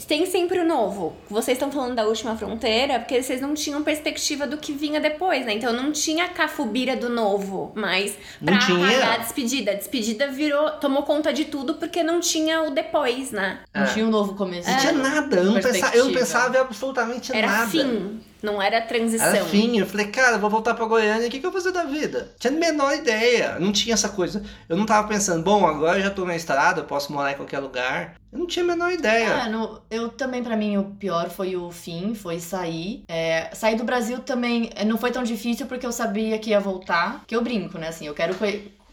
[0.07, 1.13] tem sempre o novo.
[1.29, 5.45] Vocês estão falando da última fronteira porque vocês não tinham perspectiva do que vinha depois,
[5.45, 5.55] né?
[5.55, 8.87] Então não tinha a cafubira do novo, mas pra Não tinha.
[8.87, 9.73] apagar a despedida.
[9.73, 13.59] A despedida virou, tomou conta de tudo porque não tinha o depois, né?
[13.75, 13.87] Não É.
[13.87, 14.71] tinha um novo começo.
[14.71, 15.37] Não tinha nada.
[15.37, 17.67] Eu não, pensava, eu não pensava em absolutamente Era nada.
[17.71, 19.27] fim, não era transição.
[19.27, 19.79] Era fim.
[19.79, 21.85] Eu falei, cara, eu vou voltar pra Goiânia, o que, que eu vou fazer da
[21.85, 22.33] vida?
[22.39, 23.59] Tinha a menor ideia.
[23.59, 24.43] Não tinha essa coisa.
[24.69, 27.37] Eu não tava pensando, bom, agora eu já tô na estrada, eu posso morar em
[27.37, 28.15] qualquer lugar.
[28.33, 29.27] Eu não tinha a menor ideia.
[29.29, 33.03] É, no- eu também, pra mim, o pior foi o fim, foi sair.
[33.09, 36.59] É, sair do Brasil também é, não foi tão difícil porque eu sabia que ia
[36.61, 37.23] voltar.
[37.29, 37.89] Que eu brinco, né?
[37.89, 38.35] Assim, eu quero.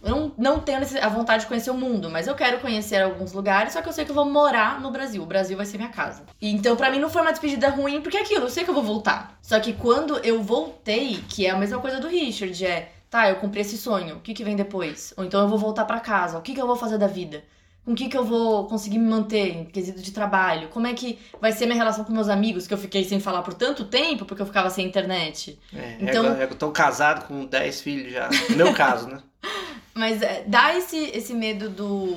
[0.03, 3.33] Eu não, não tenho a vontade de conhecer o mundo, mas eu quero conhecer alguns
[3.33, 5.21] lugares, só que eu sei que eu vou morar no Brasil.
[5.21, 6.23] O Brasil vai ser minha casa.
[6.41, 8.69] E, então, pra mim, não foi uma despedida ruim, porque é aquilo, eu sei que
[8.69, 9.37] eu vou voltar.
[9.41, 12.91] Só que quando eu voltei, que é a mesma coisa do Richard, é.
[13.09, 15.13] Tá, eu cumpri esse sonho, o que, que vem depois?
[15.17, 17.43] Ou então eu vou voltar pra casa, o que, que eu vou fazer da vida?
[17.83, 20.67] Com o que, que eu vou conseguir me manter em quesito de trabalho?
[20.69, 23.41] Como é que vai ser minha relação com meus amigos, que eu fiquei sem falar
[23.41, 25.57] por tanto tempo, porque eu ficava sem internet?
[25.75, 28.29] É, Então- agora eu tô casado com 10 filhos já.
[28.49, 29.19] No meu caso, né?
[29.95, 32.15] Mas é, dá esse, esse medo do,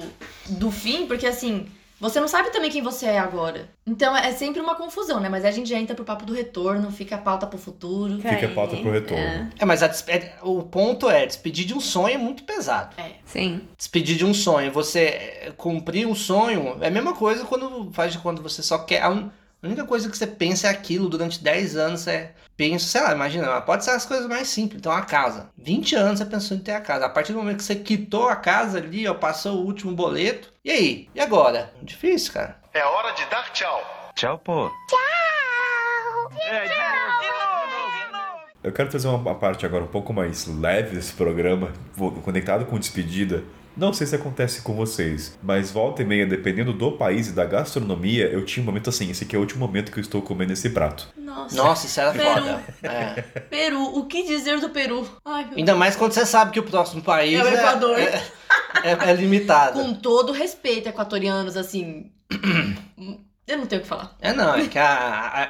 [0.48, 1.66] do fim, porque assim,
[2.10, 3.68] você não sabe também quem você é agora.
[3.86, 5.28] Então é sempre uma confusão, né?
[5.28, 8.16] Mas a gente já entra pro papo do retorno, fica a pauta pro futuro.
[8.16, 9.22] Fica a pauta pro retorno.
[9.24, 12.44] É, É, mas a despe- é- o ponto é, despedir de um sonho é muito
[12.44, 12.94] pesado.
[13.24, 13.62] sim.
[13.76, 18.12] Despedir de um sonho, você é, cumprir um sonho, é a mesma coisa quando faz
[18.12, 19.02] de quando você só quer.
[19.02, 19.30] A un-
[19.64, 22.06] a única coisa que você pensa é aquilo durante 10 anos.
[22.06, 24.78] É, pensa, sei lá, imagina, pode ser as coisas mais simples.
[24.78, 25.48] Então, a casa.
[25.56, 27.06] 20 anos você pensou em ter a casa.
[27.06, 30.52] A partir do momento que você quitou a casa ali, ó, passou o último boleto.
[30.62, 31.08] E aí?
[31.14, 31.72] E agora?
[31.82, 32.58] Difícil, cara.
[32.74, 34.12] É hora de dar tchau.
[34.14, 34.70] Tchau, pô.
[38.62, 41.72] Eu quero trazer uma parte agora um pouco mais leve desse programa,
[42.22, 43.42] conectado com despedida.
[43.76, 47.44] Não sei se acontece com vocês, mas volta e meia, dependendo do país e da
[47.44, 50.22] gastronomia, eu tinha um momento assim, esse aqui é o último momento que eu estou
[50.22, 51.08] comendo esse prato.
[51.16, 51.56] Nossa.
[51.56, 52.24] Nossa, isso era Peru.
[52.34, 52.64] foda.
[52.82, 53.22] É.
[53.50, 55.08] Peru, o que dizer do Peru?
[55.24, 57.98] Ai, meu Ainda mais quando você sabe que o próximo país É o Equador.
[57.98, 58.22] É,
[58.84, 59.80] é- é limitado.
[59.80, 62.12] Com todo respeito, equatorianos, assim.
[63.46, 64.16] Eu não tenho o que falar.
[64.22, 64.86] É não, é que a-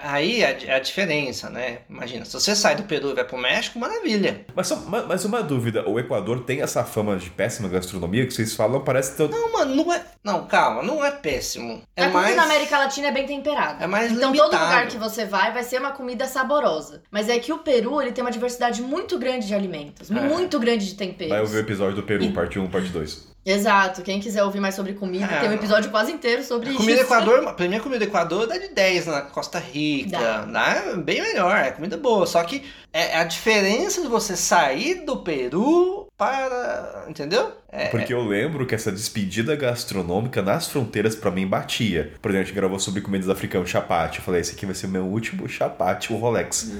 [0.02, 1.78] a- aí é a, é a diferença, né?
[1.88, 4.44] Imagina, se você sai do Peru e vai pro México, maravilha.
[4.54, 8.34] Mas, só, ma- mas uma dúvida, o Equador tem essa fama de péssima gastronomia que
[8.34, 9.28] vocês falam, parece que...
[9.28, 10.04] Não, mano, não é.
[10.24, 11.82] Não, calma, não é péssimo.
[11.96, 12.36] É a comida mais.
[12.36, 13.84] na América Latina é bem temperada.
[13.84, 14.50] É mais Então limitado.
[14.50, 17.02] todo lugar que você vai vai ser uma comida saborosa.
[17.12, 20.14] Mas é que o Peru, ele tem uma diversidade muito grande de alimentos, É.
[20.14, 21.30] muito grande de temperos.
[21.30, 23.33] Vai ouvir o episódio do Peru, E- parte 1, parte 2.
[23.44, 24.02] Exato.
[24.02, 25.40] Quem quiser ouvir mais sobre comida, É.
[25.40, 26.78] tem um episódio quase inteiro sobre isso.
[26.78, 30.18] comida do Equador, pra mim a comida do Equador dá de 10 na Costa Rica.
[30.18, 30.44] Dá.
[30.44, 30.70] Dá.
[30.92, 32.26] é bem melhor, é comida boa.
[32.26, 32.62] Só que
[32.92, 37.04] é a diferença de você sair do Peru para.
[37.08, 37.52] Entendeu?
[37.70, 42.12] É, Porque eu lembro que essa despedida gastronômica nas fronteiras pra mim batia.
[42.22, 44.20] Por exemplo, a gente gravou sobre comidas africanas, chapate.
[44.20, 46.70] Eu falei, esse aqui vai ser o meu último chapate, o Rolex,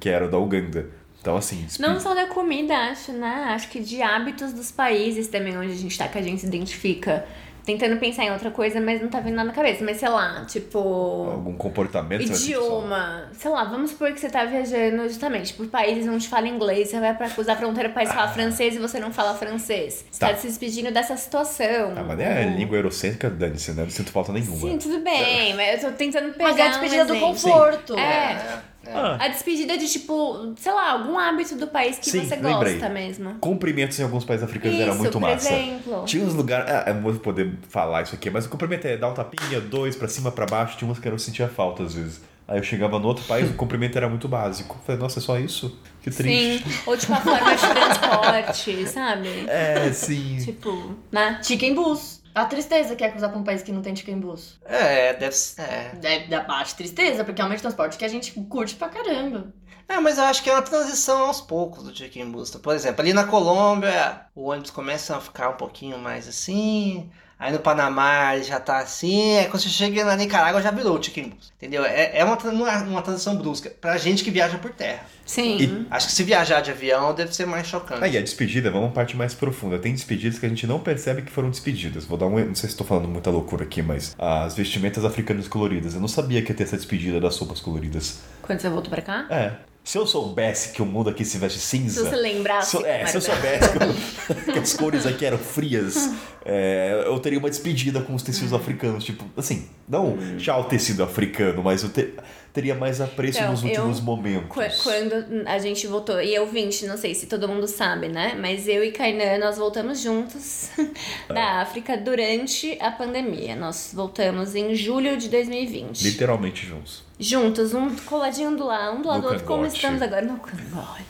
[0.00, 0.86] que era o da Uganda.
[1.20, 3.48] Então, assim, Não só da comida, acho, né?
[3.54, 6.46] Acho que de hábitos dos países também onde a gente tá, que a gente se
[6.46, 7.26] identifica.
[7.62, 9.84] tentando pensar em outra coisa, mas não tá vindo nada na cabeça.
[9.84, 10.78] Mas sei lá, tipo.
[10.78, 12.66] Algum comportamento sentir falta?
[12.68, 13.28] Idioma.
[13.34, 16.98] Sei lá, vamos supor que você tá viajando justamente por países onde fala inglês, você
[16.98, 18.14] vai pra cruzar a fronteira pro país Ah.
[18.14, 20.04] fala francês e você não fala francês.
[20.10, 20.30] Você Tá.
[20.30, 21.92] tá, se despedindo dessa situação.
[21.96, 23.82] Ah, mas é Ou- língua eurocêntrica, dane-se, né?
[23.82, 24.56] Não sinto falta nenhuma.
[24.68, 27.94] Sim, tudo bem, mas eu tô tentando pegar Mas é a um despedida do conforto.
[27.96, 28.62] É.
[28.86, 32.74] Ah, A despedida de, tipo, sei lá, algum hábito do país que Sim, você lembrei.
[32.74, 33.34] gosta mesmo.
[33.40, 35.52] cumprimentos em alguns países africanos era Isso, muito por massa.
[35.52, 36.04] exemplo.
[36.06, 36.70] Tinha uns lugares.
[36.70, 39.60] Ah, eu não vou poder falar isso aqui, mas o cumprimento é dar um tapinha,
[39.60, 40.76] dois, pra cima, pra baixo.
[40.78, 42.20] Tinha uns que eu sentia falta às vezes.
[42.48, 44.74] Aí eu chegava no outro país, o cumprimento era muito básico.
[44.80, 45.78] Eu Falei, nossa, é só isso?
[46.02, 46.68] Que triste.
[46.68, 46.80] Sim.
[46.86, 49.28] Ou tipo a forma de transporte, sabe?
[49.46, 50.38] É, sim.
[50.44, 51.38] Tipo, né?
[51.42, 52.19] Chicken bus.
[52.34, 54.58] A tristeza que é cruzar pra um país que não tem chicken bus.
[54.64, 55.62] É, deve ser.
[55.62, 55.98] É.
[56.02, 58.88] É da baixa tristeza, porque é um meio de transporte que a gente curte pra
[58.88, 59.52] caramba.
[59.88, 62.60] É, mas eu acho que é uma transição aos poucos do Chicken Busta.
[62.60, 67.10] Por exemplo, ali na Colômbia, o ônibus começa a ficar um pouquinho mais assim.
[67.40, 69.38] Aí no Panamá ele já tá assim.
[69.38, 71.50] Aí quando você chega na Nicarágua já virou o Chicken Bus.
[71.56, 71.82] Entendeu?
[71.86, 73.70] É, é uma, é uma transição brusca.
[73.80, 75.06] Pra gente que viaja por terra.
[75.24, 75.86] Sim.
[75.90, 78.04] Acho que se viajar de avião deve ser mais chocante.
[78.04, 79.78] Aí a despedida, vamos uma parte mais profunda.
[79.78, 82.04] Tem despedidas que a gente não percebe que foram despedidas.
[82.04, 82.38] Vou dar um.
[82.44, 85.94] Não sei se estou falando muita loucura aqui, mas as vestimentas africanas coloridas.
[85.94, 88.18] Eu não sabia que ia ter essa despedida das roupas coloridas.
[88.42, 89.26] Quando você voltou pra cá?
[89.30, 89.70] É.
[89.82, 92.04] Se eu soubesse que o mundo aqui se veste Se cinza.
[92.04, 92.76] você lembrasse.
[92.76, 96.10] Se, é, se eu soubesse que, que as cores aqui eram frias,
[96.52, 99.04] é, eu teria uma despedida com os tecidos africanos.
[99.04, 102.12] Tipo, assim, não tchau tecido africano, mas eu te-
[102.52, 104.48] teria mais apreço Então, nos eu- últimos momentos.
[104.48, 108.36] Qu- Quando a gente voltou, e eu vinte, não sei se todo mundo sabe, né?
[108.40, 110.70] Mas eu e Kainan, nós voltamos juntos
[111.28, 113.54] da África durante a pandemia.
[113.54, 116.02] Nós voltamos em julho de 2020.
[116.02, 117.04] Literalmente juntos.
[117.22, 121.04] Juntos, um coladinho do lado, um do lado do outro, como estamos agora no cangote.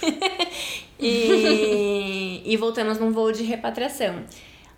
[0.98, 4.22] e, e voltamos num voo de repatriação.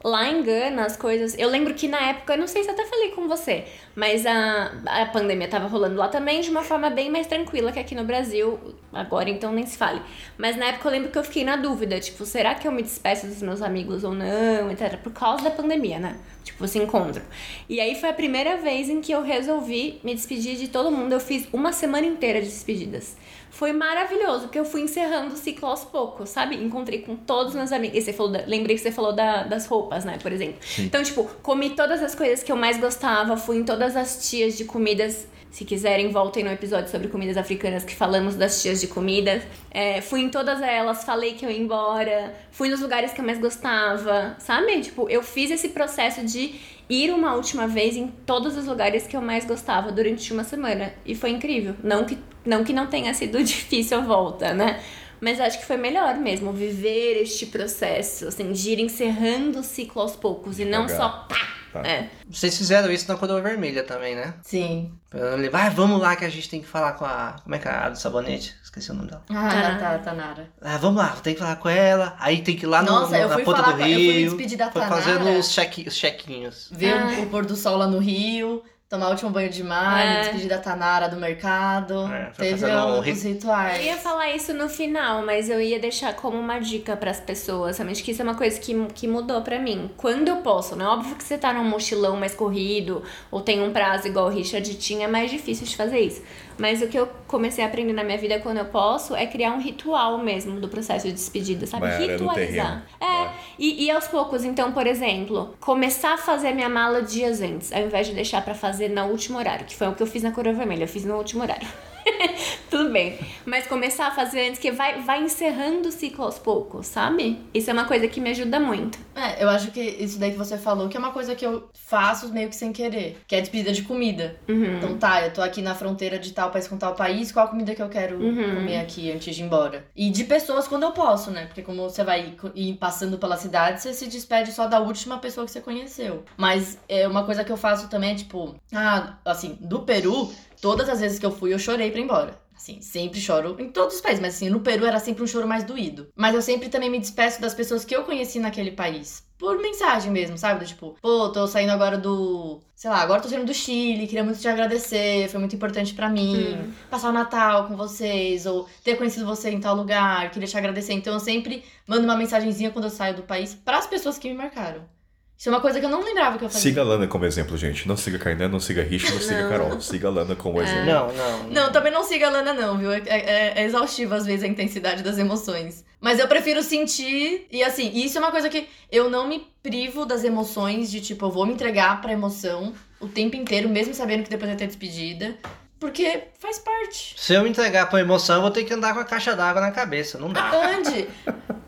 [0.06, 1.36] Lá em Gana, as coisas.
[1.36, 4.70] Eu lembro que na época, eu não sei se até falei com você, mas a,
[4.86, 8.04] a pandemia tava rolando lá também de uma forma bem mais tranquila que aqui no
[8.04, 8.56] Brasil.
[8.92, 10.00] Agora então nem se fale.
[10.38, 12.82] Mas na época eu lembro que eu fiquei na dúvida, tipo, será que eu me
[12.82, 14.96] despeço dos meus amigos ou não, etc.
[14.98, 16.16] Por causa da pandemia, né?
[16.44, 17.22] Tipo, esse encontro.
[17.68, 21.14] E aí foi a primeira vez em que eu resolvi me despedir de todo mundo.
[21.14, 23.16] Eu fiz uma semana inteira de despedidas.
[23.56, 26.56] Foi maravilhoso, porque eu fui encerrando o ciclo aos poucos, sabe?
[26.56, 27.96] Encontrei com todos os meus amigos.
[27.96, 30.56] E você falou, da- lembrei que você falou da- das roupas, né, por exemplo.
[30.78, 34.58] Então, tipo, comi todas as coisas que eu mais gostava, fui em todas as tias
[34.58, 35.26] de comidas.
[35.50, 39.42] Se quiserem, voltem no episódio sobre comidas africanas que falamos das tias de comidas.
[39.70, 43.24] É, fui em todas elas, falei que eu ia embora, fui nos lugares que eu
[43.24, 44.78] mais gostava, sabe?
[44.82, 46.56] Tipo, eu fiz esse processo de
[46.90, 50.92] ir uma última vez em todos os lugares que eu mais gostava durante uma semana.
[51.06, 51.74] E foi incrível.
[51.82, 52.18] Não que
[52.48, 54.80] não, que não tenha sido difícil a volta, né?
[55.20, 60.02] Mas acho que foi melhor mesmo viver este processo, assim, de ir encerrando o ciclo
[60.02, 60.96] aos poucos e não Devagar.
[61.10, 61.36] só pá.
[61.72, 61.86] Tá.
[61.86, 62.08] É.
[62.30, 64.34] Vocês fizeram isso na coroa vermelha também, né?
[64.42, 64.92] Sim.
[65.12, 67.36] Lembro, ah, vamos lá que a gente tem que falar com a.
[67.42, 68.54] Como é que é a do sabonete?
[68.64, 69.22] Esqueci o nome dela.
[69.30, 69.76] Ah, Tá.
[69.78, 70.48] tá, Tanara.
[70.62, 72.14] Ah, vamos lá, tem que falar com ela.
[72.18, 74.06] Aí tem que ir lá no, Nossa, no- na ponta do com a- eu fui
[74.06, 74.28] me rio.
[74.30, 75.02] despedir da foi Tanara.
[75.02, 76.68] fazendo os, cheque, os chequinhos.
[76.72, 77.16] Ver Ah.
[77.18, 80.10] o, o pôr do sol lá no Rio, tomar o último banho de mar, É.
[80.14, 82.06] me despedir da Tanara do mercado.
[82.12, 83.78] É, Teve um os rit- rituais.
[83.80, 87.78] Eu ia falar isso no final, mas eu ia deixar como uma dica pras pessoas,
[87.78, 89.90] realmente que isso é uma coisa que, que mudou pra mim.
[89.96, 90.86] Quando eu posso, né?
[90.86, 94.72] Óbvio que você tá num mochilão mais corrido, ou tem um prazo igual o Richard
[94.76, 96.22] tinha, é mais difícil de fazer isso.
[96.58, 99.52] Mas o que eu comecei a aprender na minha vida quando eu posso é criar
[99.52, 101.86] um ritual mesmo do processo de despedida, sabe?
[101.86, 102.18] Vai terreno.
[102.18, 102.86] Ritualizar.
[103.00, 103.34] É, Vai.
[103.58, 107.82] e, e aos poucos, então, por exemplo, começar a fazer minha mala dias antes, ao
[107.82, 110.32] invés de deixar pra fazer no último horário, que foi o que eu fiz na
[110.32, 111.68] Coroa Vermelha, eu fiz no último horário.
[112.70, 113.18] Tudo bem.
[113.44, 117.38] Mas começar a fazer antes, que vai, vai encerrando o ciclo aos poucos, sabe?
[117.54, 118.98] Isso é uma coisa que me ajuda muito.
[119.14, 121.68] É, eu acho que isso daí que você falou, que é uma coisa que eu
[121.74, 124.36] faço meio que sem querer, que é despedida de comida.
[124.48, 124.76] Uhum.
[124.76, 127.74] Então tá, eu tô aqui na fronteira de tal país com tal país, qual comida
[127.74, 128.54] que eu quero Uhum.
[128.56, 129.86] comer aqui antes de ir embora?
[129.96, 131.46] E de pessoas quando eu posso, né?
[131.46, 135.46] Porque como você vai ir passando pela cidade, você se despede só da última pessoa
[135.46, 136.24] que você conheceu.
[136.36, 140.30] Mas é uma coisa que eu faço também é tipo, ah, assim, do Peru,
[140.60, 142.46] todas as vezes que eu fui, eu chorei pra ir embora.
[142.56, 145.46] Assim, sempre choro em todos os países, mas assim, no Peru era sempre um choro
[145.46, 146.08] mais doído.
[146.16, 149.24] Mas eu sempre também me despeço das pessoas que eu conheci naquele país.
[149.38, 150.60] Por mensagem mesmo, sabe?
[150.60, 152.62] Do tipo, pô, tô saindo agora do.
[152.74, 156.08] Sei lá, agora tô saindo do Chile, queria muito te agradecer, foi muito importante pra
[156.08, 156.54] mim.
[156.54, 156.72] Hum.
[156.88, 160.94] Passar o Natal com vocês, ou ter conhecido você em tal lugar, queria te agradecer.
[160.94, 164.34] Então eu sempre mando uma mensagenzinha quando eu saio do país pras pessoas que me
[164.34, 164.95] marcaram.
[165.38, 166.62] Isso é uma coisa que eu não lembrava que eu fazia.
[166.62, 167.86] Siga a Lana como exemplo, gente.
[167.86, 169.50] Não siga Kainan, não siga Richard, não siga Não.
[169.50, 169.80] Carol.
[169.80, 170.86] Siga a Lana como exemplo.
[170.86, 171.48] Não, não.
[171.50, 172.90] Não, também não siga a Lana, não, viu?
[172.90, 175.84] É, é, é exaustivo, às vezes, a intensidade das emoções.
[176.00, 177.46] Mas eu prefiro sentir.
[177.50, 181.26] E assim, isso é uma coisa que eu não me privo das emoções, de tipo,
[181.26, 184.66] eu vou me entregar pra emoção o tempo inteiro, mesmo sabendo que depois vai ter
[184.66, 185.36] despedida.
[185.78, 187.14] Porque faz parte.
[187.18, 189.60] Se eu me entregar pra emoção, eu vou ter que andar com a caixa d'água
[189.60, 190.18] na cabeça.
[190.18, 190.50] Não dá.
[190.50, 191.06] Ande!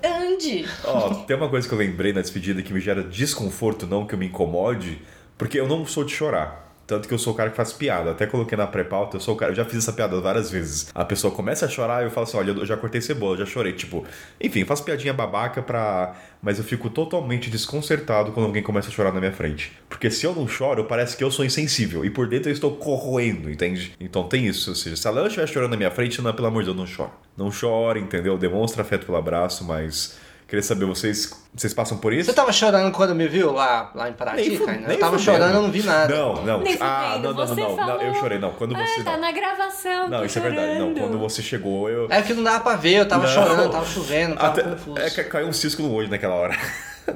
[0.02, 0.66] Ande!
[0.85, 4.14] Ó, tem uma coisa que eu lembrei na despedida que me gera desconforto, não que
[4.14, 5.02] eu me incomode,
[5.36, 6.68] porque eu não sou de chorar.
[6.89, 8.12] Tanto que eu sou o cara que faz piada.
[8.12, 9.52] Até coloquei na pré-pauta, eu sou o cara.
[9.52, 10.89] Eu já fiz essa piada várias vezes.
[10.94, 13.44] A pessoa começa a chorar e eu falo assim: olha, eu já cortei cebola, já
[13.44, 13.74] chorei.
[13.74, 14.06] Tipo,
[14.40, 16.16] enfim, faço piadinha babaca pra.
[16.40, 19.70] Mas eu fico totalmente desconcertado quando alguém começa a chorar na minha frente.
[19.86, 22.06] Porque se eu não choro, parece que eu sou insensível.
[22.06, 23.93] E por dentro eu estou corroendo, entende?
[24.01, 24.70] Então tem isso.
[24.70, 26.77] Ou seja, se a Lana estiver chorando na minha frente, não, pelo amor de Deus,
[26.78, 27.12] não chora.
[27.36, 28.39] Não chora, entendeu?
[28.39, 30.16] Demonstra afeto pelo abraço, mas.
[30.49, 32.31] Queria saber, vocês, vocês passam por isso?
[32.31, 34.81] Você tava chorando quando me viu lá, lá em Paraty, Nem cara?
[34.95, 35.37] Eu tava fudendo.
[35.39, 36.16] chorando, eu não vi nada.
[36.16, 36.61] Não, não.
[36.62, 38.53] Nem ah, não, não, não, não, não, Eu chorei, não.
[38.53, 39.01] Quando você.
[39.03, 40.09] Ah, tá não, na gravação.
[40.09, 40.66] não isso é verdade.
[40.79, 41.01] Não, chorando.
[41.01, 42.07] quando você chegou, eu.
[42.09, 43.35] É que não dava pra ver, eu tava Não.
[43.35, 44.99] chorando, tava chovendo, tava Até, confuso.
[44.99, 46.57] é que caiu um cisco no olho naquela hora.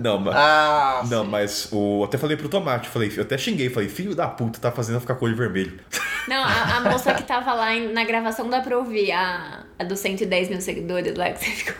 [0.01, 0.35] Não, mas.
[0.37, 1.31] Ah, Não, sim.
[1.31, 4.59] mas o, eu até falei pro Tomate, falei, eu até xinguei, falei, filho da puta,
[4.61, 5.79] tá fazendo eu ficar com olho vermelho.
[6.29, 9.83] Não, a, a moça que tava lá em- na gravação dá pra ouvir, a, a
[9.83, 11.75] dos 110 mil seguidores lá que você ficou.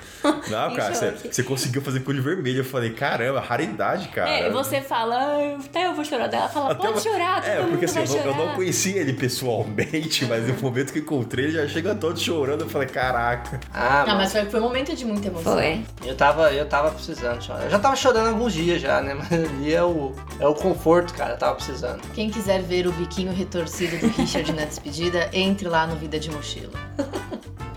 [0.51, 2.59] Não, cara, você, você conseguiu fazer com olho vermelho.
[2.59, 4.29] Eu falei, caramba, raridade, cara.
[4.29, 6.49] É, você fala, "Ah, até eu vou chorar dela.
[6.49, 8.55] Fala, Até pode eu- chorar, todo É, mundo porque assim, vai eu não, eu não
[8.57, 12.63] conhecia ele pessoalmente, mas no momento que encontrei, ele já chega todo chorando.
[12.63, 13.61] Eu falei, caraca.
[13.73, 15.53] Ah, Não, mas mas foi, foi um momento de muita emoção.
[15.55, 15.85] Foi.
[16.05, 17.63] eu tava, eu tava precisando chorar.
[17.65, 19.15] Eu já tava chorando alguns dias já, né?
[19.15, 21.37] Mas ali é o, é o conforto, cara.
[21.37, 22.03] Tava precisando.
[22.15, 26.31] Quem quiser ver o biquinho retorcido do Richard na despedida, entre lá no Vida de
[26.31, 26.73] Mochila.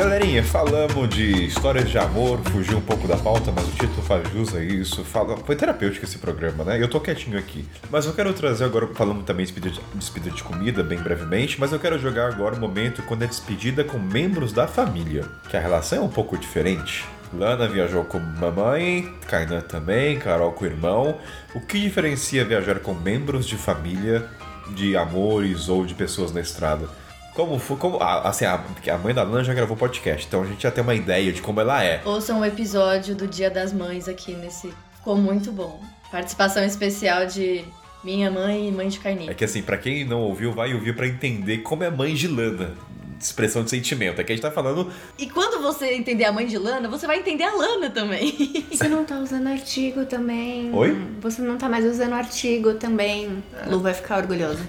[0.00, 4.26] Galerinha, falamos de histórias de amor, fugiu um pouco da pauta, mas o título faz
[4.30, 5.04] jus a isso.
[5.04, 5.36] Fala...
[5.36, 6.82] Foi terapêutico esse programa, né?
[6.82, 7.66] Eu tô quietinho aqui.
[7.90, 11.60] Mas eu quero trazer agora, falando também de despedida de, despedida de comida, bem brevemente,
[11.60, 15.56] mas eu quero jogar agora o momento quando é despedida com membros da família, que
[15.58, 17.04] a relação é um pouco diferente.
[17.34, 21.18] Lana viajou com mamãe, Kainan também, Carol com o irmão.
[21.54, 24.26] O que diferencia viajar com membros de família,
[24.70, 26.88] de amores ou de pessoas na estrada?
[27.34, 27.76] Como foi?
[27.76, 28.60] Como, assim, a,
[28.92, 31.40] a mãe da Lana já gravou podcast, então a gente já tem uma ideia de
[31.40, 32.00] como ela é.
[32.04, 34.72] Ouçam o episódio do Dia das Mães aqui nesse.
[34.96, 35.80] Ficou muito bom.
[36.10, 37.64] Participação especial de
[38.02, 39.34] minha mãe e mãe de É Carninho.
[39.34, 42.74] que assim, pra quem não ouviu, vai ouvir pra entender como é mãe de Lana.
[43.20, 44.18] Expressão de sentimento.
[44.20, 44.90] É que a gente tá falando.
[45.18, 48.64] E quando você entender a mãe de Lana, você vai entender a Lana também.
[48.72, 50.74] Você não tá usando artigo também.
[50.74, 50.96] Oi?
[51.20, 53.42] Você não tá mais usando artigo também.
[53.66, 54.66] Lu vai ficar orgulhosa.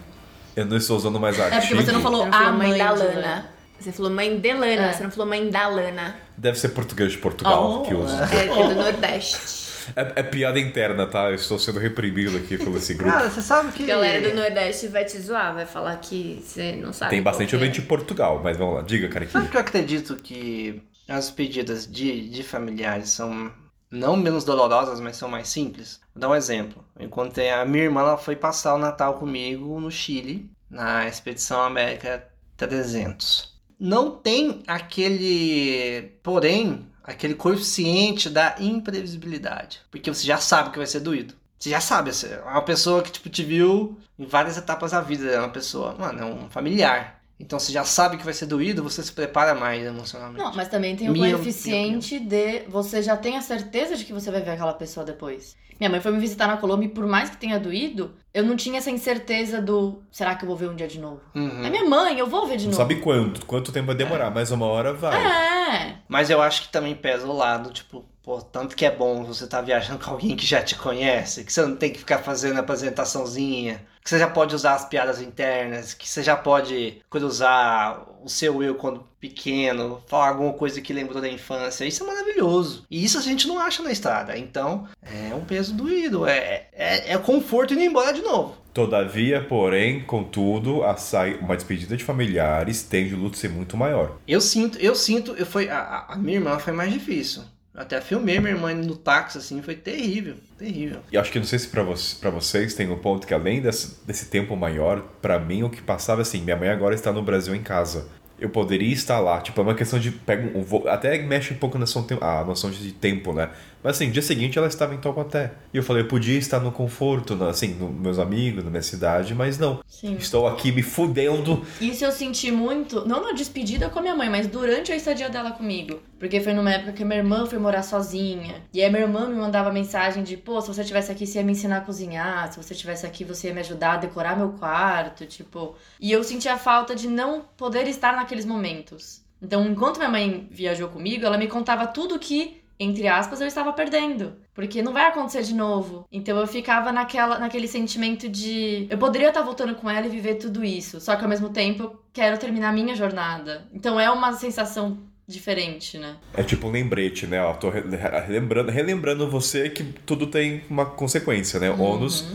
[0.56, 1.62] Eu não estou usando mais É artigo.
[1.68, 3.14] porque você não falou Você não falou a mãe, mãe da Lana.
[3.14, 3.46] Lana.
[3.80, 4.94] Você falou mãe de Lana, É.
[4.94, 6.16] você não falou mãe da Lana.
[6.38, 8.30] Deve ser português de Portugal Oh, que usa.
[8.32, 9.62] É, é do Nordeste.
[9.96, 11.30] É, é piada interna, tá?
[11.30, 13.12] Eu estou sendo reprimido aqui pelo esse grupo.
[13.12, 13.84] Cara, você sabe que.
[13.84, 17.10] A galera do Nordeste vai te zoar, vai falar que você não sabe.
[17.10, 17.58] Tem bastante é.
[17.58, 18.82] ouvinte de Portugal, mas vamos lá.
[18.84, 19.28] Diga, cara.
[19.28, 23.52] Sabe que eu acredito que as pedidas de, de familiares são
[23.92, 26.00] não menos dolorosas, mas são mais simples?
[26.16, 26.84] Vou dar um exemplo.
[26.98, 31.62] Eu encontrei a minha irmã, ela foi passar o Natal comigo no Chile, na Expedição
[31.62, 33.60] América 300.
[33.78, 41.00] Não tem aquele, porém, aquele coeficiente da imprevisibilidade, porque você já sabe que vai ser
[41.02, 41.34] doído.
[41.58, 45.30] Você já sabe, é uma pessoa que tipo, te viu em várias etapas da vida,
[45.30, 47.21] é uma pessoa, mano, é um familiar.
[47.42, 50.44] Então você já sabe que vai ser doído, você se prepara mais emocionalmente.
[50.44, 54.14] Não, mas também tem o Minha- coeficiente de você já tem a certeza de que
[54.14, 55.56] você vai ver aquela pessoa depois.
[55.80, 58.56] Minha mãe foi me visitar na Colômbia e por mais que tenha doído, eu não
[58.56, 61.20] tinha essa incerteza do será que eu vou ver um dia de novo?
[61.34, 61.66] Uhum.
[61.66, 62.78] É minha mãe, eu vou ver de Não novo.
[62.84, 65.18] sabe quanto, quanto tempo vai demorar, mas uma hora vai.
[65.20, 65.61] É.
[66.08, 69.46] Mas eu acho que também pesa o lado, tipo, pô, tanto que é bom você
[69.46, 72.60] estar viajando com alguém que já te conhece, que você não tem que ficar fazendo
[72.60, 78.30] apresentaçãozinha, que você já pode usar as piadas internas, que você já pode cruzar o
[78.30, 81.86] seu eu quando pequeno, falar alguma coisa que lembrou da infância.
[81.86, 82.86] Isso é maravilhoso.
[82.90, 84.38] E isso a gente não acha na estrada.
[84.38, 88.58] Então, é um peso doído, é, é, é conforto indo embora de novo.
[88.74, 91.38] Todavia, porém, contudo, a sai...
[91.42, 94.18] uma despedida de familiares tende o luto ser muito maior.
[94.28, 97.44] Eu sinto, eu sinto, eu foi, a, a- minha irmã foi mais difícil.
[97.74, 101.00] Eu até filmei minha irmã no táxi, assim, foi terrível, terrível.
[101.12, 101.94] E acho que não sei se pra, vo
[102.32, 106.22] vocês tem um ponto que além desse, desse tempo maior, pra mim o que passava
[106.22, 108.08] assim, minha mãe agora está no Brasil em casa.
[108.40, 109.40] eu poderia estar lá.
[109.40, 110.12] Tipo, é uma questão de.
[110.12, 113.50] Pega um, até mexe um pouco na noção, a noção de tempo, né?
[113.84, 115.54] Mas assim, dia seguinte ela estava em Taubaté.
[115.74, 119.34] E eu falei, eu podia estar no conforto, assim, nos meus amigos, na minha cidade,
[119.34, 119.80] mas não.
[119.88, 120.16] Sim.
[120.16, 121.64] Estou aqui me fudendo.
[121.80, 125.30] Isso eu senti muito, não na despedida com a minha mãe, mas durante a estadia
[125.30, 126.00] dela comigo.
[126.20, 128.62] Porque foi numa época que minha irmã foi morar sozinha.
[128.74, 131.44] E aí minha irmã me mandava mensagem de, pô, se você estivesse aqui, você ia
[131.44, 132.52] me ensinar a cozinhar.
[132.52, 135.76] Se você estivesse aqui, você ia me ajudar a decorar meu quarto, tipo.
[136.00, 139.22] E eu sentia falta de não poder estar naqueles momentos.
[139.42, 143.72] Então, enquanto minha mãe viajou comigo, ela me contava tudo que, entre aspas, eu estava
[143.74, 144.34] perdendo.
[144.54, 146.06] Porque não vai acontecer de novo.
[146.12, 148.88] Então eu ficava naquela, naquele sentimento de.
[148.90, 151.00] Eu poderia estar voltando com ela e viver tudo isso.
[151.00, 153.66] Só que ao mesmo tempo eu quero terminar a minha jornada.
[153.74, 154.98] Então é uma sensação
[155.28, 156.18] diferente, né?
[156.34, 157.42] É tipo um lembrete, né?
[157.42, 157.84] Ó, tô re-
[158.28, 161.70] relembrando, relembrando você que tudo tem uma consequência, né?
[161.72, 161.82] Uhum.
[161.82, 162.28] Ônus.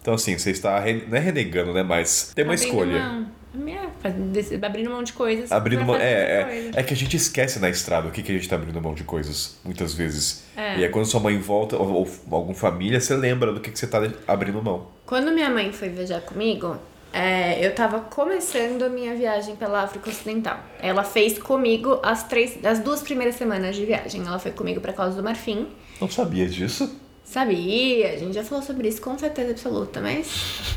[0.00, 0.78] Então, assim, você está.
[0.78, 1.82] re- Não é renegando, né?
[1.82, 2.98] Mas tem uma Abrindo escolha.
[3.02, 3.26] mão.
[3.54, 5.52] É, abrindo mão de coisas.
[5.52, 5.96] Abrindo mão.
[5.96, 6.80] É, é, coisa.
[6.80, 8.94] é que a gente esquece na estrada o que, que a gente tá abrindo mão
[8.94, 10.44] de coisas, muitas vezes.
[10.56, 10.78] É.
[10.78, 13.78] E aí quando sua mãe volta, ou, ou alguma família, você lembra do que, que
[13.78, 14.88] você tá abrindo mão.
[15.06, 16.76] Quando minha mãe foi viajar comigo,
[17.12, 20.58] é, eu tava começando a minha viagem pela África Ocidental.
[20.80, 24.20] Ela fez comigo as, três, as duas primeiras semanas de viagem.
[24.26, 25.68] Ela foi comigo pra Costa do Marfim.
[26.00, 27.00] Não sabia disso?
[27.24, 30.76] Sabia, a gente já falou sobre isso com certeza absoluta, mas.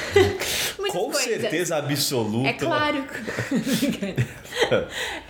[0.86, 1.40] Muitas Com coisas.
[1.40, 2.48] certeza absoluta.
[2.48, 3.04] É claro.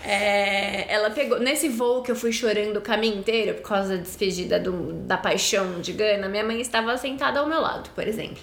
[0.05, 1.41] É, ela pegou.
[1.41, 5.16] Nesse voo que eu fui chorando o caminho inteiro por causa da despedida do, da
[5.16, 8.39] paixão de Gana, minha mãe estava sentada ao meu lado, por exemplo.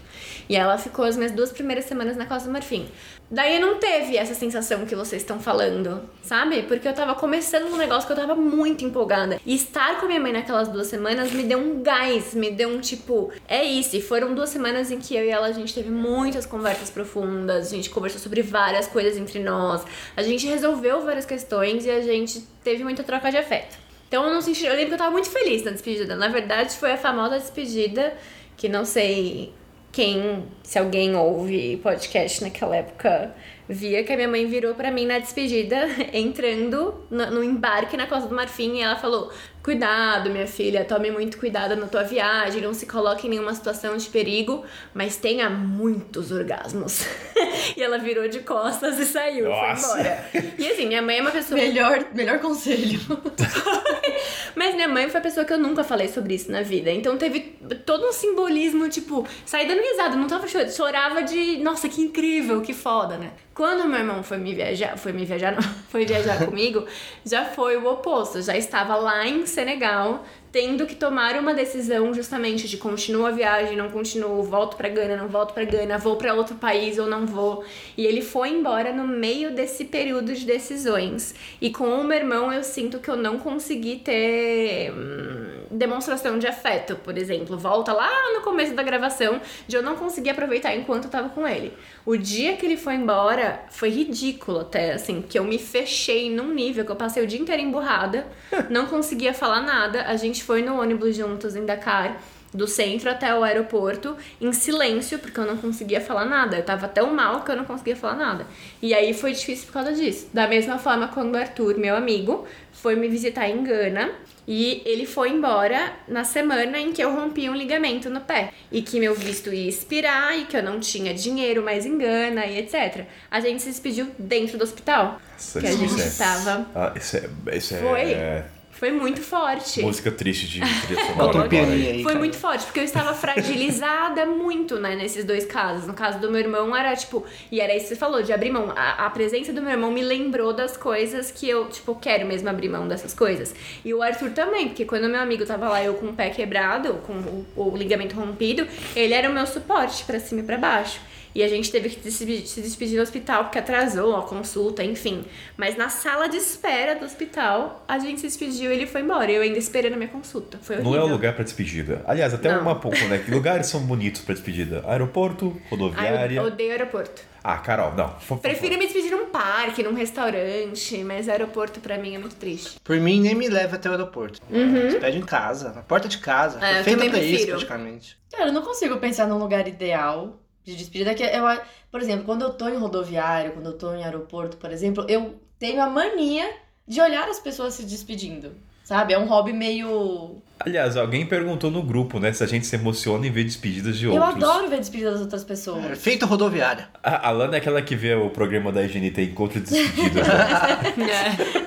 [0.49, 2.85] E ela ficou as minhas duas primeiras semanas na Costa do Marfim.
[3.33, 6.61] Daí não teve essa sensação que vocês estão falando, sabe?
[6.61, 9.41] Porque eu tava começando um negócio que eu tava muito empolgada.
[9.43, 12.79] E estar com minha mãe naquelas duas semanas me deu um gás, me deu um
[12.79, 13.95] tipo, é isso.
[13.95, 17.73] E foram duas semanas em que eu e ela a gente teve muitas conversas profundas,
[17.73, 19.83] a gente conversou sobre várias coisas entre nós,
[20.15, 23.75] a gente resolveu várias questões e a gente teve muita troca de afeto.
[24.07, 26.15] Então eu não senti, eu lembro que eu tava muito feliz na despedida.
[26.15, 28.13] Na verdade, foi a famosa despedida
[28.55, 29.51] que não sei
[29.93, 33.33] quem, se alguém ouve podcast naquela época,
[33.69, 38.07] via que a minha mãe virou pra mim na despedida, entrando no, no embarque na
[38.07, 39.31] Costa do Marfim, e ela falou:
[39.63, 43.95] Cuidado, minha filha, tome muito cuidado na tua viagem, não se coloque em nenhuma situação
[43.95, 47.05] de perigo, mas tenha muitos orgasmos.
[47.77, 49.87] e ela virou de costas e saiu, Nossa.
[49.87, 50.25] foi embora.
[50.59, 51.57] E assim, minha mãe é uma pessoa.
[51.57, 52.99] Melhor, melhor conselho.
[54.55, 56.91] Mas minha mãe foi a pessoa que eu nunca falei sobre isso na vida.
[56.91, 61.89] Então teve todo um simbolismo, tipo, saí dando risada, não tava chorando, chorava de, nossa,
[61.89, 63.31] que incrível, que foda, né?
[63.53, 66.85] Quando meu irmão foi me viajar, foi me viajar, não, foi viajar comigo,
[67.25, 68.41] já foi o oposto.
[68.41, 70.23] Já estava lá em Senegal,
[70.53, 75.17] tendo que tomar uma decisão justamente de continuo a viagem, não continuo, volto pra Gana,
[75.17, 77.65] não volto pra Gana, vou pra outro país ou não vou.
[77.97, 81.33] E ele foi embora no meio desse período de decisões.
[81.59, 86.45] E com o meu irmão eu sinto que eu não consegui ter hum, demonstração de
[86.45, 87.57] afeto, por exemplo.
[87.57, 91.47] Volta lá no começo da gravação, de eu não conseguir aproveitar enquanto eu tava com
[91.47, 91.73] ele.
[92.05, 96.53] O dia que ele foi embora foi ridículo até, assim, que eu me fechei num
[96.53, 98.27] nível que eu passei o dia inteiro emburrada,
[98.69, 100.03] não conseguia falar nada.
[100.03, 102.21] A gente foi no ônibus juntos em Dakar.
[102.53, 106.55] Do centro até o aeroporto, em silêncio, porque eu não conseguia falar nada.
[106.57, 108.45] Eu tava tão mal que eu não conseguia falar nada.
[108.79, 110.27] E aí foi difícil por causa disso.
[110.31, 114.11] Da mesma forma, quando o Arthur, meu amigo, foi me visitar em Gana,
[114.47, 118.51] e ele foi embora na semana em que eu rompi um ligamento no pé.
[118.71, 122.45] E que meu visto ia expirar e que eu não tinha dinheiro mais em Gana
[122.45, 123.05] e etc.
[123.31, 125.19] A gente se despediu dentro do hospital.
[125.31, 126.67] Nossa, que a isso gente é- estava.
[126.75, 127.55] Ah, isso é.
[127.55, 128.52] Isso é Foi.
[128.83, 129.81] Foi muito forte.
[129.81, 132.03] música triste de trilha sonora aí.
[132.03, 135.87] Foi muito forte, porque eu estava fragilizada muito, né, nesses dois casos.
[135.87, 137.23] No caso do meu irmão, era tipo.
[137.49, 138.73] E era isso que você falou, de abrir mão.
[138.75, 142.49] A, a presença do meu irmão me lembrou das coisas que eu, tipo, quero mesmo
[142.49, 143.55] abrir mão dessas coisas.
[143.85, 146.95] E o Arthur também, porque quando meu amigo tava lá, eu com o pé quebrado,
[147.07, 150.99] com o, o ligamento rompido, ele era o meu suporte pra cima e pra baixo.
[151.35, 154.83] E a gente teve que se despedir- se despedir do hospital porque atrasou a consulta,
[154.83, 155.23] enfim.
[155.57, 159.31] Mas na sala de espera do hospital, a gente se despediu e ele foi embora.
[159.31, 160.59] Eu ainda esperando a minha consulta.
[160.61, 160.91] Foi horrível.
[160.91, 162.03] Não é o lugar pra despedida.
[162.05, 162.61] Aliás, até Não.
[162.61, 163.17] uma pouco, né?
[163.17, 164.83] Que lugares são bonitos pra despedida?
[164.85, 166.37] Aeroporto, Ah, rodoviária.
[166.37, 167.21] eu odeio aeroporto.
[167.43, 168.07] Ah, Carol, não.
[168.09, 168.41] Por favor.
[168.41, 172.79] Prefiro me despedir num parque, num restaurante, mas aeroporto pra mim é muito triste.
[172.83, 174.39] Por mim, nem me leva até o aeroporto.
[174.49, 176.63] Você pede em casa, na porta de casa.
[176.65, 177.51] É, eu Feita também pra isso, prefiro.
[177.57, 178.17] praticamente.
[178.31, 181.13] Cara, eu não consigo pensar num lugar ideal de despedida.
[181.13, 181.43] Que eu,
[181.91, 185.35] por exemplo, quando eu tô em rodoviário, quando eu tô em aeroporto, por exemplo, eu
[185.59, 186.49] tenho a mania
[186.87, 188.51] de olhar as pessoas se despedindo.
[188.83, 189.13] Sabe?
[189.13, 190.41] É um hobby meio.
[190.59, 194.05] Aliás, alguém perguntou no grupo, né, se a gente se emociona em ver despedidas de
[194.05, 194.43] Eu outros.
[194.43, 195.85] adoro ver despedidas das outras pessoas.
[195.85, 196.89] É, Feito rodoviária.
[197.01, 200.27] A, a Lana é aquela que vê o programa da GNT Encontro de Despedidas.
[200.27, 201.37] né?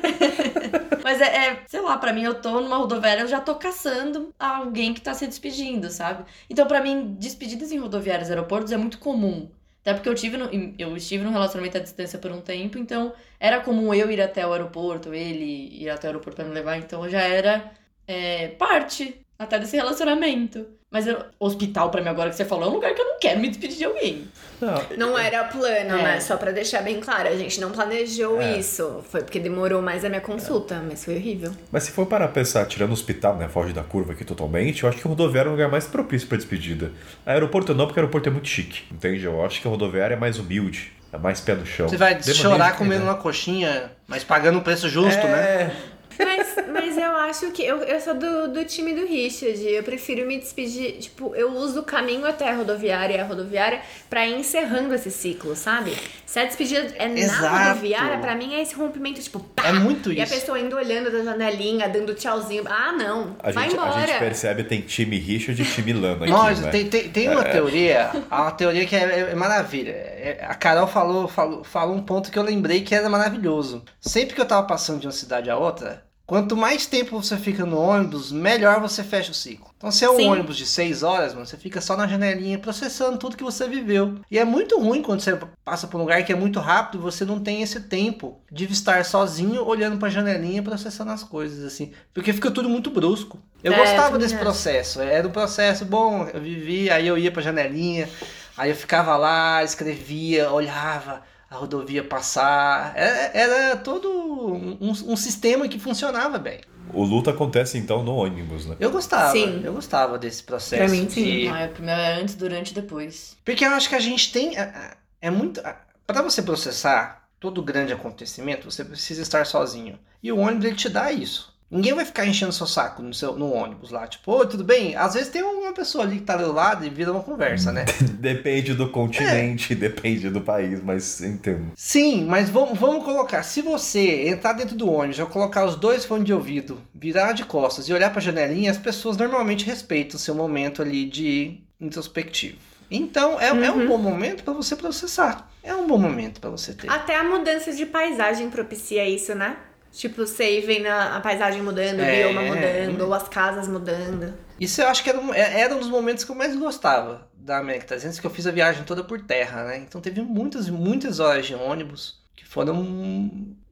[1.06, 4.34] Mas é, é, sei lá, pra mim eu tô numa rodoviária, eu já tô caçando
[4.36, 6.24] alguém que tá se despedindo, sabe?
[6.50, 9.48] Então, pra mim, despedidas em rodoviárias e aeroportos é muito comum.
[9.82, 13.14] Até porque eu tive no, eu estive num relacionamento à distância por um tempo, então
[13.38, 16.76] era comum eu ir até o aeroporto, ele ir até o aeroporto pra me levar,
[16.76, 17.72] então já era
[18.08, 20.66] é, parte até desse relacionamento.
[20.90, 23.18] Mas eu- hospital, pra mim, agora que você falou, é um lugar que eu não
[23.18, 24.28] quero me despedir de alguém.
[24.60, 26.02] Não, Não era plano, É.
[26.02, 26.20] né?
[26.20, 28.56] Só pra deixar bem claro, a gente não planejou É.
[28.56, 29.04] isso.
[29.10, 31.52] Foi porque demorou mais a minha consulta, mas foi horrível.
[31.70, 34.84] Mas se for parar pra pensar, tirando o hospital, né, foge da curva aqui totalmente,
[34.84, 36.92] eu acho que o rodoviário é um lugar mais propício pra despedida.
[37.26, 39.24] Aeroporto não, porque aeroporto é muito chique, entende?
[39.24, 41.88] Eu acho que a rodoviária é mais humilde, é mais pé no chão.
[41.88, 43.10] Você vai chorar comendo né?
[43.10, 45.74] uma coxinha, mas pagando um preço justo, né?
[46.18, 49.62] É, Mas, mas eu acho que eu, eu sou do, do time do Richard.
[49.66, 50.98] Eu prefiro me despedir.
[50.98, 55.10] Tipo, eu uso o caminho até a rodoviária e a rodoviária pra ir encerrando esse
[55.10, 55.96] ciclo, sabe?
[56.24, 57.68] Se a despedida é na Exato.
[57.68, 59.66] rodoviária, pra mim é esse rompimento, tipo, pá!
[59.68, 60.34] É muito E a isso.
[60.34, 62.64] pessoa indo olhando da janelinha, dando tchauzinho.
[62.66, 63.36] Ah, não.
[63.38, 63.90] a vai gente, embora.
[63.94, 66.70] a gente percebe tem time Richard e time Lana aqui, Nossa, né?
[66.70, 69.90] tem, tem, tem uma teoria, uma teoria que é, é maravilha.
[69.92, 73.84] É- a Carol falou, falou, falou um ponto que eu lembrei que era maravilhoso.
[74.00, 77.64] Sempre que eu tava passando de uma cidade a outra, quanto mais tempo você fica
[77.64, 79.70] no ônibus, melhor você fecha o ciclo.
[79.76, 80.28] Então, se é um Sim.
[80.28, 84.16] ônibus de 6 horas, mano, você fica só na janelinha processando tudo que você viveu.
[84.30, 87.24] E é muito ruim quando você passa por um lugar que é muito rápido, você
[87.24, 91.92] não tem esse tempo de estar sozinho olhando pra janelinha processando as coisas, assim.
[92.12, 93.38] Porque fica tudo muito brusco.
[93.62, 95.00] Eu É, gostava desse processo.
[95.00, 98.08] Era um processo bom, eu vivia, aí eu ia pra janelinha,
[98.56, 102.92] aí eu ficava lá, escrevia, olhava a rodovia passar.
[102.96, 106.60] Era, era todo um, um sistema que funcionava bem.
[106.94, 108.76] O luto acontece então no ônibus, né?
[108.78, 109.60] Eu gostava, Sim.
[109.64, 110.84] eu gostava desse processo.
[110.84, 111.24] Pra mim, sim.
[111.24, 113.36] de- Ah, meu é antes, durante e depois.
[113.44, 114.56] Porque eu acho que a gente tem.
[114.56, 115.60] é- É muito.
[116.06, 119.98] Para você processar todo grande acontecimento, você precisa estar sozinho.
[120.22, 121.52] E o ônibus ele te dá isso.
[121.68, 124.94] Ninguém vai ficar enchendo seu saco no, seu, no ônibus lá, tipo, oi, tudo bem?
[124.94, 127.84] Às vezes tem uma pessoa ali que tá do lado e vira uma conversa, né?
[128.20, 129.76] Depende do continente, É.
[129.76, 131.72] depende do país, mas entendo.
[131.74, 133.42] Sim, mas vamos, vamos colocar.
[133.42, 137.44] Se você entrar dentro do ônibus, já colocar os dois fones de ouvido, virar de
[137.44, 142.58] costas e olhar pra janelinha, as pessoas normalmente respeitam o seu momento ali de introspectivo.
[142.88, 145.50] Então é, é um bom momento pra você processar.
[145.64, 146.88] É um bom momento pra você ter.
[146.88, 149.56] Até a mudança de paisagem propicia isso, né?
[149.96, 152.22] Tipo, você vendo a a paisagem mudando, o É.
[152.24, 154.34] bioma mudando, ou as casas mudando.
[154.60, 157.26] Isso eu acho que era um, é- era um dos momentos que eu mais gostava
[157.34, 159.78] da América 300, que eu fiz a viagem toda por terra, né?
[159.78, 162.74] Então teve muitas, muitas horas de ônibus que foram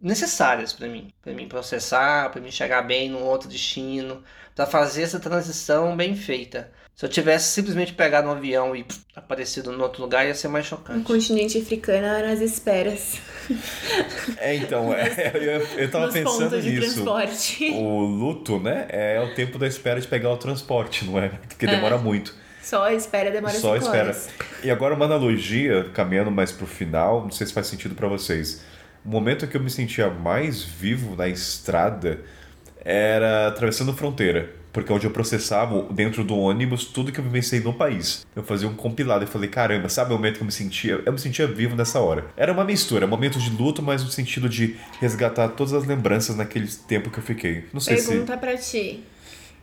[0.00, 4.22] necessárias pra mim, Pra mim processar, pra mim chegar bem num outro destino,
[4.54, 6.70] pra fazer essa transição bem feita.
[6.96, 10.46] Se eu tivesse simplesmente pegado um avião e pff, aparecido em outro lugar, ia ser
[10.46, 11.04] mais No chocante.
[11.04, 13.18] continente africano eram as esperas.
[14.38, 16.80] É, então, é, eu, eu tava nos pensando nisso.
[16.94, 17.70] transporte.
[17.72, 21.30] O luto, né, é o tempo da espera de pegar o transporte, não é?
[21.30, 21.70] Porque É.
[21.70, 22.32] demora muito.
[22.62, 24.04] Só a espera demora Só espera.
[24.04, 24.28] horas.
[24.62, 28.62] E agora uma analogia, caminhando mais pro final, não sei se faz sentido pra vocês.
[29.04, 32.20] O momento que eu me sentia mais vivo na estrada
[32.84, 34.50] era atravessando fronteira.
[34.74, 38.26] Porque é onde eu processava dentro do ônibus tudo que eu vivenciei no país.
[38.34, 41.00] Eu fazia um compilado e falei, caramba, sabe o momento que eu me sentia?
[41.06, 42.26] Eu me sentia vivo nessa hora.
[42.36, 46.66] Era uma mistura, momentos de luto, mas no sentido de resgatar todas as lembranças naquele
[46.66, 47.66] tempo que eu fiquei.
[47.72, 49.04] Não sei Pergunta pra ti.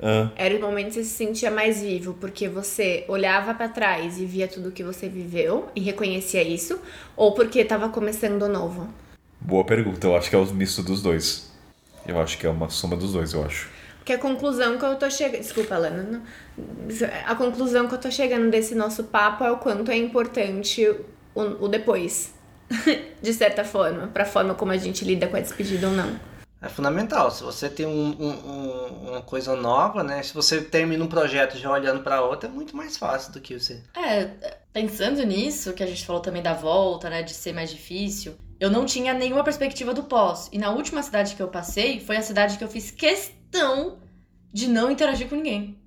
[0.01, 0.31] Ah.
[0.33, 4.25] Era o momento que você se sentia mais vivo, porque você olhava pra trás e
[4.25, 6.79] via tudo que você viveu e reconhecia isso,
[7.17, 8.83] ou porque tava começando novo?
[8.83, 8.87] se.
[9.41, 11.51] Boa pergunta, eu acho que é o misto dos dois.
[12.07, 13.80] Eu acho que é uma soma dos dois, eu acho.
[14.01, 15.41] Porque a conclusão que eu tô chegando.
[15.41, 16.01] Desculpa, Lana.
[16.03, 16.21] não-
[17.27, 20.83] A conclusão que eu tô chegando desse nosso papo é o quanto é importante
[21.35, 22.33] o, o depois.
[23.21, 26.19] De certa forma, pra forma como a gente lida com a despedida ou não.
[26.59, 27.29] É fundamental.
[27.29, 30.23] Se você tem um- um- um- uma coisa nova, né?
[30.23, 33.59] Se você termina um projeto já olhando pra outra, é muito mais fácil do que
[33.59, 33.81] você.
[33.95, 34.29] É,
[34.73, 38.69] pensando nisso, que a gente falou também da volta, né, de ser mais difícil, eu
[38.71, 40.49] não tinha nenhuma perspectiva do pós.
[40.51, 43.40] E na última cidade que eu passei, foi a cidade que eu fiz questão
[44.53, 45.77] de não interagir com ninguém.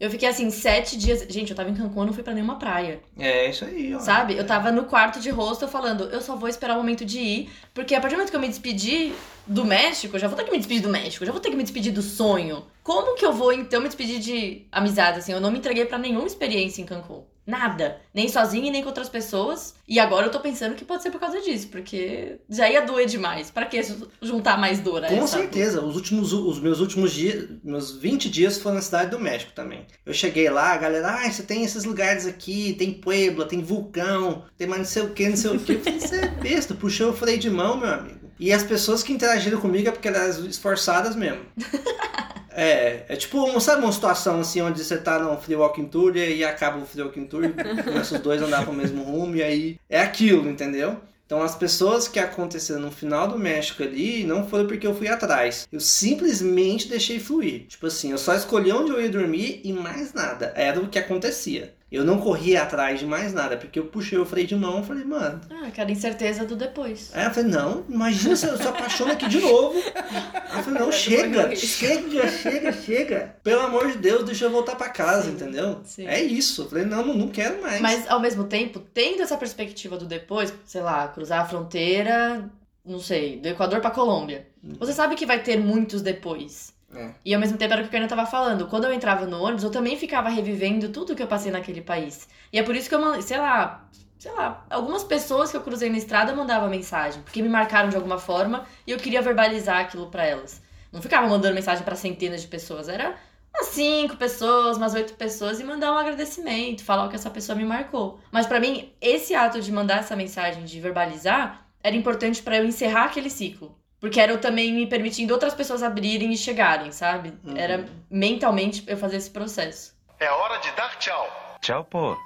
[0.00, 1.26] Eu fiquei assim, sete dias.
[1.28, 3.02] Gente, eu tava em Cancún, eu não fui pra nenhuma praia.
[3.18, 3.98] É isso aí, ó.
[3.98, 4.34] Sabe?
[4.34, 7.50] Eu tava no quarto de hostel falando, eu só vou esperar o momento de ir,
[7.74, 9.12] porque a partir do momento que eu me despedir
[9.46, 11.50] do México, eu já vou ter que me despedir do México, eu já vou ter
[11.50, 12.64] que me despedir do sonho.
[12.82, 15.32] Como que eu vou então me despedir de amizade assim?
[15.32, 17.22] Eu não me entreguei pra nenhuma experiência em Cancún.
[17.50, 18.00] Nada.
[18.14, 19.74] Nem sozinha e nem com outras pessoas.
[19.86, 23.06] E agora eu tô pensando que pode ser por causa disso, porque já ia doer
[23.06, 23.50] demais.
[23.50, 23.80] Pra que
[24.22, 28.30] juntar mais dor a Com essa certeza, os últimos os meus últimos dias, meus 20
[28.30, 29.84] dias foram na cidade do México também.
[30.06, 34.44] Eu cheguei lá, a galera, ah, você tem esses lugares aqui, tem Puebla, tem vulcão,
[34.56, 35.74] tem mais não sei o que, não sei o que.
[35.76, 38.30] Você é besta, puxou o freio de mão, meu amigo.
[38.38, 41.42] E as pessoas que interagiram comigo é porque elas eram esforçadas mesmo.
[42.52, 46.16] É, é tipo, um- sabe uma situação assim, onde você tá num free walking tour
[46.16, 47.42] e aí acaba o free walking tour
[47.84, 50.96] começam os dois a andar pro mesmo rumo e aí é aquilo, entendeu?
[51.26, 55.06] Então as pessoas que aconteceram no final do México ali não foram porque eu fui
[55.06, 55.68] atrás.
[55.70, 57.66] Eu simplesmente deixei fluir.
[57.68, 60.52] Tipo assim, eu só escolhi onde eu ia dormir e mais nada.
[60.56, 61.72] Era o que acontecia.
[61.90, 64.84] Eu não corria atrás de mais nada, porque eu puxei o freio de mão e
[64.84, 65.40] falei, mano.
[65.50, 67.10] Ah, aquela incerteza do depois.
[67.12, 69.76] Aí eu falei, não, imagina se eu se apaixono aqui de novo.
[69.96, 73.36] Aí eu falei, não, chega, chega, chega, chega.
[73.42, 75.80] Pelo amor de Deus, deixa eu voltar pra casa, Sim, entendeu?
[75.84, 76.06] sim.
[76.06, 76.62] É isso.
[76.62, 77.80] Eu falei, não, não, não quero mais.
[77.80, 82.48] Mas ao mesmo tempo, tendo essa perspectiva do depois, sei lá, cruzar a fronteira,
[82.84, 84.46] não sei, do Equador pra Colômbia.
[84.78, 86.72] Você sabe que vai ter muitos depois.
[86.94, 87.10] É.
[87.24, 88.66] E ao mesmo tempo era o que o Kainan tava falando.
[88.66, 92.28] Quando eu entrava no ônibus, eu também ficava revivendo tudo que eu passei naquele país.
[92.52, 93.88] E é por isso que eu, sei lá,
[94.18, 97.96] sei lá, algumas pessoas que eu cruzei na estrada mandavam mensagem, porque me marcaram de
[97.96, 100.62] alguma forma e eu queria verbalizar aquilo pra elas.
[100.92, 103.14] Não ficava mandando mensagem pra centenas de pessoas, era
[103.54, 107.56] umas cinco pessoas, umas oito pessoas e mandar um agradecimento, falar o que essa pessoa
[107.56, 108.20] me marcou.
[108.30, 112.64] Mas pra mim, esse ato de mandar essa mensagem, de verbalizar, era importante pra eu
[112.64, 113.79] encerrar aquele ciclo.
[114.00, 117.34] Porque era eu também me permitindo outras pessoas abrirem e chegarem, sabe?
[117.44, 117.56] Uhum.
[117.56, 119.94] Era mentalmente eu fazer esse processo.
[120.18, 121.28] É hora de dar tchau.
[121.60, 122.16] Tchau, pô.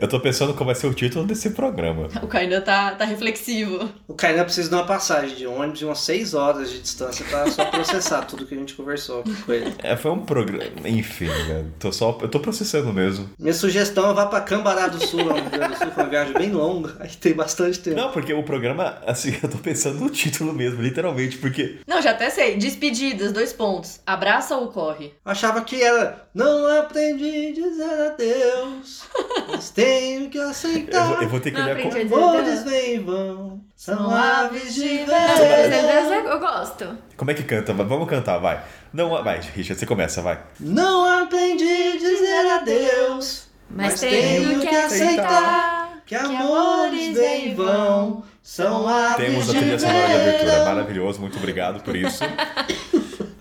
[0.00, 2.08] Eu tô pensando qual vai ser o título desse programa.
[2.22, 3.88] O Kainan tá, tá reflexivo.
[4.08, 7.50] O Kainan precisa de uma passagem de ônibus de umas 6 horas de distância pra
[7.50, 9.74] só processar tudo que a gente conversou com ele.
[9.78, 10.88] É, foi um programa.
[10.88, 11.66] Enfim, né?
[11.78, 12.18] Tô só...
[12.22, 13.28] Eu tô processando mesmo.
[13.38, 16.00] Minha sugestão é vá pra Cambará do Sul, lá no Rio Grande do Sul, que
[16.00, 17.96] é uma viagem bem longa, aí tem bastante tempo.
[17.96, 21.80] Não, porque o programa, assim, eu tô pensando no título mesmo, literalmente, porque.
[21.86, 22.56] Não, já até sei.
[22.56, 24.00] Despedidas, dois pontos.
[24.06, 25.12] Abraça ou corre?
[25.24, 29.02] Achava que era Não aprendi a dizer adeus,
[29.48, 31.06] mas tenho que Eu aceitar.
[31.08, 32.64] vou, eu vou ter que Não olhar como, a dizer Flores adeus.
[32.64, 36.14] vêm e vão, são aves de verão.
[36.30, 36.98] eu gosto.
[37.16, 37.72] como é que canta.
[37.72, 38.62] Vamos cantar, vai.
[38.92, 40.40] Não, vai, Richard, você começa, vai.
[40.58, 46.02] Não aprendi a dizer adeus, Mas, Mas tenho, tenho que que aceitar.
[46.06, 51.36] que amores vêm e vão, são aves Temos a trilha sonora de abertura, maravilhoso, muito
[51.38, 52.24] obrigado por isso.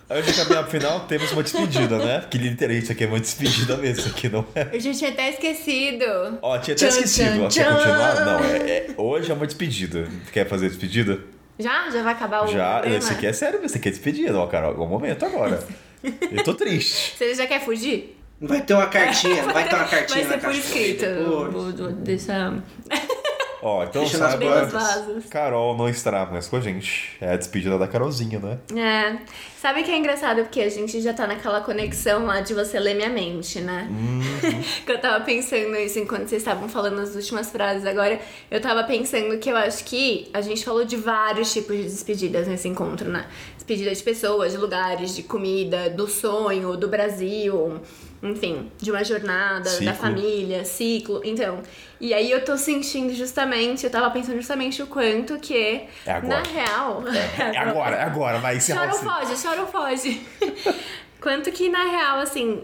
[0.09, 2.25] Antes de caminhar pro final, temos uma despedida, né?
[2.29, 4.67] Que literalmente isso aqui é uma despedida mesmo, isso aqui não é.
[4.73, 6.05] Eu já tinha até esquecido.
[6.41, 7.43] Ó, tinha até Tchan, esquecido.
[7.43, 8.25] Ó, tchan, Quer continuar?
[8.25, 10.07] Não, é, é- hoje é uma despedida.
[10.33, 11.19] Quer fazer a despedida?
[11.59, 11.89] Já?
[11.91, 12.97] Já vai acabar o Já, programa?
[12.97, 14.73] esse aqui é sério, esse aqui é despedida, ó, Carol.
[14.73, 15.61] É o momento agora.
[16.03, 17.13] Eu tô triste.
[17.19, 18.15] Você já quer fugir?
[18.41, 21.05] Vai ter uma cartinha, não vai ter uma cartinha Vai ser na por escrito.
[21.25, 22.53] Vou, vou deixar
[23.61, 25.25] Ó, então nas saiba, vasos.
[25.25, 27.17] Carol não estará mais com a gente.
[27.19, 28.57] É a despedida da Carolzinha, né?
[28.75, 29.17] É.
[29.59, 30.43] Sabe que é engraçado?
[30.43, 33.89] Porque a gente já tá naquela conexão lá de você ler minha mente, né?
[34.85, 37.85] que eu tava pensando isso enquanto vocês estavam falando as últimas frases.
[37.85, 38.19] Agora,
[38.49, 42.47] eu tava pensando que eu acho que a gente falou de vários tipos de despedidas
[42.47, 43.25] nesse encontro, né?
[43.55, 47.81] Despedida de pessoas, de lugares, de comida, do sonho, do Brasil,
[48.21, 49.93] enfim, de uma jornada, da Ciclo.
[49.95, 51.21] família, ciclo.
[51.23, 51.61] Então,
[52.01, 56.27] e aí eu tô sentindo justamente, eu tava pensando justamente o quanto que, É agora.
[56.27, 57.03] na real.
[57.37, 60.21] É agora, é agora, vai Chora ou esse- foge, chora ou foge.
[61.21, 62.63] Quanto que, na real, assim,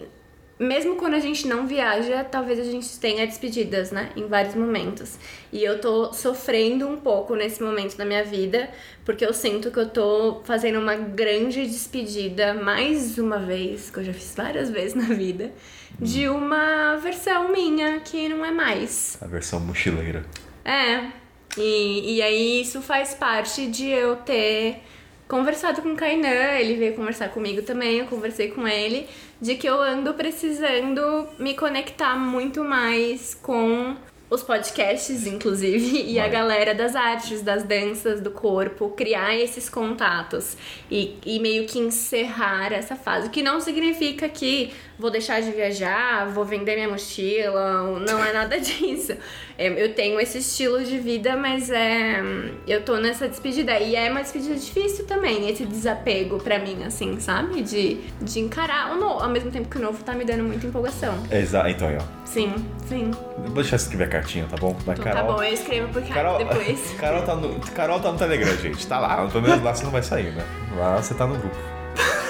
[0.57, 4.09] mesmo quando a gente não viaja, talvez a gente tenha despedidas, né?
[4.15, 5.17] Em vários momentos.
[5.51, 8.69] E eu tô sofrendo um pouco nesse momento da minha vida,
[9.03, 14.03] porque eu sinto que eu tô fazendo uma grande despedida, mais uma vez, que eu
[14.03, 15.51] já fiz várias vezes na vida,
[15.99, 19.17] de uma versão minha que não é mais.
[19.21, 20.25] A versão mochileira.
[20.63, 21.11] É.
[21.57, 24.81] E, e aí isso faz parte de eu ter
[25.27, 29.07] conversado com o Kainan, ele veio conversar comigo também, eu conversei com ele,
[29.41, 33.95] de que eu ando precisando me conectar muito mais com
[34.29, 40.57] os podcasts, inclusive, e a galera das artes, das danças, do corpo, criar esses contatos
[40.89, 43.27] e, e meio que encerrar essa fase.
[43.27, 48.31] O que não significa que vou deixar de viajar, vou vender minha mochila, não é
[48.33, 49.13] nada disso.
[49.57, 52.21] É, Eu tenho esse estilo de vida, mas é,
[52.67, 53.79] eu tô nessa despedida.
[53.79, 57.61] E é uma despedida difícil também, esse desapego pra mim, assim, sabe?
[57.61, 60.67] De, de encarar o novo, ao mesmo tempo que o novo tá me dando muita
[60.67, 61.15] empolgação.
[61.31, 62.25] Exato, então aí, ó.
[62.25, 62.53] Sim,
[62.87, 63.11] sim.
[63.37, 64.73] Vou deixar você escrever a cartinha, tá bom?
[64.85, 66.91] Vai, Então tá bom, eu escrevo por cá Carol, depois.
[66.99, 68.85] Carol, tá no, Carol tá no Telegram, gente.
[68.87, 69.25] Tá lá.
[69.27, 70.43] Pelo menos lá você não vai sair, né?
[70.75, 71.55] Lá você tá no grupo.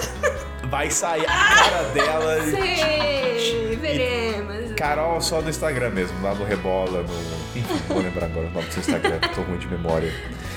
[0.65, 2.43] vai sair a cara dela.
[2.43, 4.73] Sei, veremos.
[4.75, 7.35] Carol só no Instagram mesmo, lá no Rebola, no.
[7.55, 10.11] Enfim, não vou lembrar agora o nome do seu Instagram, tô ruim de memória.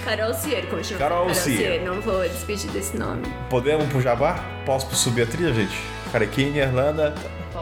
[0.05, 0.99] Carol Cier, continua.
[0.99, 1.83] Carol Cier.
[1.83, 3.23] Não vou despedir desse nome.
[3.49, 4.45] Podemos pro Jabá?
[4.67, 5.79] Posso subir a trilha, gente?
[6.11, 7.15] Carequinha, Irlanda.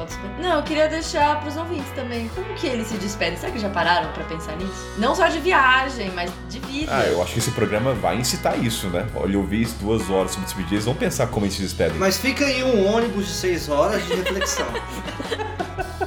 [0.07, 0.19] Ser.
[0.41, 2.29] Não, eu queria deixar pros ouvintes também.
[2.35, 3.39] Como que eles se despedem?
[3.39, 4.93] Será que já pararam pra pensar nisso?
[4.99, 6.93] Não só de viagem, mas de vida.
[6.95, 9.07] Ah, eu acho que esse programa vai incitar isso, né?
[9.15, 11.97] Olha, eu vi isso duas horas sobre despedir, eles vão pensar como eles se despedem.
[11.99, 14.67] Mas fica aí um ônibus de 6 horas de reflexão.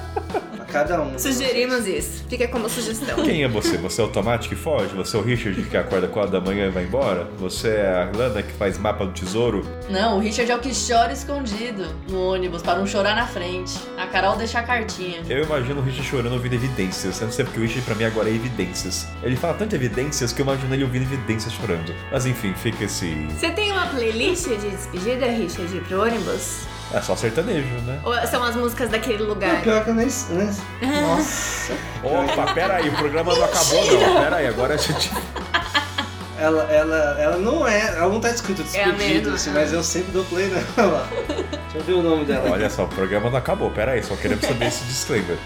[0.70, 1.18] cada um.
[1.18, 2.24] Sugerimos isso.
[2.30, 3.24] Fica como sugestão.
[3.24, 3.78] Quem é você?
[3.78, 4.96] Você é o Tomate que foge?
[4.96, 7.28] Você é o Richard que acorda 4 da manhã e vai embora?
[7.40, 9.66] Você é a Irlanda que faz mapa do tesouro?
[9.90, 13.74] Não, o Richard é o que chora escondido no ônibus, para não chorar na frente.
[13.98, 15.22] A Carol deixa a cartinha.
[15.30, 17.20] Eu imagino o Richard chorando ouvindo evidências.
[17.20, 19.08] Eu não sei porque o Richard pra mim agora é evidências.
[19.24, 21.94] Ele fala tanto evidências que eu imagino ele ouvindo evidências chorando.
[22.12, 23.28] Mas enfim, fica esse.
[23.38, 26.68] Você tem uma playlist de despedida, Richard, pro ônibus?
[26.94, 28.00] É só sertanejo, né?
[28.04, 29.62] Ou são as músicas daquele Não, lugar?
[29.62, 30.08] pior que eu nem.
[30.32, 31.74] nem- Nossa.
[32.04, 34.22] Opa, pera aí, o programa não acabou não.
[34.22, 35.12] Pera aí, agora a gente.
[36.40, 37.96] Ela, ela, ela não é.
[37.98, 39.36] Ela não tá escrito É a despedido, mesma.
[39.36, 41.08] assim, mas eu sempre dou play nela.
[41.28, 42.50] Deixa eu ver o nome dela.
[42.50, 43.70] Olha só, o programa não acabou.
[43.72, 45.38] Pera aí, só queremos saber esse disclaimer.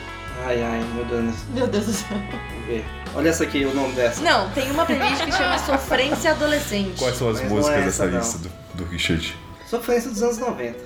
[0.45, 1.35] Ai, ai, meu Deus.
[1.53, 2.07] Meu Deus do céu.
[2.11, 2.85] Vamos ver.
[3.15, 4.21] Olha essa aqui, o nome dessa.
[4.21, 6.97] Não, tem uma playlist que chama Sofrência Adolescente.
[6.99, 8.19] Quais são as Mas não músicas é dessa essa, não.
[8.19, 9.37] lista do, do Richard?
[9.73, 10.77] Sofrência dos anos 90.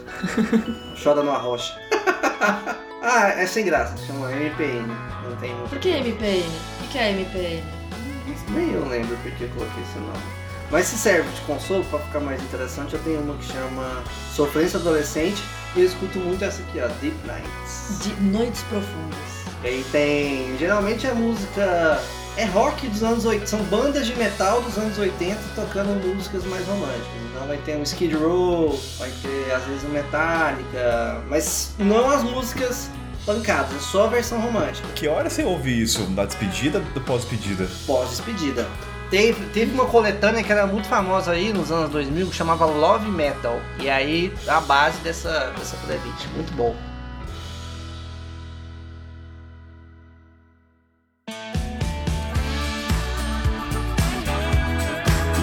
[1.03, 1.77] Chora numa rocha.
[3.03, 3.97] ah, é sem graça.
[4.05, 4.87] Chama MPN.
[5.27, 5.71] Não tem muito.
[5.71, 6.45] Por que MPN?
[6.81, 7.63] O que é MPN?
[8.47, 10.23] Nem eu lembro porque eu coloquei esse nome.
[10.71, 14.03] Mas se serve de consolo, pra ficar mais interessante, eu tenho uma que chama
[14.33, 15.43] Sofrência Adolescente
[15.75, 17.99] e eu escuto muito essa aqui, ó, Deep Nights.
[17.99, 19.17] De Noites Profundas.
[19.65, 20.57] E aí tem.
[20.57, 22.01] Geralmente é música.
[22.37, 23.47] É rock dos anos 80.
[23.47, 27.07] São bandas de metal dos anos 80 tocando músicas mais românticas.
[27.31, 31.23] Então vai ter um Skid Row, vai ter às vezes um Metallica.
[31.27, 32.91] Mas não as músicas
[33.25, 34.87] pancadas, é só a versão romântica.
[34.93, 36.07] Que hora você ouve isso?
[36.11, 37.67] Na despedida ou pós-despedida?
[37.87, 38.67] Pós-despedida.
[39.09, 43.09] Teve, teve uma coletânea que era muito famosa aí nos anos 2000 que chamava Love
[43.09, 43.59] Metal.
[43.79, 46.27] E aí a base dessa, dessa playlist.
[46.35, 46.75] Muito bom.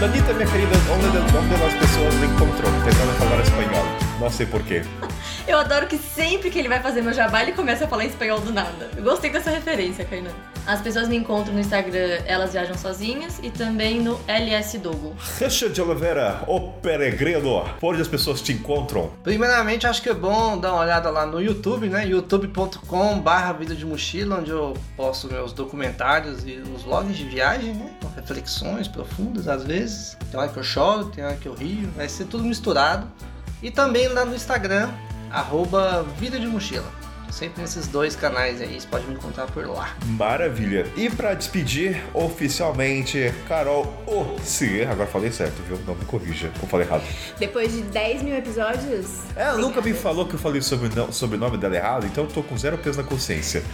[0.05, 2.70] Danita, minha querida, onde, onde as pessoas me encontrou?
[2.85, 3.86] Tentando falar espanhol.
[4.20, 4.82] Não sei porquê.
[5.46, 8.08] Eu adoro que sempre que ele vai fazer meu jabá, ele começa a falar em
[8.08, 8.90] espanhol do nada.
[8.96, 10.30] Eu gostei dessa referência, Kainan.
[10.66, 15.14] As pessoas me encontram no Instagram Elas Viajam Sozinhas e também no LS Dogo.
[15.38, 17.62] Richard Oliveira, o peregrino.
[17.78, 19.10] Por onde as pessoas te encontram?
[19.22, 22.06] Primeiramente, acho que é bom dar uma olhada lá no YouTube, né?
[22.06, 27.74] youtube.com barra vida de mochila, onde eu posto meus documentários e os vlogs de viagem,
[27.74, 27.90] né?
[28.00, 30.16] Com reflexões profundas, às vezes.
[30.30, 33.06] Tem hora que eu choro, tem hora que eu rio, vai ser tudo misturado.
[33.62, 34.90] E também lá no Instagram,
[35.35, 36.86] arroba vida de mochila.
[37.31, 39.93] Sempre nesses dois canais aí, você pode me encontrar por lá.
[40.06, 40.86] Maravilha.
[40.97, 44.89] E pra despedir oficialmente, Carol Ossier.
[44.89, 45.77] Agora falei certo, viu?
[45.85, 47.02] Não me corrija, eu falei errado.
[47.36, 49.24] Depois de 10 mil episódios.
[49.35, 52.40] Ela nunca me falou que eu falei sobre o sobrenome dela errado, então eu tô
[52.40, 53.65] com zero peso na consciência.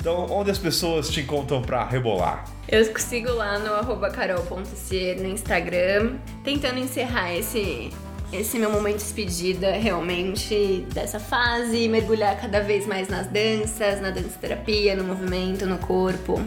[0.00, 2.44] Então, onde as pessoas te encontram pra rebolar?
[2.66, 7.92] Eu sigo lá no arroba carol.cier no Instagram, tentando encerrar esse,
[8.40, 14.10] esse meu momento de despedida realmente dessa fase, mergulhar cada vez mais nas danças, na
[14.10, 16.42] dança terapia, no movimento, no corpo.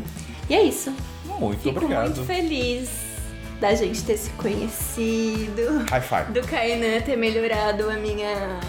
[0.49, 0.93] E é isso.
[1.39, 2.05] Muito Fico obrigado.
[2.15, 2.89] muito feliz
[3.59, 6.31] da gente ter se conhecido, High five.
[6.31, 8.59] do Kainan ter melhorado a minha.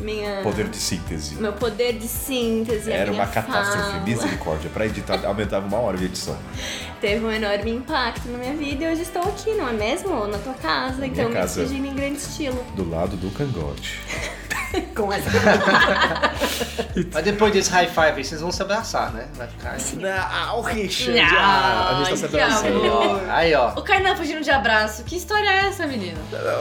[0.00, 1.34] minha Poder de síntese.
[1.36, 2.90] Meu poder de síntese.
[2.90, 4.04] Era uma catástrofe, fala.
[4.04, 4.70] misericórdia.
[4.70, 6.36] Pra editar, aumentava uma hora de edição.
[7.00, 10.26] teve um enorme impacto na minha vida e hoje estou aqui, não é mesmo?
[10.26, 11.60] Na tua casa, então me casa.
[11.60, 12.64] despedindo em grande estilo.
[12.74, 13.98] Do lado do cangote.
[14.94, 15.30] Com essa.
[17.12, 19.26] Mas depois desse high five aí, vocês vão se abraçar, né?
[19.34, 19.96] Vai ficar assim.
[19.96, 21.18] Não, Richard!
[21.18, 23.20] Não, ah, a gente tá se abraçando.
[23.30, 23.70] Aí, ó.
[23.70, 25.04] O Kainan fugindo de abraço.
[25.04, 26.18] Que história é essa, menino?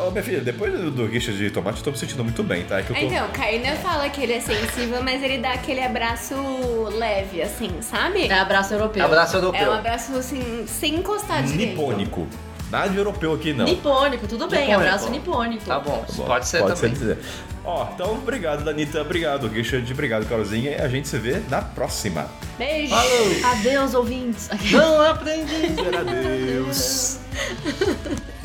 [0.07, 2.79] Ô, minha filha, depois do, Richard de tomate, eu tô me sentindo muito bem, tá?
[2.79, 3.01] É que eu tô...
[3.01, 6.35] Então, Kainan fala que ele é sensível, mas ele dá aquele abraço
[6.91, 8.27] leve, assim, sabe?
[8.27, 9.03] É abraço europeu.
[9.03, 9.69] Abraço É europeu.
[9.69, 11.69] um abraço, assim, sem encostar direito.
[11.79, 12.27] nipônico.
[12.69, 13.63] Nada de europeu aqui, não.
[13.63, 14.67] Nipônico, tudo bem.
[14.67, 14.81] Nipônico.
[14.81, 15.65] Abraço nipônico.
[15.65, 16.91] Tá bom, Tá bom, pode ser também.
[16.91, 17.17] dizer.
[17.63, 19.01] Ó, então, obrigado, Danita.
[19.01, 19.89] Obrigado, Richard.
[19.91, 20.71] Obrigado, Carolzinha.
[20.71, 22.27] E a gente se vê na próxima.
[22.57, 22.89] Beijo!
[22.93, 23.51] Falou!
[23.51, 24.49] Adeus, ouvintes.
[24.71, 25.53] Não aprendi!
[25.97, 27.19] Adeus.